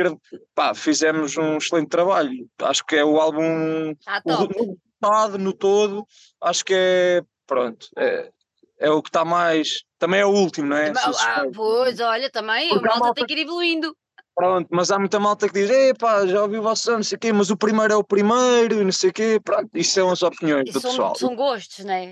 pá, 0.54 0.74
fizemos 0.76 1.36
um 1.38 1.58
excelente 1.58 1.90
trabalho. 1.90 2.48
Acho 2.60 2.86
que 2.86 2.96
é 2.96 3.04
o 3.04 3.20
álbum. 3.20 3.96
Ah. 4.08 4.22
O, 4.26 5.38
no 5.38 5.52
todo, 5.52 6.06
acho 6.42 6.64
que 6.64 6.74
é, 6.74 7.22
pronto, 7.46 7.88
é, 7.98 8.32
é 8.80 8.90
o 8.90 9.02
que 9.02 9.10
está 9.10 9.26
mais, 9.26 9.84
também 10.00 10.22
é 10.22 10.26
o 10.26 10.30
último, 10.30 10.68
não 10.68 10.78
é? 10.78 10.94
Ah, 10.96 11.44
pois, 11.54 12.00
olha, 12.00 12.30
também, 12.30 12.70
Porque 12.70 12.86
malta, 12.86 13.00
malta 13.00 13.16
tem 13.16 13.26
que 13.26 13.34
ir 13.34 13.44
evoluindo. 13.44 13.94
Pronto, 14.36 14.68
mas 14.72 14.90
há 14.90 14.98
muita 14.98 15.20
malta 15.20 15.48
que 15.48 15.54
diz, 15.54 15.70
epá, 15.70 16.26
já 16.26 16.42
ouvi 16.42 16.58
o 16.58 16.64
vosso 16.64 16.92
não 16.92 17.04
sei 17.04 17.16
o 17.16 17.20
quê, 17.20 17.32
mas 17.32 17.52
o 17.52 17.58
primeiro 17.58 17.94
é 17.94 17.96
o 17.96 18.04
primeiro, 18.04 18.82
e 18.82 18.84
não 18.84 18.92
sei 18.92 19.12
o 19.12 19.14
quê, 19.14 19.40
pronto, 19.44 19.70
isso 19.76 19.94
são 19.94 20.10
as 20.10 20.24
opiniões 20.24 20.72
do 20.72 20.80
são, 20.80 20.90
pessoal. 20.90 21.16
São 21.16 21.36
gostos, 21.36 21.86
não 21.86 21.94
é? 21.94 22.12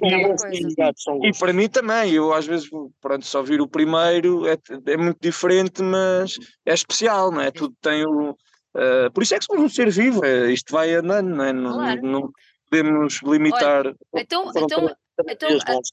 E 1.24 1.40
para 1.40 1.52
mim 1.52 1.68
também, 1.68 2.14
eu 2.14 2.32
às 2.32 2.46
vezes, 2.46 2.70
pronto, 3.02 3.26
só 3.26 3.40
ouvir 3.40 3.60
o 3.60 3.68
primeiro 3.68 4.48
é, 4.48 4.56
é 4.86 4.98
muito 4.98 5.18
diferente, 5.20 5.82
mas 5.82 6.38
é 6.64 6.74
especial, 6.74 7.32
não 7.32 7.42
é? 7.42 7.50
Tudo 7.50 7.76
tem 7.82 8.06
o... 8.06 8.32
Uh, 8.74 9.12
por 9.14 9.24
isso 9.24 9.34
é 9.34 9.40
que 9.40 9.46
somos 9.46 9.64
um 9.64 9.70
ser 9.70 9.90
vivo, 9.90 10.24
é, 10.24 10.52
isto 10.52 10.72
vai 10.72 10.94
andando, 10.94 11.28
não 11.28 11.44
é? 11.44 11.52
Não, 11.52 11.74
claro. 11.74 12.02
não, 12.04 12.32
podemos 12.70 13.20
limitar. 13.24 13.88
Olha, 13.88 13.96
então, 14.14 14.50
então, 14.56 14.96
então, 15.28 15.50
bons, 15.50 15.92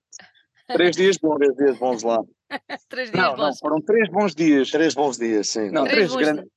três 0.68 0.96
dias 0.96 1.18
bons. 1.18 1.36
Três 1.36 1.56
dias 1.56 1.78
bons 1.78 2.02
lá. 2.02 2.22
três 2.88 3.10
dias 3.10 3.24
não, 3.24 3.36
bons. 3.36 3.42
Não, 3.42 3.56
foram 3.56 3.82
três 3.82 4.08
bons 4.10 4.34
dias. 4.34 4.70
Três 4.70 4.94
bons 4.94 5.18
dias, 5.18 5.48
sim. 5.48 5.70
Não, 5.70 5.84
três, 5.84 6.12
três 6.12 6.16
grandes. 6.16 6.50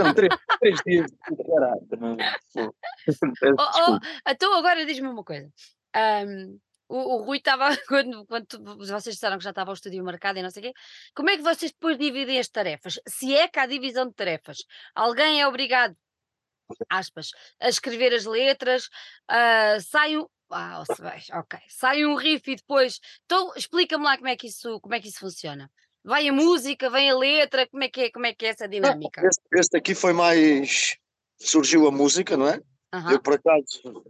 Não, 0.00 0.14
três, 0.14 0.34
três 0.60 0.80
dias. 0.86 1.10
oh, 3.58 3.92
oh, 3.92 3.98
então 4.28 4.54
agora 4.54 4.84
diz-me 4.84 5.08
uma 5.08 5.24
coisa. 5.24 5.48
Um, 5.96 6.58
o, 6.88 6.96
o, 6.96 7.24
Rui 7.24 7.38
estava, 7.38 7.68
quando, 7.86 8.26
quando 8.26 8.46
vocês 8.78 9.14
disseram 9.14 9.38
que 9.38 9.44
já 9.44 9.50
estava 9.50 9.70
o 9.70 9.74
estúdio 9.74 10.04
marcado 10.04 10.38
e 10.38 10.42
não 10.42 10.50
sei 10.50 10.62
o 10.62 10.66
quê, 10.66 10.72
como 11.14 11.30
é 11.30 11.36
que 11.36 11.42
vocês 11.42 11.70
depois 11.70 11.98
dividem 11.98 12.38
as 12.38 12.48
tarefas? 12.48 12.98
Se 13.06 13.34
é 13.34 13.46
que 13.46 13.58
há 13.58 13.66
divisão 13.66 14.08
de 14.08 14.14
tarefas, 14.14 14.58
alguém 14.94 15.40
é 15.40 15.46
obrigado 15.46 15.94
aspas, 16.90 17.30
a 17.60 17.68
escrever 17.68 18.12
as 18.12 18.24
letras, 18.24 18.86
uh, 19.30 19.80
sai 19.80 20.16
Ah, 20.50 20.82
se 20.84 21.32
ok. 21.32 21.58
Sai 21.68 22.04
um 22.04 22.14
riff 22.14 22.50
e 22.50 22.56
depois. 22.56 23.00
Então 23.24 23.52
explica-me 23.56 24.04
lá 24.04 24.16
como 24.16 24.28
é, 24.28 24.36
que 24.36 24.46
isso, 24.46 24.80
como 24.80 24.94
é 24.94 25.00
que 25.00 25.08
isso 25.08 25.20
funciona. 25.20 25.70
Vai 26.04 26.28
a 26.28 26.32
música, 26.32 26.88
vem 26.88 27.10
a 27.10 27.16
letra, 27.16 27.66
como 27.66 27.84
é 27.84 27.88
que 27.88 28.00
é, 28.02 28.10
como 28.10 28.26
é, 28.26 28.32
que 28.32 28.46
é 28.46 28.48
essa 28.50 28.68
dinâmica? 28.68 29.20
Este, 29.26 29.42
este 29.52 29.76
aqui 29.76 29.94
foi 29.94 30.12
mais. 30.12 30.96
Surgiu 31.40 31.86
a 31.86 31.92
música, 31.92 32.36
não 32.36 32.48
é? 32.48 32.60
Aham, 32.92 33.12
Eu 33.12 33.22
por 33.22 33.34
acaso 33.34 34.02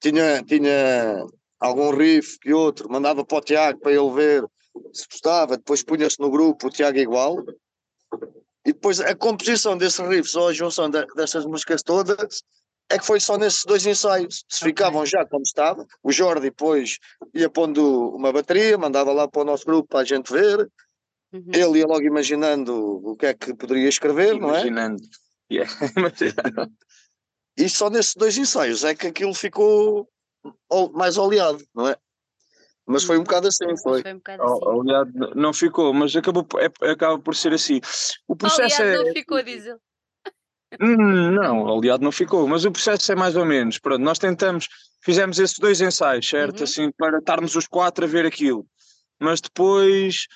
tinha, 0.00 0.42
tinha 0.42 1.24
algum 1.60 1.94
riff 1.94 2.38
que 2.40 2.52
outro, 2.52 2.90
mandava 2.90 3.24
para 3.24 3.38
o 3.38 3.40
Tiago 3.40 3.78
para 3.80 3.92
ele 3.92 4.10
ver 4.10 4.44
se 4.92 5.06
gostava, 5.06 5.56
depois 5.56 5.82
punha-se 5.82 6.18
no 6.18 6.30
grupo 6.30 6.66
o 6.66 6.70
Tiago 6.70 6.98
igual. 6.98 7.36
E 8.64 8.72
depois 8.72 9.00
a 9.00 9.14
composição 9.14 9.76
desses 9.76 9.98
riffs 9.98 10.34
ou 10.34 10.48
a 10.48 10.52
junção 10.52 10.88
de, 10.88 11.04
dessas 11.14 11.44
músicas 11.44 11.82
todas 11.82 12.42
é 12.90 12.98
que 12.98 13.06
foi 13.06 13.20
só 13.20 13.36
nesses 13.38 13.64
dois 13.64 13.86
ensaios. 13.86 14.44
Se 14.48 14.64
Ok. 14.64 14.68
ficavam 14.68 15.04
já 15.06 15.24
como 15.26 15.42
estava, 15.42 15.86
o 16.02 16.12
Jordi 16.12 16.42
depois 16.42 16.98
ia 17.34 17.48
pondo 17.48 18.10
uma 18.14 18.32
bateria, 18.32 18.76
mandava 18.76 19.12
lá 19.12 19.26
para 19.26 19.42
o 19.42 19.44
nosso 19.44 19.64
grupo 19.64 19.88
para 19.88 20.00
a 20.00 20.04
gente 20.04 20.30
ver, 20.32 20.70
uhum. 21.32 21.44
ele 21.52 21.78
ia 21.78 21.86
logo 21.86 22.02
imaginando 22.02 22.74
o 23.02 23.16
que 23.16 23.26
é 23.26 23.34
que 23.34 23.54
poderia 23.54 23.88
escrever, 23.88 24.38
não 24.38 24.50
é? 24.54 24.66
Imaginando. 24.66 25.02
Yeah. 25.50 25.70
Imaginando. 25.98 26.72
E 27.58 27.68
só 27.68 27.90
nesses 27.90 28.14
dois 28.14 28.38
ensaios 28.38 28.84
é 28.84 28.94
que 28.94 29.08
aquilo 29.08 29.34
ficou 29.34 30.08
mais 30.94 31.18
oleado, 31.18 31.62
não 31.74 31.88
é? 31.88 31.96
Mas 32.86 33.04
foi 33.04 33.18
um 33.18 33.22
bocado 33.22 33.48
assim, 33.48 33.66
foi. 33.82 34.00
foi 34.00 34.12
um 34.14 34.16
bocado 34.16 34.42
assim. 34.42 34.64
Oleado 34.64 35.12
não 35.36 35.52
ficou, 35.52 35.92
mas 35.92 36.16
acabou, 36.16 36.42
por- 36.42 36.60
é- 36.62 36.90
acaba 36.90 37.18
por 37.18 37.36
ser 37.36 37.52
assim. 37.52 37.80
O 38.26 38.34
processo 38.34 38.80
Aliás, 38.80 39.00
é. 39.00 39.04
não 39.04 39.12
ficou, 39.12 39.42
diz 39.42 39.66
ele. 39.66 39.78
Não, 40.80 41.64
oleado 41.64 42.02
não 42.04 42.12
ficou, 42.12 42.46
mas 42.48 42.64
o 42.64 42.70
processo 42.72 43.12
é 43.12 43.14
mais 43.14 43.36
ou 43.36 43.44
menos. 43.44 43.78
Pronto, 43.78 44.00
nós 44.02 44.18
tentamos, 44.18 44.68
fizemos 45.02 45.38
esses 45.38 45.58
dois 45.58 45.80
ensaios, 45.80 46.26
certo? 46.28 46.58
Uhum. 46.58 46.64
Assim, 46.64 46.90
para 46.96 47.18
estarmos 47.18 47.54
os 47.56 47.66
quatro 47.66 48.04
a 48.04 48.08
ver 48.08 48.26
aquilo. 48.26 48.66
Mas 49.20 49.40
depois 49.40 50.26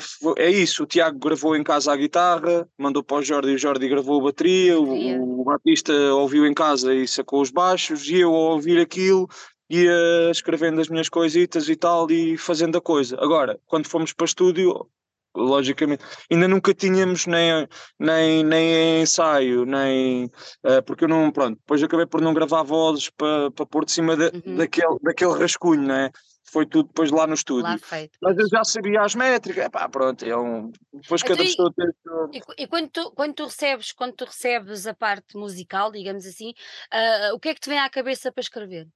fo- 0.00 0.34
é 0.38 0.50
isso. 0.50 0.82
O 0.82 0.86
Tiago 0.86 1.18
gravou 1.18 1.56
em 1.56 1.62
casa 1.62 1.92
a 1.92 1.96
guitarra, 1.96 2.68
mandou 2.78 3.02
para 3.02 3.18
o 3.18 3.22
Jordi, 3.22 3.54
o 3.54 3.58
Jordi 3.58 3.88
gravou 3.88 4.20
a 4.20 4.24
bateria, 4.24 4.78
Bateria. 4.80 5.18
o, 5.20 5.40
o 5.40 5.44
Batista 5.44 5.92
ouviu 6.14 6.46
em 6.46 6.54
casa 6.54 6.94
e 6.94 7.06
sacou 7.06 7.40
os 7.42 7.50
baixos, 7.50 8.08
e 8.08 8.16
eu 8.16 8.34
ao 8.34 8.52
ouvir 8.52 8.80
aquilo 8.80 9.28
ia 9.68 10.30
escrevendo 10.32 10.80
as 10.80 10.88
minhas 10.88 11.08
coisitas 11.08 11.68
e 11.68 11.76
tal 11.76 12.10
e 12.10 12.36
fazendo 12.36 12.76
a 12.78 12.80
coisa. 12.80 13.16
Agora, 13.20 13.58
quando 13.66 13.86
fomos 13.86 14.12
para 14.12 14.26
estúdio, 14.26 14.88
logicamente, 15.36 16.04
ainda 16.30 16.48
nunca 16.48 16.74
tínhamos 16.74 17.26
nem, 17.26 17.66
nem, 17.98 18.42
nem 18.44 19.02
ensaio, 19.02 19.64
nem 19.64 20.30
eh, 20.64 20.80
porque 20.82 21.04
eu 21.04 21.08
não, 21.08 21.30
pronto, 21.30 21.56
depois 21.58 21.82
acabei 21.82 22.06
por 22.06 22.20
não 22.20 22.34
gravar 22.34 22.62
vozes 22.62 23.10
para 23.10 23.50
para 23.50 23.66
pôr 23.66 23.84
de 23.84 23.92
cima 23.92 24.16
da- 24.16 24.30
Uhum. 24.34 24.56
daquele, 24.56 24.98
daquele 25.02 25.38
rascunho, 25.38 25.82
né? 25.82 26.10
Foi 26.44 26.66
tudo 26.66 26.88
depois 26.88 27.10
lá 27.10 27.26
no 27.26 27.34
estúdio. 27.34 27.62
Lá. 27.62 27.78
Mas 28.22 28.36
eu 28.38 28.48
já 28.48 28.64
sabia 28.64 29.02
as 29.02 29.14
métricas, 29.14 29.66
epá, 29.66 29.88
pronto, 29.88 30.24
é 30.24 30.36
um, 30.36 30.70
depois 30.92 31.22
cada 31.22 31.42
Então, 31.42 31.44
e- 31.44 31.48
pessoa 31.48 31.72
tem 31.76 32.40
E, 32.58 32.62
e 32.62 32.66
quando, 32.66 32.88
tu, 32.90 33.10
quando, 33.12 33.34
tu 33.34 33.44
recebes, 33.44 33.92
quando 33.92 34.14
tu 34.14 34.24
recebes 34.24 34.86
a 34.86 34.94
parte 34.94 35.36
musical, 35.36 35.92
digamos 35.92 36.26
assim, 36.26 36.52
ah, 36.92 37.30
o 37.34 37.38
que 37.38 37.48
é 37.50 37.54
que 37.54 37.60
te 37.60 37.68
vem 37.68 37.78
à 37.78 37.88
cabeça 37.88 38.32
para 38.32 38.40
escrever? 38.42 38.88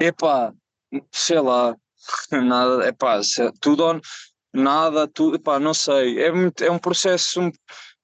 Epá, 0.00 0.52
sei 1.10 1.40
lá, 1.40 1.76
nada, 2.32 2.88
epá, 2.88 3.20
tudo 3.60 3.84
on, 3.84 4.00
nada, 4.56 5.06
tudo, 5.08 5.36
epá, 5.36 5.58
não 5.58 5.74
sei, 5.74 6.20
é, 6.22 6.32
muito, 6.32 6.62
é 6.64 6.70
um 6.70 6.78
processo, 6.78 7.40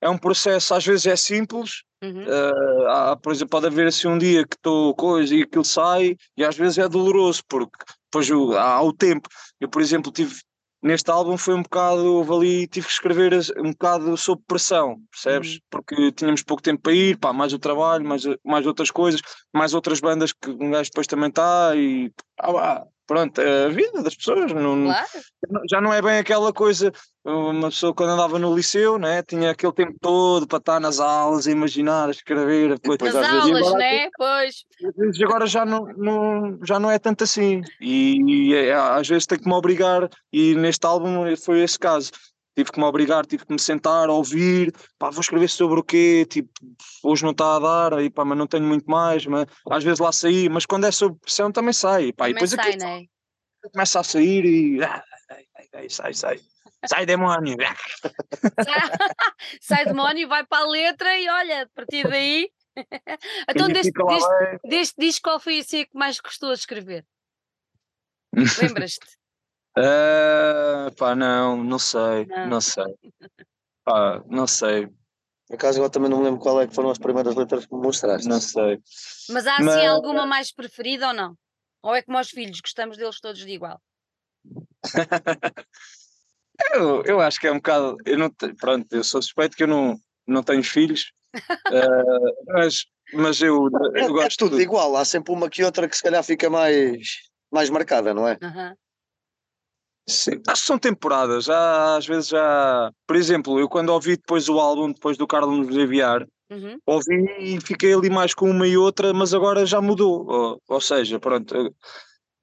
é 0.01 0.09
um 0.09 0.19
processo, 0.19 0.75
às 0.75 0.85
vezes 0.85 1.07
é 1.07 1.17
simples, 1.17 1.83
Uhum. 2.05 2.25
eh, 2.27 2.87
há, 2.89 3.17
por 3.17 3.33
exemplo, 3.33 3.51
pode 3.51 3.67
haver 3.67 3.87
assim 3.87 4.09
um 4.09 4.19
dia 4.19 4.45
que 4.45 4.57
estou 4.57 4.93
coisa 4.95 5.35
e 5.35 5.43
aquilo 5.43 5.65
sai, 5.65 6.17
e 6.37 6.45
às 6.45 6.57
vezes 6.57 6.79
é 6.79 6.89
doloroso, 6.89 7.43
porque 7.49 7.77
depois 8.11 8.29
o- 8.31 8.57
há 8.57 8.83
o 8.83 8.93
tempo, 8.93 9.29
eu 9.61 9.69
por 9.69 9.81
exemplo 9.81 10.11
tive, 10.11 10.35
neste 10.83 11.09
álbum 11.13 11.37
foi 11.37 11.55
um 11.55 11.63
bocado, 11.63 12.05
houve 12.05 12.33
ali, 12.33 12.67
tive 12.67 12.87
que 12.89 12.93
escrever 12.93 13.33
um 13.59 13.71
bocado 13.71 14.17
sob 14.17 14.43
pressão, 14.49 14.97
percebes? 15.13 15.53
Uhum. 15.53 15.59
Porque 15.71 16.11
tínhamos 16.11 16.43
pouco 16.43 16.61
tempo 16.61 16.83
para 16.83 16.93
ir, 16.93 17.17
pá, 17.19 17.33
mais 17.33 17.53
o 17.53 17.59
trabalho, 17.61 18.05
mais, 18.05 18.25
mais 18.45 18.67
outras 18.67 18.91
coisas, 18.91 19.21
mais 19.55 19.73
outras 19.73 20.01
bandas 20.01 20.33
que 20.33 20.51
um 20.51 20.73
gajo 20.73 20.91
depois 20.91 21.07
também 21.07 21.29
está 21.29 21.77
e 21.77 22.11
ah, 22.41 22.53
pá, 22.53 22.85
pronto, 23.13 23.41
a 23.41 23.69
vida 23.69 24.03
das 24.03 24.15
pessoas, 24.17 24.51
não, 24.53 24.85
Claro, 24.85 25.07
já 25.71 25.81
não 25.83 25.93
é 25.93 26.01
bem 26.01 26.19
aquela 26.19 26.51
coisa, 26.53 26.91
uma 27.25 27.69
pessoa 27.69 27.93
quando 27.95 28.11
andava 28.11 28.39
no 28.39 28.55
liceu, 28.55 28.99
né, 28.99 29.23
tinha 29.23 29.51
aquele 29.51 29.73
tempo 29.75 29.95
todo 30.01 30.47
para 30.47 30.57
estar 30.59 30.81
nas 30.81 30.99
aulas, 30.99 31.47
imaginar, 31.47 32.09
a 32.09 32.11
escrever, 32.11 32.71
depois, 32.71 32.99
Pois, 32.99 33.13
nas 33.15 33.25
às 33.27 33.31
vezes, 33.33 33.47
aulas, 33.51 33.67
agora- 33.69 33.79
né? 33.79 34.09
Pois. 34.17 34.55
vezes 34.97 35.23
agora 35.23 35.47
já 35.47 35.65
não, 35.67 35.85
não- 35.97 36.59
já 36.65 36.81
não 36.81 36.91
é 36.91 36.99
tanto 36.99 37.25
assim 37.25 37.61
e, 37.81 38.55
é- 38.55 38.73
às 38.73 39.07
vezes 39.07 39.27
tenho 39.27 39.43
que 39.43 39.47
me 39.49 39.55
obrigar 39.55 40.09
e 40.33 40.55
neste 40.55 40.87
álbum 40.87 41.37
foi 41.37 41.61
esse 41.63 41.79
caso 41.79 42.11
tive 42.55 42.71
que 42.71 42.79
me 42.79 42.85
obrigar, 42.85 43.27
tive 43.27 43.47
que 43.47 43.53
me 43.53 43.59
sentar 43.59 44.09
ouvir 44.11 44.73
pá, 44.99 45.11
vou 45.11 45.21
escrever 45.21 45.49
sobre 45.49 45.81
o 45.81 45.83
quê 45.83 46.27
tipo, 46.29 46.51
hoje 47.03 47.23
não 47.25 47.33
está 47.33 47.57
a 47.57 47.59
dar 47.59 47.95
aí, 47.95 48.11
pá, 48.11 48.25
mas 48.25 48.39
não 48.39 48.47
tenho 48.47 48.65
muito 48.65 48.91
mais 48.91 49.25
mas 49.27 49.47
às 49.71 49.85
vezes 49.85 49.99
lá 49.99 50.13
saí, 50.13 50.49
mas 50.49 50.67
quando 50.67 50.87
é 50.87 50.91
sob 50.91 51.19
pressão 51.19 51.51
também 51.51 51.73
sai 51.73 52.13
pá, 52.13 52.29
e 52.29 52.35
Também 52.35 52.35
depois 52.35 52.51
sai, 52.51 52.69
aquilo 52.69 52.85
né? 52.85 53.07
começa 53.73 54.01
a 54.01 54.05
sair 54.05 54.45
e 54.45 54.83
ah, 54.83 55.03
ai, 55.31 55.45
ai, 55.57 55.69
ai, 55.75 55.89
sai, 55.89 56.15
sai 56.15 56.41
sai 56.87 57.07
demónio 57.07 57.57
Sai, 58.65 58.91
sai 59.61 59.85
demónio, 59.85 60.29
vai 60.29 60.45
para 60.45 60.65
a 60.65 60.69
letra 60.69 61.19
e 61.19 61.29
olha, 61.29 61.63
a 61.63 61.69
partir 61.69 62.09
daí. 62.09 62.51
então, 63.49 63.69
E 63.69 63.73
deste, 63.73 63.93
deste, 64.65 64.95
disco, 64.99 65.23
qual 65.23 65.39
foi 65.41 65.61
assim 65.61 65.85
que 65.85 65.95
mais 65.95 66.19
gostou 66.19 66.53
de 66.53 66.59
escrever? 66.59 67.07
Lembras-te? 68.61 69.22
Ah, 69.77 70.91
pá, 70.99 71.15
não, 71.15 71.63
não 71.63 71.79
sei, 71.79 72.27
Não. 72.27 72.47
não 72.47 72.61
sei. 72.61 72.85
Pá, 73.85 74.23
não 74.29 74.47
sei, 74.47 74.87
Por 75.49 75.55
acaso 75.57 75.79
agora 75.79 75.91
também 75.91 76.09
não 76.11 76.19
me 76.19 76.25
lembro 76.25 76.41
qual 76.41 76.61
é 76.61 76.67
que 76.69 76.75
foram 76.75 76.91
as 76.91 76.99
primeiras 76.99 77.35
letras 77.35 77.67
que 77.67 77.75
me 77.75 77.81
mostraste. 77.83 78.29
não 78.29 78.41
sei. 78.41 78.79
Mas 79.31 79.47
há 79.47 79.55
assim 79.55 79.65
Mas- 79.65 79.87
alguma 79.87 80.25
mais 80.27 80.53
preferida 80.53 81.09
ou 81.09 81.15
não? 81.15 81.35
Ou 81.83 81.95
é 81.95 82.03
como 82.03 82.17
aos 82.19 82.29
filhos, 82.31 82.61
gostamos 82.61 82.97
deles 82.97 83.19
todos 83.21 83.45
de 83.45 83.51
igual? 83.51 83.81
Eu, 86.75 87.03
eu 87.05 87.21
acho 87.21 87.41
que 87.41 87.47
é 87.49 87.51
um 87.53 87.57
bocado. 87.57 87.97
Eu 88.05 88.17
não, 88.19 88.31
te- 88.31 88.55
pronto, 88.55 88.87
eu 88.93 89.03
sou 89.03 89.21
suspeito 89.21 89.57
que 89.57 89.65
eu 89.65 89.67
não, 89.67 89.97
não 90.27 90.43
tenho 90.43 90.63
filhos, 90.63 91.11
ah, 91.67 92.33
mas, 92.47 92.85
mas 93.13 93.41
eu, 93.41 93.67
É, 93.95 94.01
eu 94.01 94.05
é 94.05 94.09
gosto 94.09 94.39
tudo 94.39 94.57
de 94.57 94.63
igual, 94.63 94.95
há 94.97 95.05
sempre 95.05 95.33
uma 95.33 95.51
que 95.51 95.65
outra 95.65 95.89
que 95.89 95.97
se 95.97 96.03
calhar 96.03 96.23
fica 96.23 96.49
mais, 96.49 96.99
mais 97.51 97.69
marcada, 97.71 98.15
não 98.15 98.29
é? 98.29 98.39
Aham. 98.43 98.77
Sim, 100.09 100.41
acho 100.49 100.63
que 100.63 100.67
são 100.67 100.79
temporadas. 100.79 101.45
Já, 101.45 101.97
às 101.97 102.07
vezes 102.07 102.29
já. 102.29 102.91
Por 103.07 103.17
exemplo, 103.17 103.59
eu 103.61 103.69
quando 103.69 103.91
ouvi 103.91 104.17
depois 104.17 104.49
o 104.49 104.59
álbum, 104.59 104.93
depois 104.93 105.17
do 105.17 105.27
Carlos 105.27 105.67
nos 105.67 105.77
enviar, 105.77 106.27
Uhum. 106.51 106.79
ouvi 106.87 107.15
e 107.41 107.61
fiquei 107.61 107.95
ali 107.95 108.11
mais 108.11 108.35
com 108.35 108.51
uma 108.51 108.67
e 108.67 108.77
outra, 108.77 109.13
mas 109.15 109.33
agora 109.33 109.65
já 109.65 109.81
mudou. 109.81 110.27
Ou, 110.29 110.63
ou 110.69 110.81
seja, 110.81 111.19
pronto, 111.21 111.55
eh, 111.57 111.71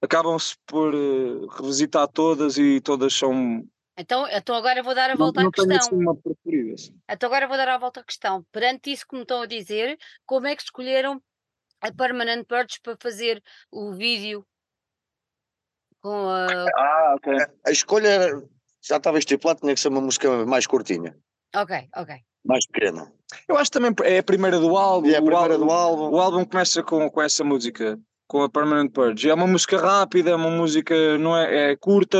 acabam-se 0.01 0.55
por 0.65 0.93
eh, 0.95 1.47
revisitar 1.57 2.07
todas 2.07 2.57
e 2.57 2.79
todas 2.81 3.13
são. 3.13 3.63
Então, 3.97 4.25
então 4.29 4.55
agora 4.55 4.81
vou 4.81 4.95
dar 4.95 5.09
a 5.09 5.15
Não, 5.15 5.25
volta 5.25 5.41
à 5.41 5.43
não 5.43 5.51
tenho 5.51 5.75
assim 5.75 5.89
questão. 5.89 5.99
uma 5.99 6.15
preferida. 6.15 6.73
assim. 6.75 6.93
Então 7.11 7.27
agora 7.27 7.47
vou 7.47 7.57
dar 7.57 7.67
a 7.67 7.77
volta 7.77 7.99
à 7.99 8.03
questão. 8.03 8.43
Perante 8.51 8.91
isso 8.91 9.05
que 9.07 9.15
me 9.15 9.23
estão 9.23 9.41
a 9.41 9.45
dizer, 9.45 9.97
como 10.25 10.47
é 10.47 10.55
que 10.55 10.63
escolheram 10.63 11.21
a 11.81 11.91
Permanent 11.91 12.45
Purge 12.47 12.79
para 12.81 12.97
fazer 13.01 13.41
o 13.71 13.91
vídeo 13.93 14.45
com 16.01 16.29
a. 16.29 16.65
Ah, 16.77 17.15
ok. 17.15 17.33
A 17.67 17.71
escolha 17.71 18.41
já 18.81 18.97
estava 18.97 19.19
estipulado, 19.19 19.59
tinha 19.61 19.73
que 19.73 19.79
ser 19.81 19.89
uma 19.89 20.01
música 20.01 20.45
mais 20.45 20.65
curtinha, 20.67 21.15
Ok, 21.55 21.75
ok. 21.95 22.15
mais 22.45 22.65
pequena. 22.67 23.11
Eu 23.47 23.57
acho 23.57 23.69
que 23.71 23.79
também 23.79 23.93
é 24.03 24.19
a 24.19 24.23
primeira 24.23 24.59
do 24.59 24.75
álbum. 24.77 25.07
E 25.07 25.13
é 25.13 25.17
a 25.17 25.21
o 25.21 25.25
primeira 25.25 25.53
álbum- 25.53 25.65
do 25.65 25.71
álbum. 25.71 26.09
O 26.15 26.19
álbum 26.19 26.45
começa 26.45 26.81
com, 26.83 27.09
com 27.09 27.21
essa 27.21 27.43
música, 27.43 27.99
com 28.27 28.41
a 28.43 28.49
Permanent 28.49 28.91
Purge. 28.91 29.29
É 29.29 29.33
uma 29.33 29.47
música 29.47 29.77
rápida, 29.77 30.31
é 30.31 30.35
uma 30.35 30.49
música 30.49 31.17
não 31.17 31.37
é, 31.37 31.71
é 31.71 31.75
curta 31.75 32.17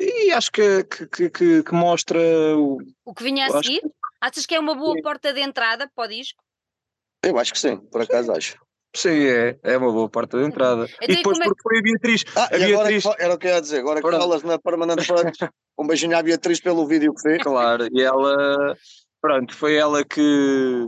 e 0.00 0.30
acho 0.30 0.52
que, 0.52 0.84
que, 0.84 1.06
que, 1.08 1.30
que- 1.30 1.62
que 1.64 1.74
mostra 1.74 2.18
o. 2.56 2.78
O 3.04 3.14
que 3.14 3.24
vinha 3.24 3.46
a 3.46 3.50
seguir? 3.62 3.82
Achas 4.20 4.46
que 4.46 4.54
é 4.54 4.60
uma 4.60 4.74
boa 4.74 4.94
Sim. 4.94 5.02
porta 5.02 5.32
de 5.32 5.40
entrada 5.40 5.90
para 5.94 6.04
o 6.04 6.08
disco? 6.08 6.42
Eu 7.24 7.36
acho 7.38 7.52
que 7.52 7.58
sim, 7.58 7.76
por 7.76 8.02
acaso 8.02 8.30
acho. 8.32 8.56
Sim, 8.94 9.26
é, 9.26 9.58
é 9.62 9.76
uma 9.76 9.92
boa 9.92 10.08
parte 10.08 10.32
da 10.36 10.42
entrada. 10.42 10.86
Então, 11.02 11.08
e 11.08 11.16
depois 11.16 11.38
é 11.38 11.44
porque 11.44 11.62
foi 11.62 11.78
a 11.78 11.82
Beatriz. 11.82 12.24
Ah, 12.34 12.40
a 12.40 12.44
agora 12.46 12.58
que 12.58 12.66
Beatriz, 12.66 13.02
fa- 13.04 13.16
era 13.18 13.34
o 13.34 13.38
que 13.38 13.46
eu 13.46 13.50
ia 13.50 13.60
dizer, 13.60 13.78
agora 13.80 13.96
que 13.96 14.08
Pronto. 14.08 14.20
falas 14.20 14.42
na 14.42 14.58
Permanent 14.58 15.06
Punch, 15.06 15.50
um 15.78 15.86
beijinho 15.86 16.16
à 16.16 16.22
Beatriz 16.22 16.60
pelo 16.60 16.86
vídeo 16.86 17.14
que 17.14 17.20
fez. 17.20 17.42
claro, 17.42 17.86
e 17.92 18.02
ela, 18.02 18.76
pronto, 19.20 19.54
foi 19.54 19.76
ela 19.76 20.04
que 20.04 20.86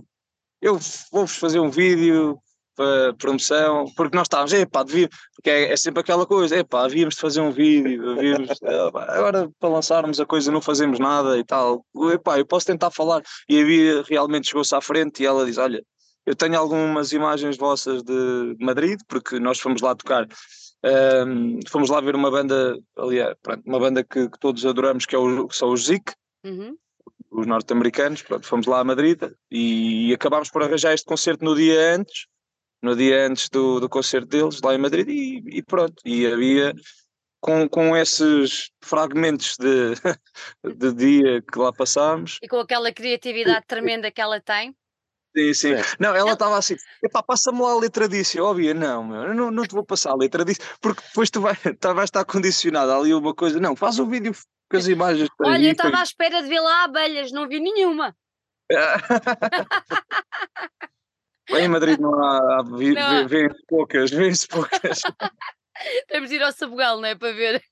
eu 0.63 0.79
vou-vos 1.13 1.37
fazer 1.37 1.61
um 1.61 1.71
vídeo, 1.71 2.39
para 2.81 3.13
promoção, 3.15 3.85
porque 3.95 4.17
nós 4.17 4.25
estávamos, 4.25 4.55
epá, 4.55 4.83
devia, 4.83 5.07
porque 5.35 5.51
é, 5.51 5.71
é, 5.73 5.77
sempre 5.77 6.01
aquela 6.01 6.25
coisa, 6.25 6.57
epá, 6.57 6.85
havíamos 6.85 7.15
de 7.15 7.21
fazer 7.21 7.43
um 7.43 7.51
vídeo, 7.51 8.13
havíamos, 8.13 8.49
agora 8.63 9.51
para 9.59 9.69
lançarmos 9.69 10.19
a 10.19 10.25
coisa 10.25 10.51
não 10.51 10.63
fazemos 10.63 10.99
nada 10.99 11.37
e 11.37 11.45
tal, 11.45 11.85
epá, 12.11 12.39
eu 12.39 12.47
posso 12.47 12.65
tentar 12.65 12.91
falar, 12.91 13.23
e 13.47 13.61
a 13.61 13.65
Bia 13.67 14.03
realmente 14.09 14.49
chegou-se 14.49 14.75
à 14.75 14.81
frente 14.81 15.23
e 15.23 15.27
ela 15.27 15.45
diz, 15.45 15.59
olha, 15.59 15.83
eu 16.31 16.37
tenho 16.37 16.57
algumas 16.57 17.13
imagens 17.13 17.57
vossas 17.57 18.03
de 18.03 18.57
Madrid, 18.61 19.01
porque 19.09 19.41
nós 19.41 19.59
fomos 19.59 19.83
lá 19.83 19.95
tocar, 19.97 20.27
um, 21.27 21.59
fomos 21.69 21.91
lá 21.91 22.01
ver 22.01 22.15
uma 22.15 22.31
banda, 22.31 22.79
aliás, 22.97 23.35
pronto, 23.43 23.63
uma 23.67 23.81
banda 23.81 24.05
que, 24.05 24.29
que, 24.29 24.39
todos 24.39 24.65
adoramos, 24.65 25.07
que, 25.07 25.17
é 25.17 25.19
o, 25.19 25.49
que 25.49 25.57
são 25.57 25.73
os 25.73 25.87
Zik, 25.87 26.13
uhum 26.45 26.77
os 27.31 27.47
norte-americanos, 27.47 28.25
fomos 28.43 28.67
lá 28.67 28.81
a 28.81 28.85
Madrid 28.85 29.23
e 29.51 30.13
acabámos 30.13 30.51
por 30.51 30.63
arranjar 30.63 30.93
este 30.93 31.07
concerto 31.07 31.45
no 31.45 31.55
dia 31.55 31.95
antes, 31.95 32.27
no 32.83 32.97
dia 32.97 33.25
antes 33.27 33.49
do, 33.49 33.79
do 33.79 33.89
concerto 33.89 34.27
deles, 34.27 34.61
lá 34.63 34.75
em 34.75 34.79
Madrid, 34.79 35.09
e, 35.09 35.59
e 35.59 35.63
pronto, 35.63 35.95
e 36.05 36.27
havia 36.27 36.75
com, 37.41 37.69
com 37.69 37.97
esses 37.97 38.71
fragmentos 38.83 39.57
de, 39.59 39.95
de 40.77 40.93
dia 40.93 41.43
que 41.43 41.59
lá 41.59 41.73
passámos. 41.73 42.39
E 42.43 42.49
com 42.49 42.59
aquela 42.59 42.93
criatividade 42.93 43.65
tremenda 43.67 44.11
que 44.11 44.21
ela 44.21 44.41
tem. 44.41 44.75
Sim, 45.37 45.55
sim. 45.55 45.73
É. 45.75 45.83
Não, 45.99 46.15
ela 46.15 46.33
estava 46.33 46.59
assim, 46.59 46.77
epá, 47.03 47.23
passa-me 47.23 47.61
lá 47.61 47.71
a 47.71 47.79
letra 47.79 48.09
disso. 48.09 48.43
Óbvio, 48.43 48.75
não, 48.75 49.05
meu, 49.05 49.23
eu 49.23 49.35
não, 49.35 49.51
não 49.51 49.65
te 49.65 49.75
vou 49.75 49.85
passar 49.85 50.11
a 50.11 50.17
letra 50.17 50.45
disso, 50.45 50.61
porque 50.81 51.03
depois 51.07 51.31
tu 51.31 51.41
vai, 51.41 51.55
tu 51.79 51.95
vais 51.95 52.09
estar 52.09 52.25
condicionado 52.25 52.93
ali 52.93 53.15
uma 53.15 53.35
coisa. 53.35 53.61
Não, 53.61 53.77
faz 53.77 53.99
o 53.99 54.07
vídeo 54.07 54.35
com 54.71 54.77
as 54.77 54.89
imagens. 54.89 55.29
Olha, 55.41 55.67
eu 55.67 55.73
estava 55.73 55.99
à 55.99 56.03
espera 56.03 56.43
de 56.43 56.49
ver 56.49 56.61
lá 56.61 56.85
abelhas, 56.85 57.33
não 57.33 57.49
vi 57.49 57.61
nenhuma. 57.61 58.15
em 61.51 61.69
Madrid 61.69 61.99
não 61.99 62.15
há, 62.23 62.63
vêem-se 63.27 63.67
poucas, 63.69 64.11
vêem-se 64.11 64.49
poucas. 64.49 65.03
Temos 66.09 66.29
de 66.29 66.37
ir 66.37 66.43
ao 66.43 66.53
Sabugal, 66.53 66.99
não 66.99 67.07
é? 67.07 67.15
Para 67.15 67.33
ver. 67.33 67.63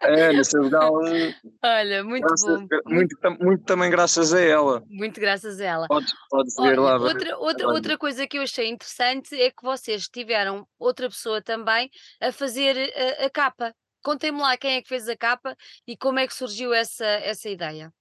É, 0.00 0.32
no 0.32 0.44
Sabugal. 0.44 0.92
Olha, 1.62 2.04
muito 2.04 2.26
graças, 2.26 2.60
bom. 2.60 2.66
Muito, 2.86 3.16
muito, 3.40 3.64
também 3.64 3.90
graças 3.90 4.32
a 4.32 4.40
ela. 4.40 4.82
Muito 4.88 5.20
graças 5.20 5.60
a 5.60 5.64
ela. 5.64 5.86
Podes, 5.88 6.12
podes 6.28 6.54
ver 6.56 6.78
lá. 6.78 6.96
Outra, 6.98 7.38
outra, 7.38 7.68
outra 7.68 7.98
coisa 7.98 8.26
que 8.26 8.38
eu 8.38 8.42
achei 8.42 8.68
interessante 8.68 9.34
é 9.40 9.50
que 9.50 9.62
vocês 9.62 10.08
tiveram 10.08 10.66
outra 10.78 11.08
pessoa 11.08 11.42
também 11.42 11.90
a 12.20 12.32
fazer 12.32 12.92
a, 13.20 13.26
a 13.26 13.30
capa. 13.30 13.74
Contem-me 14.02 14.40
lá 14.40 14.56
quem 14.56 14.76
é 14.76 14.82
que 14.82 14.88
fez 14.88 15.08
a 15.08 15.16
capa 15.16 15.56
e 15.86 15.96
como 15.96 16.18
é 16.18 16.26
que 16.26 16.34
surgiu 16.34 16.72
essa, 16.72 17.04
essa 17.04 17.48
ideia. 17.48 17.92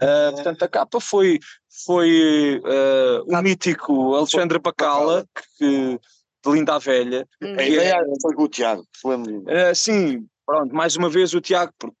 Uh, 0.00 0.34
portanto, 0.34 0.62
a 0.64 0.68
capa 0.68 1.00
foi, 1.00 1.38
foi 1.86 2.60
uh, 2.64 3.32
o 3.32 3.42
mítico 3.42 4.16
Alexandre 4.16 4.58
Pacala, 4.58 5.24
que, 5.56 6.00
de 6.44 6.52
Linda 6.52 6.74
a 6.74 6.78
Velha. 6.78 7.26
Hum. 7.42 7.56
A 7.58 7.62
ideia 7.62 7.94
é, 7.96 8.04
foi 8.20 8.34
o 8.36 8.48
Tiago, 8.48 8.86
uh, 9.04 9.74
Sim, 9.74 10.26
pronto, 10.44 10.74
mais 10.74 10.96
uma 10.96 11.08
vez 11.08 11.34
o 11.34 11.40
Tiago, 11.40 11.72
porque, 11.78 11.96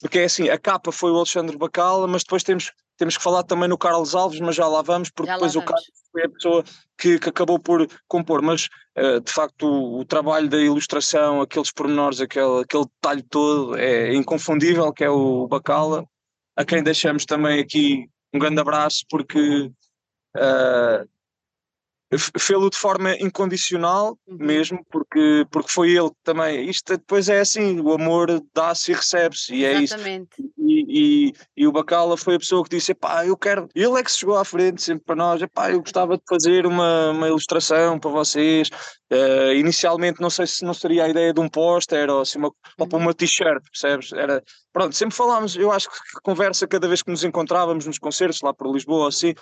porque 0.00 0.18
é 0.18 0.24
assim, 0.24 0.48
a 0.48 0.58
capa 0.58 0.92
foi 0.92 1.10
o 1.10 1.16
Alexandre 1.16 1.56
Bacala, 1.56 2.06
mas 2.06 2.22
depois 2.22 2.42
temos 2.42 2.72
temos 2.96 3.16
que 3.16 3.22
falar 3.22 3.42
também 3.42 3.68
no 3.68 3.76
Carlos 3.76 4.14
Alves, 4.14 4.40
mas 4.40 4.54
já 4.54 4.68
lá 4.68 4.80
vamos, 4.82 5.10
porque 5.10 5.30
já 5.30 5.34
depois 5.34 5.56
o 5.56 5.62
Carlos 5.62 5.84
foi 6.12 6.22
a 6.22 6.28
pessoa 6.28 6.64
que, 6.96 7.18
que 7.18 7.28
acabou 7.28 7.58
por 7.58 7.86
compor. 8.06 8.40
Mas, 8.40 8.68
uh, 8.96 9.20
de 9.20 9.32
facto, 9.32 9.66
o, 9.66 10.00
o, 10.00 10.04
trabalho 10.04 10.48
da 10.48 10.58
ilustração, 10.58 11.40
aqueles 11.40 11.72
pormenores, 11.72 12.20
aquele, 12.20 12.60
aquele 12.60 12.84
detalhe 12.84 13.22
todo 13.22 13.76
é 13.76 14.14
inconfundível, 14.14 14.92
que 14.92 15.02
é 15.02 15.10
o 15.10 15.48
Bacala, 15.48 16.04
a 16.56 16.64
quem 16.64 16.82
deixamos 16.82 17.24
também 17.24 17.60
aqui 17.60 18.08
um 18.32 18.38
grande 18.38 18.60
abraço, 18.60 19.04
porque 19.08 19.70
uh, 20.36 21.08
fê-lo 22.18 22.70
de 22.70 22.76
forma 22.76 23.14
incondicional 23.16 24.18
uhum. 24.26 24.36
mesmo, 24.38 24.84
porque, 24.90 25.46
porque 25.50 25.70
foi 25.70 25.90
ele 25.90 26.10
também. 26.22 26.68
Isto 26.68 26.96
depois 26.96 27.28
é 27.28 27.40
assim: 27.40 27.80
o 27.80 27.92
amor 27.92 28.42
dá-se 28.54 28.92
e 28.92 28.94
recebe-se, 28.94 29.54
e 29.54 29.64
Exatamente. 29.64 30.28
é 30.38 30.42
isso. 30.42 30.54
E, 30.58 30.84
e, 30.88 31.32
e, 31.56 31.66
o 31.66 31.72
Bacala 31.72 32.16
foi 32.16 32.36
a 32.36 32.38
pessoa 32.38 32.64
que 32.64 32.70
disse: 32.70 32.94
pá, 32.94 33.26
eu 33.26 33.36
quero. 33.36 33.68
Ele 33.74 33.98
é 33.98 34.02
que 34.02 34.10
se 34.10 34.18
chegou 34.18 34.36
à 34.36 34.44
frente 34.44 34.82
sempre 34.82 35.04
para 35.04 35.16
nós: 35.16 35.42
pá, 35.52 35.70
eu 35.70 35.80
gostava 35.80 36.16
de 36.16 36.22
fazer 36.28 36.66
uma, 36.66 37.10
uma 37.10 37.28
ilustração 37.28 37.98
para 37.98 38.10
vocês. 38.10 38.68
Uh, 39.12 39.52
inicialmente, 39.54 40.20
não 40.20 40.30
sei 40.30 40.46
se 40.46 40.64
não 40.64 40.74
seria 40.74 41.04
a 41.04 41.08
ideia 41.08 41.32
de 41.32 41.38
um 41.40 41.48
póster 41.48 42.10
ou, 42.10 42.22
assim, 42.22 42.38
uma, 42.38 42.48
uhum. 42.48 42.54
ou 42.78 42.88
para 42.88 42.98
uma 42.98 43.14
t-shirt, 43.14 43.62
percebes? 43.70 44.12
Era, 44.12 44.42
pronto, 44.72 44.94
sempre 44.94 45.14
falámos. 45.14 45.56
Eu 45.56 45.70
acho 45.70 45.88
que 45.88 45.96
conversa 46.22 46.66
cada 46.66 46.88
vez 46.88 47.02
que 47.02 47.10
nos 47.10 47.22
encontrávamos 47.22 47.86
nos 47.86 47.98
concertos 47.98 48.40
lá 48.42 48.52
por 48.52 48.72
Lisboa, 48.72 49.08
assim 49.08 49.34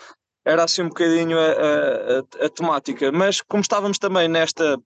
era 0.44 0.64
assim 0.64 0.82
um 0.82 0.88
bocadinho 0.88 1.38
a, 1.38 1.44
a, 1.44 2.46
a, 2.46 2.48
temática. 2.48 3.10
Mas 3.12 3.40
como 3.40 3.62
estávamos 3.62 3.98
também 3.98 4.28
nesta, 4.28 4.78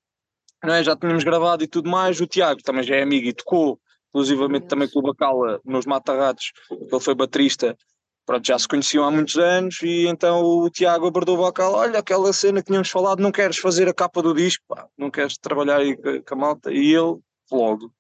não 0.63 0.75
é, 0.75 0.85
já 0.85 0.97
tínhamos 0.97 1.25
gravado 1.25 1.65
e 1.65 1.67
tudo 1.67 1.89
mais, 1.89 2.21
o 2.21 2.27
Tiago 2.27 2.63
também 2.63 2.83
já 2.83 2.97
é 2.97 3.03
amigo 3.03 3.27
e 3.27 3.33
tocou, 3.33 3.81
inclusivamente 4.11 4.67
também 4.67 4.89
com 4.89 4.99
o 5.01 5.03
Bacala 5.03 5.61
nos 5.65 5.87
Mata-Ratos, 5.87 6.53
ele 6.71 7.01
foi 7.01 7.15
baterista, 7.15 7.77
pronto, 8.25 8.47
já 8.47 8.59
se 8.59 8.69
conheciam 8.69 9.05
há 9.05 9.11
muitos 9.11 9.37
anos 9.37 9.81
e 9.83 10.07
então 10.07 10.43
o 10.43 10.71
Tiago 10.71 11.07
abordou 11.07 11.39
o 11.39 11.43
Bacala, 11.43 11.79
olha 11.79 11.99
aquela 11.99 12.33
cena 12.33 12.61
que 12.61 12.67
tínhamos 12.67 12.91
falado, 12.91 13.23
não 13.23 13.33
queres 13.33 13.59
fazer 13.59 13.89
a 13.89 13.95
capa 13.95 14.23
do 14.23 14.35
disco, 14.35 14.65
pá, 14.69 14.87
não 14.97 15.11
queres 15.11 15.39
trabalhar 15.39 15.79
aí 15.79 15.97
com 15.97 16.35
a 16.35 16.37
malta? 16.37 16.73
E 16.73 16.95
ele, 16.95 17.19
logo, 17.51 17.93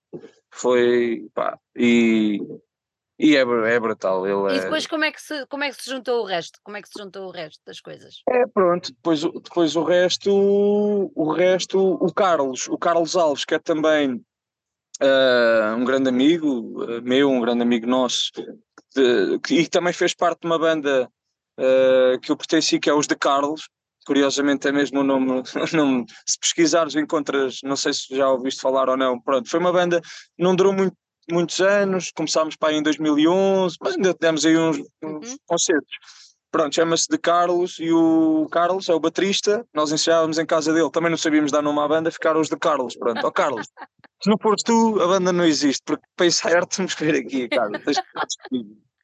foi, 0.51 1.29
pá, 1.35 1.59
e 1.75 2.41
e 3.19 3.35
é, 3.35 3.41
é 3.41 3.81
brutal. 3.81 4.27
Ele 4.27 4.55
e 4.55 4.59
é 4.59 4.61
depois 4.63 4.85
é... 4.85 4.89
como, 4.89 5.05
é 5.05 5.13
que 5.13 5.21
se, 5.21 5.47
como 5.47 5.65
é 5.65 5.71
que 5.71 5.83
se 5.83 5.91
juntou 5.91 6.23
o 6.23 6.25
resto? 6.25 6.59
Como 6.63 6.77
é 6.77 6.83
que 6.83 6.89
se 6.89 6.99
juntou 6.99 7.29
o 7.29 7.31
resto 7.31 7.61
das 7.67 7.81
coisas? 7.81 8.17
É 8.29 8.47
pronto, 8.47 8.93
depois, 8.93 9.23
depois 9.23 9.77
o 9.77 9.83
resto, 9.83 10.31
o 11.15 11.33
resto, 11.33 11.79
o 11.79 12.13
Carlos, 12.13 12.69
o 12.69 12.77
Carlos 12.77 13.17
Alves, 13.17 13.45
que 13.45 13.55
é 13.55 13.59
também 13.59 14.15
uh, 15.03 15.77
um 15.77 15.85
grande 15.85 16.09
amigo 16.09 16.83
uh, 16.83 17.03
meu, 17.03 17.31
um 17.31 17.41
grande 17.41 17.63
amigo 17.63 17.87
nosso, 17.87 18.31
de, 18.95 19.39
que, 19.41 19.61
e 19.61 19.69
também 19.69 19.93
fez 19.93 20.15
parte 20.15 20.41
de 20.41 20.47
uma 20.47 20.59
banda 20.59 21.09
uh, 21.59 22.21
que 22.21 22.31
eu 22.31 22.37
pertenci, 22.37 22.79
que 22.79 22.91
é 22.91 22.95
os 22.95 23.07
de 23.07 23.17
Carlos. 23.17 23.69
Curiosamente 24.07 24.69
é 24.69 24.73
mesmo 24.73 25.01
o 25.01 25.03
nome, 25.03 25.43
o 25.73 25.77
nome, 25.77 26.05
se 26.27 26.39
pesquisares 26.39 26.95
encontras, 26.95 27.61
não 27.65 27.77
sei 27.77 27.93
se 27.95 28.15
já 28.15 28.29
ouviste 28.29 28.61
falar 28.61 28.89
ou 28.91 28.97
não, 28.97 29.19
pronto, 29.19 29.49
foi 29.49 29.59
uma 29.59 29.73
banda, 29.73 30.01
não 30.39 30.55
durou 30.55 30.73
muito 30.73 30.95
muitos 31.31 31.61
anos, 31.61 32.13
começámos 32.15 32.57
para 32.57 32.71
aí 32.71 32.77
em 32.77 32.83
2011, 32.83 33.77
mas 33.81 33.95
ainda 33.95 34.15
temos 34.15 34.45
aí 34.45 34.57
uns, 34.57 34.79
uns 35.03 35.31
uhum. 35.31 35.37
concertos. 35.47 35.97
Pronto, 36.51 36.75
chama-se 36.75 37.07
de 37.09 37.19
Carlos 37.19 37.79
e 37.79 37.93
o 37.93 38.49
Carlos 38.51 38.89
é 38.89 38.95
o 38.95 39.01
baterista, 39.01 39.67
nós 39.75 39.93
ensaiávamos 39.93 40.39
em 40.39 40.47
casa 40.47 40.73
dele, 40.73 40.91
também 40.91 41.11
não 41.11 41.19
sabíamos 41.19 41.53
dar 41.53 41.61
nome 41.61 41.81
à 41.81 41.89
banda, 41.89 42.11
ficaram 42.11 42.41
os 42.41 42.49
de 42.49 42.57
Carlos, 42.57 42.97
pronto, 42.97 43.21
ó 43.25 43.29
oh, 43.29 43.33
Carlos, 43.33 43.67
se 44.23 44.31
não 44.31 44.39
fores 44.41 44.63
tu, 44.63 45.01
a 45.03 45.07
banda 45.07 45.33
não 45.33 45.45
existe, 45.45 45.83
porque 45.85 46.05
para 46.17 46.27
ensaiar 46.27 46.65
temos 46.67 46.95
que 46.95 47.05
vir 47.05 47.17
aqui, 47.17 47.49
Carlos, 47.49 47.83
tens 47.85 47.99
que 47.99 48.07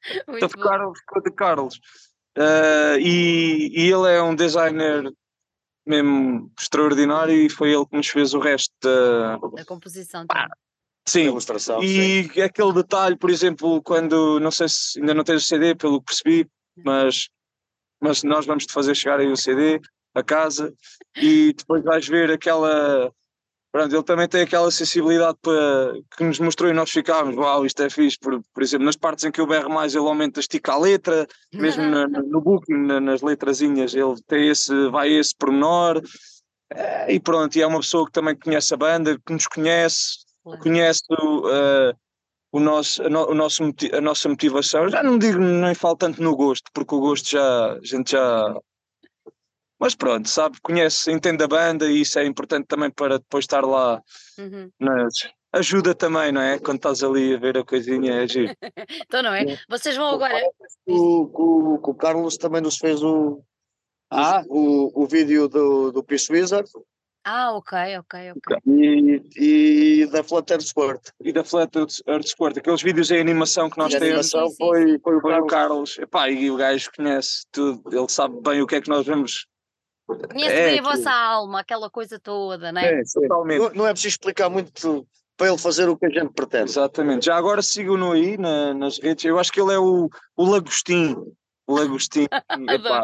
Então 0.27 0.49
ficaram, 0.49 0.93
ficou 0.93 1.21
de 1.21 1.31
Carlos. 1.31 1.79
Uh, 2.37 2.97
e, 2.99 3.71
e 3.73 3.91
ele 3.91 4.11
é 4.11 4.21
um 4.21 4.35
designer 4.35 5.11
mesmo 5.85 6.51
extraordinário 6.59 7.33
e 7.33 7.49
foi 7.49 7.73
ele 7.73 7.85
que 7.85 7.95
nos 7.95 8.07
fez 8.07 8.33
o 8.33 8.39
resto 8.39 8.73
da, 8.81 9.37
da 9.37 9.65
composição. 9.65 10.25
Sim, 11.05 11.25
ilustração, 11.25 11.83
e 11.83 12.29
sim. 12.29 12.41
aquele 12.41 12.73
detalhe, 12.73 13.17
por 13.17 13.29
exemplo, 13.29 13.81
quando, 13.83 14.39
não 14.39 14.51
sei 14.51 14.67
se 14.69 14.99
ainda 14.99 15.13
não 15.13 15.23
tens 15.23 15.43
o 15.43 15.45
CD, 15.45 15.75
pelo 15.75 15.99
que 15.99 16.05
percebi, 16.05 16.49
mas, 16.77 17.27
mas 18.01 18.23
nós 18.23 18.45
vamos 18.45 18.65
te 18.65 18.73
fazer 18.73 18.95
chegar 18.95 19.19
aí 19.19 19.27
o 19.27 19.35
CD 19.35 19.81
a 20.13 20.23
casa 20.23 20.73
e 21.17 21.53
depois 21.53 21.83
vais 21.83 22.07
ver 22.07 22.31
aquela. 22.31 23.11
Pronto, 23.71 23.95
ele 23.95 24.03
também 24.03 24.27
tem 24.27 24.41
aquela 24.41 24.69
sensibilidade 24.69 25.35
para, 25.41 25.93
que 26.15 26.23
nos 26.23 26.39
mostrou 26.39 26.69
e 26.69 26.73
nós 26.75 26.91
ficámos, 26.91 27.35
uau, 27.35 27.65
isto 27.65 27.81
é 27.81 27.89
fixe. 27.89 28.19
Por, 28.19 28.39
por 28.53 28.61
exemplo, 28.61 28.85
nas 28.85 28.95
partes 28.95 29.25
em 29.25 29.31
que 29.31 29.41
eu 29.41 29.47
berro 29.47 29.67
mais, 29.67 29.95
ele 29.95 30.05
aumenta, 30.05 30.39
estica 30.39 30.73
a 30.73 30.77
letra, 30.77 31.27
mesmo 31.51 31.81
na, 31.83 32.07
no 32.07 32.39
booking, 32.39 32.85
na, 32.85 32.99
nas 32.99 33.23
letrazinhas, 33.23 33.95
ele 33.95 34.13
tem 34.27 34.47
esse, 34.47 34.89
vai 34.89 35.09
esse 35.11 35.35
pormenor. 35.35 36.03
Eh, 36.71 37.15
e 37.15 37.19
pronto, 37.19 37.55
e 37.55 37.63
é 37.63 37.67
uma 37.67 37.79
pessoa 37.79 38.05
que 38.05 38.11
também 38.11 38.35
conhece 38.35 38.75
a 38.75 38.77
banda, 38.77 39.19
que 39.25 39.33
nos 39.33 39.47
conhece. 39.47 40.19
Conhece 40.61 41.03
uh, 41.11 41.95
o 42.51 42.59
nosso, 42.59 43.03
a, 43.03 43.09
no, 43.09 43.29
o 43.29 43.33
nosso, 43.33 43.63
a 43.63 44.01
nossa 44.01 44.29
motivação. 44.29 44.89
Já 44.89 45.03
não 45.03 45.17
digo 45.17 45.39
nem 45.39 45.73
falo 45.73 45.95
tanto 45.95 46.21
no 46.21 46.35
gosto, 46.35 46.69
porque 46.73 46.95
o 46.95 46.99
gosto 46.99 47.29
já 47.29 47.73
a 47.73 47.79
gente 47.83 48.11
já. 48.11 48.55
Mas 49.79 49.95
pronto, 49.95 50.29
sabe, 50.29 50.61
conhece, 50.61 51.11
entende 51.11 51.43
a 51.43 51.47
banda 51.47 51.89
e 51.89 52.01
isso 52.01 52.17
é 52.17 52.25
importante 52.25 52.67
também 52.67 52.89
para 52.89 53.17
depois 53.19 53.43
estar 53.43 53.65
lá 53.65 54.01
uhum. 54.37 54.69
nas, 54.79 55.13
ajuda 55.53 55.93
também, 55.93 56.31
não 56.31 56.41
é? 56.41 56.57
Quando 56.57 56.77
estás 56.77 57.03
ali 57.03 57.35
a 57.35 57.37
ver 57.37 57.57
a 57.57 57.63
coisinha, 57.63 58.13
é 58.13 58.27
giro. 58.27 58.53
então 59.05 59.21
não 59.21 59.33
é? 59.33 59.57
Vocês 59.69 59.95
vão 59.95 60.07
agora. 60.07 60.35
O, 60.85 61.29
o, 61.33 61.73
o 61.75 61.95
Carlos 61.95 62.37
também 62.37 62.61
nos 62.61 62.77
fez 62.77 63.03
o, 63.03 63.41
ah. 64.11 64.43
o, 64.49 65.03
o 65.03 65.05
vídeo 65.05 65.47
do, 65.47 65.91
do 65.91 66.03
Peace 66.03 66.31
Wizard. 66.31 66.67
Ah, 67.25 67.53
ok, 67.53 67.77
ok, 67.99 68.31
ok. 68.31 68.57
E, 68.67 69.21
e 69.37 70.05
da 70.07 70.23
Flat 70.23 70.49
Earth 70.51 70.63
Squirt. 70.65 71.09
E 71.23 71.31
da 71.31 71.43
Flat 71.43 71.71
Earth 72.07 72.27
Squirt. 72.27 72.57
Aqueles 72.57 72.81
vídeos 72.81 73.09
em 73.11 73.19
animação 73.19 73.69
que 73.69 73.77
nós 73.77 73.93
temos. 73.93 74.29
Sim, 74.29 74.49
sim, 74.49 74.55
foi, 74.57 74.99
foi, 74.99 75.21
foi 75.21 75.39
o 75.39 75.47
Carlos. 75.47 75.97
Epá, 75.99 76.29
e 76.29 76.51
o 76.51 76.57
gajo 76.57 76.91
conhece 76.95 77.45
tudo, 77.51 77.81
ele 77.97 78.09
sabe 78.09 78.39
bem 78.41 78.61
o 78.61 78.67
que 78.67 78.75
é 78.75 78.81
que 78.81 78.89
nós 78.89 79.05
vamos 79.05 79.47
Conhece 80.05 80.53
É 80.53 80.69
bem 80.71 80.79
a 80.79 80.83
vossa 80.83 81.11
alma, 81.11 81.61
aquela 81.61 81.89
coisa 81.89 82.19
toda, 82.19 82.71
não 82.73 82.81
é? 82.81 82.99
É, 82.99 83.05
sim. 83.05 83.21
Totalmente. 83.21 83.59
Não, 83.61 83.69
não 83.73 83.87
é 83.87 83.91
preciso 83.91 84.09
explicar 84.09 84.49
muito 84.49 85.07
para 85.37 85.47
ele 85.47 85.57
fazer 85.57 85.87
o 85.87 85.97
que 85.97 86.05
a 86.05 86.09
gente 86.09 86.33
pretende. 86.33 86.65
Exatamente. 86.65 87.25
Já 87.25 87.37
agora 87.37 87.61
sigam-no 87.61 88.11
aí 88.11 88.37
na- 88.37 88.73
nas 88.73 88.99
redes. 88.99 89.23
Eu 89.23 89.39
acho 89.39 89.51
que 89.51 89.61
ele 89.61 89.73
é 89.73 89.79
o, 89.79 90.09
o 90.35 90.45
Lagostim. 90.45 91.15
O 91.65 91.75
Lagostim. 91.75 92.27
epá. 92.69 93.03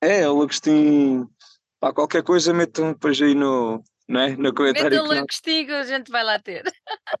É, 0.00 0.28
o 0.28 0.38
Lagostim. 0.38 1.26
Pá, 1.86 1.92
qualquer 1.92 2.22
coisa 2.24 2.52
metam 2.52 2.92
depois 2.92 3.20
aí 3.22 3.34
no, 3.34 3.80
não 4.08 4.20
é? 4.20 4.36
no 4.36 4.52
comentário. 4.52 4.90
Meta 4.90 5.02
que 5.02 5.08
lá 5.08 5.14
nós- 5.14 5.22
o 5.22 5.26
castigo, 5.26 5.72
a 5.72 5.82
gente 5.84 6.10
vai 6.10 6.24
lá 6.24 6.38
ter. 6.38 6.64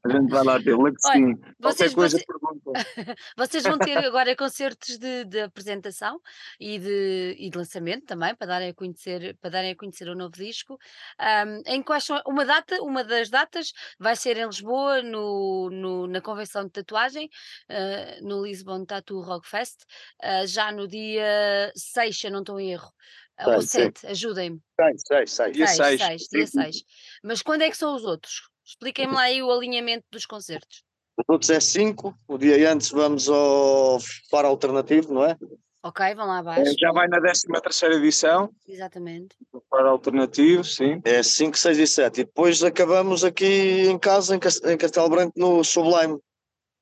a 0.04 0.08
gente 0.10 0.28
vai 0.28 0.42
lá 0.44 0.58
ter. 0.60 0.74
Vocês, 0.76 1.36
Qualquer 1.60 1.94
coisa 1.94 2.18
vocês, 2.18 2.24
pergunta. 2.26 2.72
vocês 3.36 3.62
vão 3.62 3.78
ter 3.78 3.96
agora 3.98 4.34
concertos 4.34 4.98
de, 4.98 5.24
de 5.24 5.40
apresentação 5.40 6.20
e 6.58 6.78
de, 6.80 7.36
e 7.38 7.48
de 7.48 7.56
lançamento 7.56 8.06
também, 8.06 8.34
para 8.34 8.48
darem 8.48 8.70
a 8.70 8.74
conhecer, 8.74 9.36
para 9.40 9.50
darem 9.50 9.70
a 9.70 9.76
conhecer 9.76 10.08
o 10.08 10.16
novo 10.16 10.32
disco. 10.32 10.76
Ahm, 11.18 11.62
em 11.66 11.80
quais 11.80 12.02
são, 12.04 12.20
uma 12.26 12.44
data, 12.44 12.82
uma 12.82 13.04
das 13.04 13.30
datas 13.30 13.72
vai 14.00 14.16
ser 14.16 14.36
em 14.36 14.46
Lisboa, 14.46 15.00
no, 15.00 15.70
no- 15.70 16.06
na 16.08 16.20
convenção 16.20 16.64
de 16.64 16.70
tatuagem, 16.72 17.28
ah, 17.68 18.18
no 18.20 18.44
Lisbon 18.44 18.84
Tattoo 18.84 19.20
Rock 19.22 19.48
Fest, 19.48 19.82
ah, 20.20 20.44
já 20.44 20.72
no 20.72 20.88
dia 20.88 21.70
6, 21.76 22.18
se 22.18 22.26
eu 22.26 22.32
não 22.32 22.40
estou 22.40 22.58
em 22.58 22.72
erro. 22.72 22.90
Ah, 23.38 23.50
Ou. 23.56 23.62
7, 23.62 24.06
ajudem-me. 24.06 24.60
Sei, 24.80 24.94
sei, 24.98 25.26
sei. 25.26 25.52
Dia 25.52 25.66
6, 25.66 26.00
seis. 26.00 26.00
6, 26.00 26.28
dia. 26.30 26.46
6. 26.46 26.76
Mas 27.22 27.42
quando 27.42 27.62
é 27.62 27.70
que 27.70 27.76
são 27.76 27.94
os 27.94 28.04
outros? 28.04 28.42
Expliquem-me 28.64 29.14
lá 29.14 29.22
aí 29.22 29.42
o 29.42 29.50
alinhamento 29.50 30.04
dos 30.10 30.26
concertos. 30.26 30.82
Os 31.18 31.24
outros 31.28 31.50
é 31.50 31.60
5. 31.60 32.14
O 32.28 32.36
dia 32.38 32.70
antes 32.72 32.90
vamos 32.90 33.28
ao 33.28 33.98
Faro 34.30 34.48
Alternativo, 34.48 35.14
não 35.14 35.24
é? 35.24 35.36
Ok, 35.82 36.14
vão 36.16 36.26
lá 36.26 36.38
abaixo. 36.38 36.74
Já 36.80 36.90
vai 36.90 37.06
na 37.06 37.20
13 37.20 37.42
terceira 37.62 37.94
edição. 37.94 38.50
Exatamente. 38.66 39.36
Para 39.70 39.88
alternativo, 39.88 40.64
sim. 40.64 41.00
É 41.04 41.22
5, 41.22 41.56
6 41.56 41.78
e 41.78 41.86
7. 41.86 42.20
E 42.20 42.24
depois 42.24 42.60
acabamos 42.64 43.22
aqui 43.22 43.82
em 43.86 43.96
casa, 43.98 44.34
em 44.34 44.38
Cas- 44.40 44.60
em 44.64 44.76
Castelo 44.76 45.08
Branco, 45.08 45.32
no 45.38 45.62
Sublime 45.62 46.18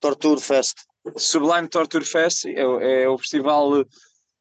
Torture 0.01 0.41
Fest. 0.41 0.79
Sublime 1.19 1.69
Torture 1.69 2.05
Fest 2.05 2.47
é, 2.47 2.67
o- 2.67 2.81
é 2.81 3.07
o 3.09 3.19
festival 3.19 3.85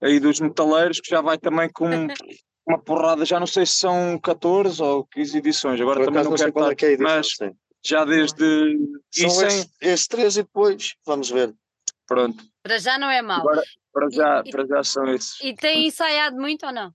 aí 0.04 0.20
dos 0.20 0.40
metaleiros 0.40 1.00
que 1.00 1.10
já 1.10 1.22
vai 1.22 1.38
também 1.38 1.70
com 1.72 1.86
uma 2.68 2.80
porrada, 2.80 3.26
já 3.26 3.40
não 3.40 3.48
sei 3.48 3.66
se 3.66 3.74
são 3.74 4.20
14 4.20 4.82
ou 4.82 5.06
15 5.08 5.38
edições, 5.38 5.80
agora 5.82 6.00
Por 6.00 6.06
também 6.06 6.24
não 6.24 6.32
não 6.32 6.38
quero 6.38 6.50
é 6.50 6.52
estar, 6.62 6.76
que 6.76 6.86
é 6.86 6.92
edição. 6.92 7.16
mas 7.16 7.28
sim. 7.36 7.52
já 7.86 8.06
desde 8.06 8.78
São 9.12 9.30
sem, 9.30 9.48
esses, 9.48 9.70
esses 9.82 10.08
três 10.08 10.38
e 10.38 10.44
depois 10.44 10.96
vamos 11.06 11.30
ver. 11.30 11.54
pronto, 12.08 12.44
Para 12.62 12.78
já 12.80 12.98
não 12.98 13.10
é 13.10 13.22
mau. 13.22 13.40
Agora- 13.40 13.64
para 13.94 14.10
já, 14.10 14.42
e- 14.46 14.50
para 14.52 14.66
já 14.66 14.84
são 14.84 15.06
esses. 15.14 15.40
E 15.42 15.54
tem 15.54 15.86
ensaiado 15.88 16.36
muito 16.38 16.66
ou 16.66 16.72
não? 16.74 16.92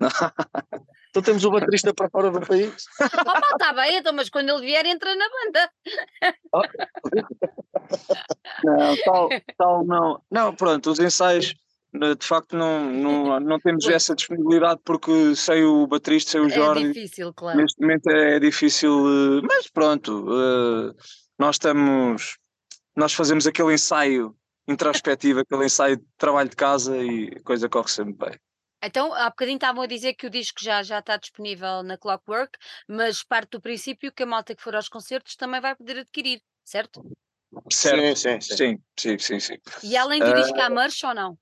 Então 1.10 1.22
temos 1.24 1.44
o 1.44 1.50
baterista 1.50 1.92
para 1.92 2.08
fora 2.08 2.30
do 2.30 2.40
país. 2.46 2.84
Opa, 3.02 3.40
está 3.50 3.72
bem, 3.72 3.96
então, 3.96 4.12
mas 4.12 4.30
quando 4.30 4.48
ele 4.50 4.60
vier, 4.60 4.86
entra 4.86 5.12
na 5.16 5.24
banda. 5.28 5.70
Não, 8.62 8.96
tal, 9.04 9.28
tal 9.56 9.84
não. 9.84 10.22
Não, 10.30 10.54
pronto, 10.54 10.90
os 10.90 11.00
ensaios 11.00 11.54
de 11.92 12.26
facto 12.26 12.56
não, 12.56 12.90
não, 12.90 13.40
não 13.40 13.58
temos 13.58 13.86
essa 13.88 14.14
disponibilidade 14.14 14.80
porque 14.84 15.34
sem 15.34 15.64
o 15.64 15.86
baterista, 15.86 16.32
sem 16.32 16.40
o 16.40 16.46
É 16.46 16.50
Jorge, 16.50 16.92
difícil, 16.92 17.34
claro. 17.34 17.58
Neste 17.58 17.80
momento 17.80 18.08
é 18.10 18.38
difícil, 18.38 18.90
eh, 18.90 19.40
mas 19.42 19.68
pronto, 19.68 20.26
eh, 20.30 20.94
nós 21.38 21.56
estamos, 21.56 22.38
nós 22.96 23.12
fazemos 23.12 23.46
aquele 23.46 23.74
ensaio 23.74 24.36
introspectivo, 24.68 25.40
aquele 25.40 25.64
ensaio 25.64 25.96
de 25.96 26.06
trabalho 26.16 26.48
de 26.48 26.56
casa 26.56 26.96
e 26.96 27.32
a 27.36 27.42
coisa 27.42 27.68
corre 27.68 27.88
sempre 27.88 28.28
bem. 28.28 28.38
Então, 28.82 29.12
há 29.12 29.28
bocadinho 29.28 29.56
estavam 29.56 29.82
a 29.82 29.86
dizer 29.86 30.14
que 30.14 30.26
o 30.26 30.30
disco 30.30 30.62
já, 30.62 30.82
já 30.82 31.00
está 31.00 31.16
disponível 31.16 31.82
na 31.82 31.98
Clockwork, 31.98 32.56
mas 32.88 33.22
parte 33.22 33.50
do 33.50 33.60
princípio 33.60 34.10
que 34.10 34.22
a 34.22 34.26
malta 34.26 34.54
que 34.54 34.62
for 34.62 34.74
aos 34.74 34.88
concertos 34.88 35.36
também 35.36 35.60
vai 35.60 35.74
poder 35.74 35.98
adquirir, 35.98 36.40
certo? 36.64 37.02
Certo? 37.70 38.16
Sim, 38.16 38.40
sim, 38.40 38.40
sim. 38.40 38.56
Sim, 38.56 38.78
sim, 38.96 39.18
sim, 39.18 39.40
sim. 39.40 39.56
E 39.82 39.96
além 39.96 40.20
do 40.22 40.32
disco, 40.32 40.58
há 40.58 40.70
merch 40.70 41.04
ou 41.04 41.14
não? 41.14 41.38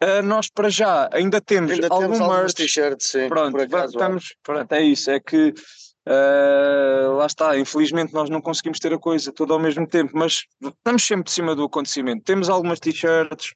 Eh, 0.00 0.20
nós 0.22 0.48
para 0.50 0.68
já 0.68 1.08
ainda 1.12 1.40
temos 1.40 1.72
Ainda 1.72 1.88
algumas 1.90 2.18
merch, 2.20 2.54
t-shirts, 2.54 3.08
sim. 3.08 3.28
pronto, 3.28 3.58
acaso. 3.58 3.94
estamos, 3.94 4.34
pronto, 4.42 4.70
é 4.72 4.82
isso, 4.82 5.10
é 5.10 5.18
que 5.18 5.54
eh, 6.06 7.06
lá 7.16 7.24
está, 7.26 7.58
infelizmente 7.58 8.12
nós 8.12 8.28
não 8.28 8.40
conseguimos 8.42 8.78
ter 8.78 8.92
a 8.92 8.98
coisa 8.98 9.32
toda 9.32 9.54
ao 9.54 9.58
mesmo 9.58 9.86
tempo, 9.86 10.12
mas 10.14 10.44
estamos 10.62 11.02
sempre 11.06 11.24
de 11.24 11.32
cima 11.32 11.54
do 11.54 11.64
acontecimento. 11.64 12.22
Temos 12.24 12.50
algumas 12.50 12.78
t-shirts, 12.78 13.54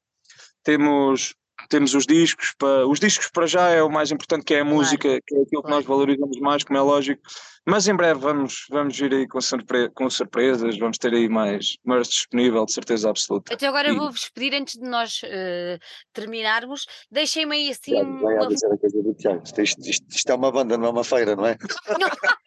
temos, 0.62 1.34
temos 1.68 1.94
os 1.94 2.06
discos, 2.06 2.54
pa- 2.58 2.84
os 2.86 2.98
discos 3.00 3.28
para 3.30 3.46
já 3.46 3.68
é 3.68 3.82
o 3.82 3.90
mais 3.90 4.10
importante, 4.10 4.44
que 4.44 4.54
é 4.54 4.60
a 4.60 4.64
Claro, 4.64 4.76
música, 4.76 5.20
que 5.26 5.34
é 5.36 5.42
aquilo 5.42 5.62
que 5.62 5.70
nós 5.70 5.84
claro. 5.84 5.84
valorizamos 5.84 6.38
mais, 6.40 6.64
como 6.64 6.78
é 6.78 6.82
lógico, 6.82 7.22
mas 7.66 7.86
em 7.86 7.94
breve 7.94 8.18
vamos, 8.20 8.64
vamos 8.70 8.98
vir 8.98 9.12
aí 9.12 9.28
com, 9.28 9.40
surpre- 9.40 9.90
com 9.90 10.08
surpresas, 10.08 10.78
vamos 10.78 10.98
ter 10.98 11.12
aí 11.12 11.28
mais 11.28 11.76
merch 11.84 12.08
disponível, 12.08 12.64
de 12.64 12.72
certeza 12.72 13.10
absoluta. 13.10 13.52
Então 13.52 13.68
agora 13.68 13.88
eu 13.88 13.94
E- 13.94 13.98
vou-vos 13.98 14.28
pedir, 14.30 14.54
antes 14.54 14.74
de 14.78 14.88
nós 14.88 15.20
eh, 15.24 15.78
terminarmos, 16.12 16.86
deixem-me 17.10 17.54
aí 17.56 17.70
assim 17.70 17.98
a 17.98 18.02
uma... 18.02 18.48
dizer 18.48 18.66
a 18.72 18.76
coisa 18.78 19.02
do 19.02 19.14
Tiago. 19.14 19.42
Isto, 19.44 19.60
isto- 19.62 19.80
isto- 19.88 20.06
isto 20.10 20.30
é 20.32 20.34
uma 20.34 20.50
banda, 20.50 20.76
não 20.78 20.86
é 20.86 20.90
uma 20.90 21.04
feira, 21.04 21.36
não 21.36 21.46
é? 21.46 21.56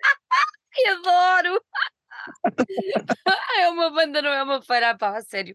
Adoro! 0.91 1.61
é 3.59 3.69
uma 3.69 3.89
banda, 3.91 4.21
não 4.21 4.30
é 4.30 4.43
uma 4.43 4.61
feira, 4.61 4.97
pá, 4.97 5.17
a 5.17 5.21
sério. 5.21 5.53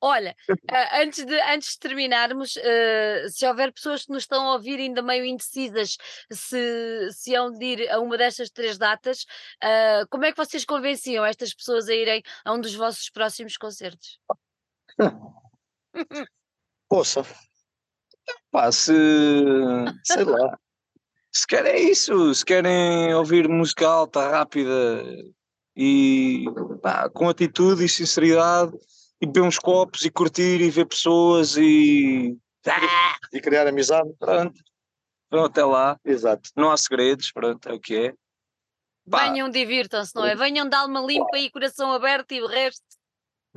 Olha, 0.00 0.34
ah, 0.70 1.00
antes, 1.02 1.24
de, 1.24 1.40
antes 1.40 1.72
de 1.72 1.78
terminarmos, 1.78 2.56
ah, 2.58 3.28
se 3.28 3.46
houver 3.46 3.72
pessoas 3.72 4.04
que 4.04 4.12
nos 4.12 4.22
estão 4.24 4.48
a 4.48 4.54
ouvir 4.54 4.78
ainda 4.78 5.02
meio 5.02 5.24
indecisas 5.24 5.96
se, 6.30 7.08
se 7.12 7.34
hão 7.34 7.50
de 7.50 7.64
ir 7.64 7.90
a 7.90 8.00
uma 8.00 8.16
destas 8.16 8.50
três 8.50 8.78
datas, 8.78 9.26
ah, 9.62 10.04
como 10.10 10.24
é 10.24 10.32
que 10.32 10.38
vocês 10.38 10.64
convenciam 10.64 11.24
estas 11.24 11.54
pessoas 11.54 11.88
a 11.88 11.94
irem 11.94 12.22
a 12.44 12.52
um 12.52 12.60
dos 12.60 12.74
vossos 12.74 13.10
próximos 13.10 13.56
concertos? 13.56 14.18
Poça, 16.88 17.22
Pá, 18.50 18.72
se, 18.72 18.94
sei 20.04 20.24
lá. 20.24 20.58
se 21.30 21.46
querem 21.46 21.90
isso, 21.90 22.34
se 22.34 22.44
querem 22.44 23.14
ouvir 23.14 23.48
música 23.48 23.86
alta, 23.86 24.26
rápida 24.28 25.04
e 25.80 26.44
pá, 26.82 27.08
com 27.08 27.28
atitude 27.28 27.84
e 27.84 27.88
sinceridade 27.88 28.72
e 29.20 29.26
beber 29.26 29.42
uns 29.42 29.58
copos 29.60 30.04
e 30.04 30.10
curtir 30.10 30.60
e 30.60 30.70
ver 30.70 30.86
pessoas 30.86 31.56
e 31.56 32.36
Ah, 32.66 33.16
E 33.32 33.40
criar 33.40 33.66
amizade. 33.68 34.12
pronto, 34.18 34.60
vão 35.30 35.44
até 35.44 35.64
lá, 35.64 35.96
Exato. 36.04 36.50
não 36.56 36.72
há 36.72 36.76
segredos, 36.76 37.30
pronto, 37.30 37.68
é 37.68 37.72
o 37.74 37.80
que 37.80 37.94
é. 37.94 38.14
Pá, 39.08 39.28
Venham, 39.30 39.48
divirtam-se, 39.48 40.14
não 40.16 40.24
é? 40.26 40.34
Venham 40.34 40.68
de 40.68 40.74
alma 40.74 41.00
limpa 41.00 41.38
e 41.38 41.48
coração 41.50 41.92
aberto 41.92 42.32
e 42.32 42.42
o 42.42 42.46
resto. 42.48 42.82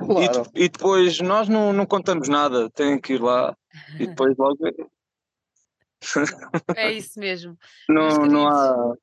e, 0.00 0.06
Claro. 0.06 0.42
de- 0.44 0.50
e 0.64 0.68
depois 0.68 1.20
nós 1.20 1.48
não, 1.48 1.72
não 1.72 1.84
contamos 1.84 2.28
nada, 2.28 2.70
têm 2.70 3.00
que 3.00 3.14
ir 3.14 3.20
lá 3.22 3.54
e 3.98 4.06
depois 4.06 4.36
logo 4.38 4.56
É 6.76 6.92
isso 6.92 7.18
mesmo. 7.18 7.56
Não, 7.88 8.26
não 8.26 8.48
há. 8.48 8.94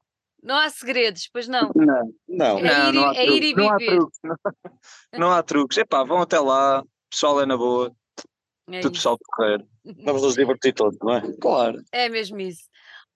Não 0.41 0.55
há 0.55 0.69
segredos, 0.69 1.29
pois 1.31 1.47
não. 1.47 1.71
Não, 1.75 2.13
Não. 2.27 2.59
É 2.59 2.63
não, 2.63 2.89
ir 2.89 2.93
não 2.93 3.01
e- 3.01 3.05
há 3.05 3.15
é 3.19 3.25
ir 3.25 3.27
truques, 3.29 3.55
não 3.55 3.69
há 3.69 3.77
viver. 3.77 3.95
truques, 3.97 4.19
não, 4.23 4.35
não 5.19 5.31
há 5.31 5.43
truques. 5.43 5.77
Epá, 5.77 6.03
vão 6.03 6.21
até 6.21 6.39
lá, 6.39 6.81
o 6.81 6.87
pessoal 7.09 7.41
é 7.41 7.45
na 7.45 7.57
boa, 7.57 7.93
É 8.71 8.79
tudo 8.81 8.91
isso. 8.91 8.91
pessoal 8.93 9.17
correr. 9.35 9.65
Vamos 10.03 10.21
nos 10.21 10.35
divertir 10.35 10.73
todos, 10.73 10.97
não 11.01 11.13
é? 11.15 11.21
Claro. 11.41 11.81
É 11.91 12.07
mesmo 12.09 12.39
isso. 12.39 12.63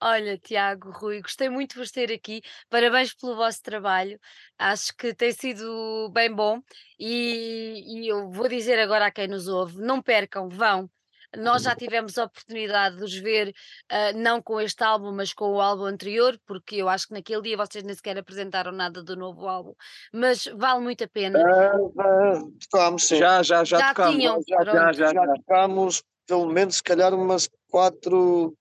Olha, 0.02 0.36
Tiago, 0.36 0.90
Rui, 0.90 1.22
gostei 1.22 1.48
muito 1.48 1.74
de 1.74 1.78
vos 1.78 1.90
ter 1.90 2.12
aqui. 2.12 2.42
Parabéns 2.68 3.14
pelo 3.14 3.36
vosso 3.36 3.62
trabalho. 3.62 4.18
Acho 4.58 4.94
que 4.96 5.14
tem 5.14 5.32
sido 5.32 6.10
bem 6.12 6.30
bom. 6.34 6.60
E, 6.98 8.02
e 8.02 8.08
eu 8.08 8.28
vou 8.30 8.48
dizer 8.48 8.78
agora 8.78 9.06
a 9.06 9.10
quem 9.10 9.28
nos 9.28 9.48
ouve: 9.48 9.78
não 9.78 10.02
percam, 10.02 10.48
vão. 10.48 10.90
Nós 11.36 11.62
já 11.62 11.74
tivemos 11.74 12.16
a 12.18 12.24
oportunidade 12.24 12.96
de 12.96 13.04
os 13.04 13.14
ver, 13.14 13.54
ah, 13.88 14.12
não 14.12 14.42
com 14.42 14.60
este 14.60 14.82
álbum, 14.82 15.12
mas 15.12 15.32
com 15.32 15.52
o 15.52 15.60
álbum 15.60 15.84
anterior, 15.84 16.38
porque 16.46 16.76
eu 16.76 16.88
acho 16.88 17.08
que 17.08 17.14
naquele 17.14 17.42
dia 17.42 17.56
vocês 17.56 17.84
nem 17.84 17.94
sequer 17.94 18.18
apresentaram 18.18 18.72
nada 18.72 19.02
do 19.02 19.16
novo 19.16 19.46
álbum, 19.46 19.74
mas 20.12 20.46
vale 20.56 20.80
muito 20.80 21.04
a 21.04 21.08
pena. 21.08 21.38
Ah, 21.38 22.40
tocámos, 22.70 23.04
sim. 23.06 23.16
Já, 23.16 23.42
já, 23.42 23.64
já, 23.64 23.78
Já 23.78 23.88
tocámos. 23.88 24.16
tinham, 24.16 24.40
já, 24.46 24.64
já, 24.64 24.92
já, 24.92 25.12
Já 25.12 25.34
tocámos 25.34 26.02
pelo 26.26 26.46
menos, 26.46 26.76
se 26.76 26.82
calhar, 26.82 27.14
umas 27.14 27.48
quatro, 27.68 28.56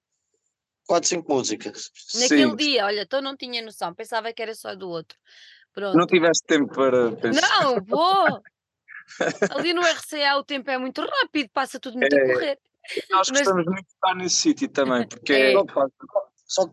quatro 0.86 1.10
cinco 1.10 1.34
músicas. 1.34 1.90
Naquele 2.16 2.50
Sim. 2.50 2.56
dia, 2.56 2.86
olha, 2.86 3.02
então 3.02 3.22
não 3.22 3.36
tinha 3.36 3.62
noção, 3.62 3.94
pensava 3.94 4.32
que 4.34 4.42
era 4.42 4.54
só 4.54 4.76
do 4.76 4.90
outro. 4.90 5.18
Pronto. 5.74 5.98
Não 5.98 6.06
tiveste 6.06 6.46
tempo 6.46 6.74
para 6.74 7.12
pensar. 7.16 7.64
Não, 7.64 7.84
pô! 7.84 8.42
Ali 9.52 9.74
no 9.74 9.82
RCA 9.82 10.38
o 10.38 10.44
tempo 10.44 10.70
é 10.70 10.78
muito 10.78 11.02
rápido, 11.02 11.50
passa 11.54 11.80
tudo 11.80 11.98
muito 11.98 12.16
a 12.16 12.20
É. 12.20 12.34
correr. 12.34 12.60
Nós 13.10 13.30
mas- 13.30 13.40
gostamos 13.42 13.66
muito 13.66 13.86
de 13.86 13.94
estar 13.94 14.16
nesse 14.16 14.36
sítio 14.36 14.68
também, 14.70 15.08
porque 15.08 15.34
É. 15.34 15.54
Só 16.48 16.70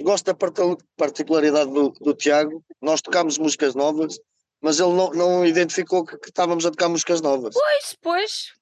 gosto 0.00 0.26
da 0.26 0.34
parti- 0.34 0.84
particularidade 0.96 1.72
do, 1.72 1.90
do 1.90 2.14
Tiago. 2.14 2.62
Nós 2.80 3.00
tocámos 3.02 3.36
músicas 3.38 3.74
novas, 3.74 4.18
mas 4.60 4.78
ele 4.78 4.92
não, 4.92 5.10
não 5.10 5.46
identificou 5.46 6.04
que, 6.04 6.16
que 6.18 6.28
estávamos 6.28 6.64
a 6.66 6.70
tocar 6.70 6.88
músicas 6.88 7.20
novas. 7.20 7.54
Pois, 7.54 7.96
pois, 8.00 8.52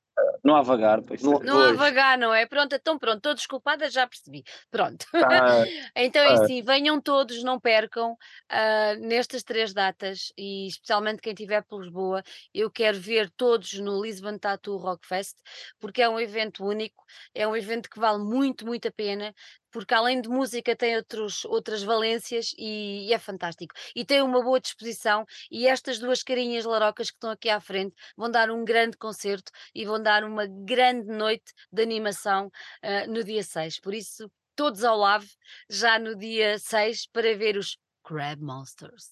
Não 0.42 0.56
há 0.56 0.62
vagar. 0.62 1.02
Pois 1.02 1.22
Não- 1.22 1.40
Não 1.40 1.60
há 1.60 1.72
vagar, 1.72 2.16
não 2.16 2.32
é? 2.32 2.46
Pronto, 2.46 2.74
então 2.74 2.98
pronto, 2.98 3.16
estou 3.18 3.34
desculpada, 3.34 3.90
já 3.90 4.06
percebi. 4.06 4.42
Pronto. 4.70 5.04
Tá, 5.12 5.12
Então 5.96 6.22
é 6.22 6.28
Ah. 6.30 6.42
assim, 6.42 6.62
venham 6.62 7.00
todos, 7.00 7.42
não 7.42 7.58
percam 7.60 8.16
ah, 8.48 8.94
nestas 9.00 9.42
três 9.42 9.74
datas 9.74 10.32
e 10.38 10.68
especialmente 10.68 11.20
quem 11.20 11.32
estiver 11.32 11.62
por 11.64 11.82
Lisboa, 11.82 12.22
eu 12.54 12.70
quero 12.70 12.98
ver 12.98 13.30
todos 13.36 13.74
no 13.74 14.02
Lisbon 14.02 14.38
Tattoo 14.38 14.76
Rock 14.76 15.06
Fest, 15.06 15.36
porque 15.78 16.00
é 16.02 16.08
um 16.08 16.18
evento 16.20 16.64
único, 16.64 17.04
é 17.34 17.46
um 17.46 17.56
evento 17.56 17.90
que 17.90 17.98
vale 17.98 18.22
muito, 18.22 18.64
muito 18.64 18.88
a 18.88 18.92
pena, 18.92 19.34
porque 19.76 19.92
além 19.92 20.22
de 20.22 20.28
música 20.30 20.74
tem 20.74 20.96
outros, 20.96 21.44
outras 21.44 21.82
valências 21.82 22.54
e, 22.56 23.08
e 23.08 23.12
é 23.12 23.18
fantástico. 23.18 23.74
E 23.94 24.06
tem 24.06 24.22
uma 24.22 24.42
boa 24.42 24.58
disposição 24.58 25.26
e 25.50 25.68
estas 25.68 25.98
duas 25.98 26.22
carinhas 26.22 26.64
larocas 26.64 27.10
que 27.10 27.16
estão 27.16 27.28
aqui 27.28 27.50
à 27.50 27.60
frente 27.60 27.94
vão 28.16 28.30
dar 28.30 28.50
um 28.50 28.64
grande 28.64 28.96
concerto 28.96 29.52
e 29.74 29.84
vão 29.84 30.02
dar 30.02 30.24
uma 30.24 30.46
grande 30.46 31.08
noite 31.08 31.52
de 31.70 31.82
animação 31.82 32.50
ah, 32.82 33.06
no 33.06 33.22
dia 33.22 33.42
6. 33.42 33.78
Por 33.80 33.92
isso, 33.92 34.32
todos 34.54 34.82
ao 34.82 34.96
lave 34.96 35.28
já 35.68 35.98
no 35.98 36.16
dia 36.16 36.58
6 36.58 37.08
para 37.08 37.36
ver 37.36 37.58
os 37.58 37.76
Crab 38.02 38.40
Monsters. 38.40 39.10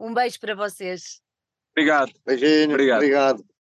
Um 0.00 0.12
beijo 0.12 0.40
para 0.40 0.56
vocês. 0.56 1.22
Obrigado. 1.70 2.12
Beijinho, 2.26 2.70
Obrigado. 2.70 2.96
obrigado. 2.96 3.51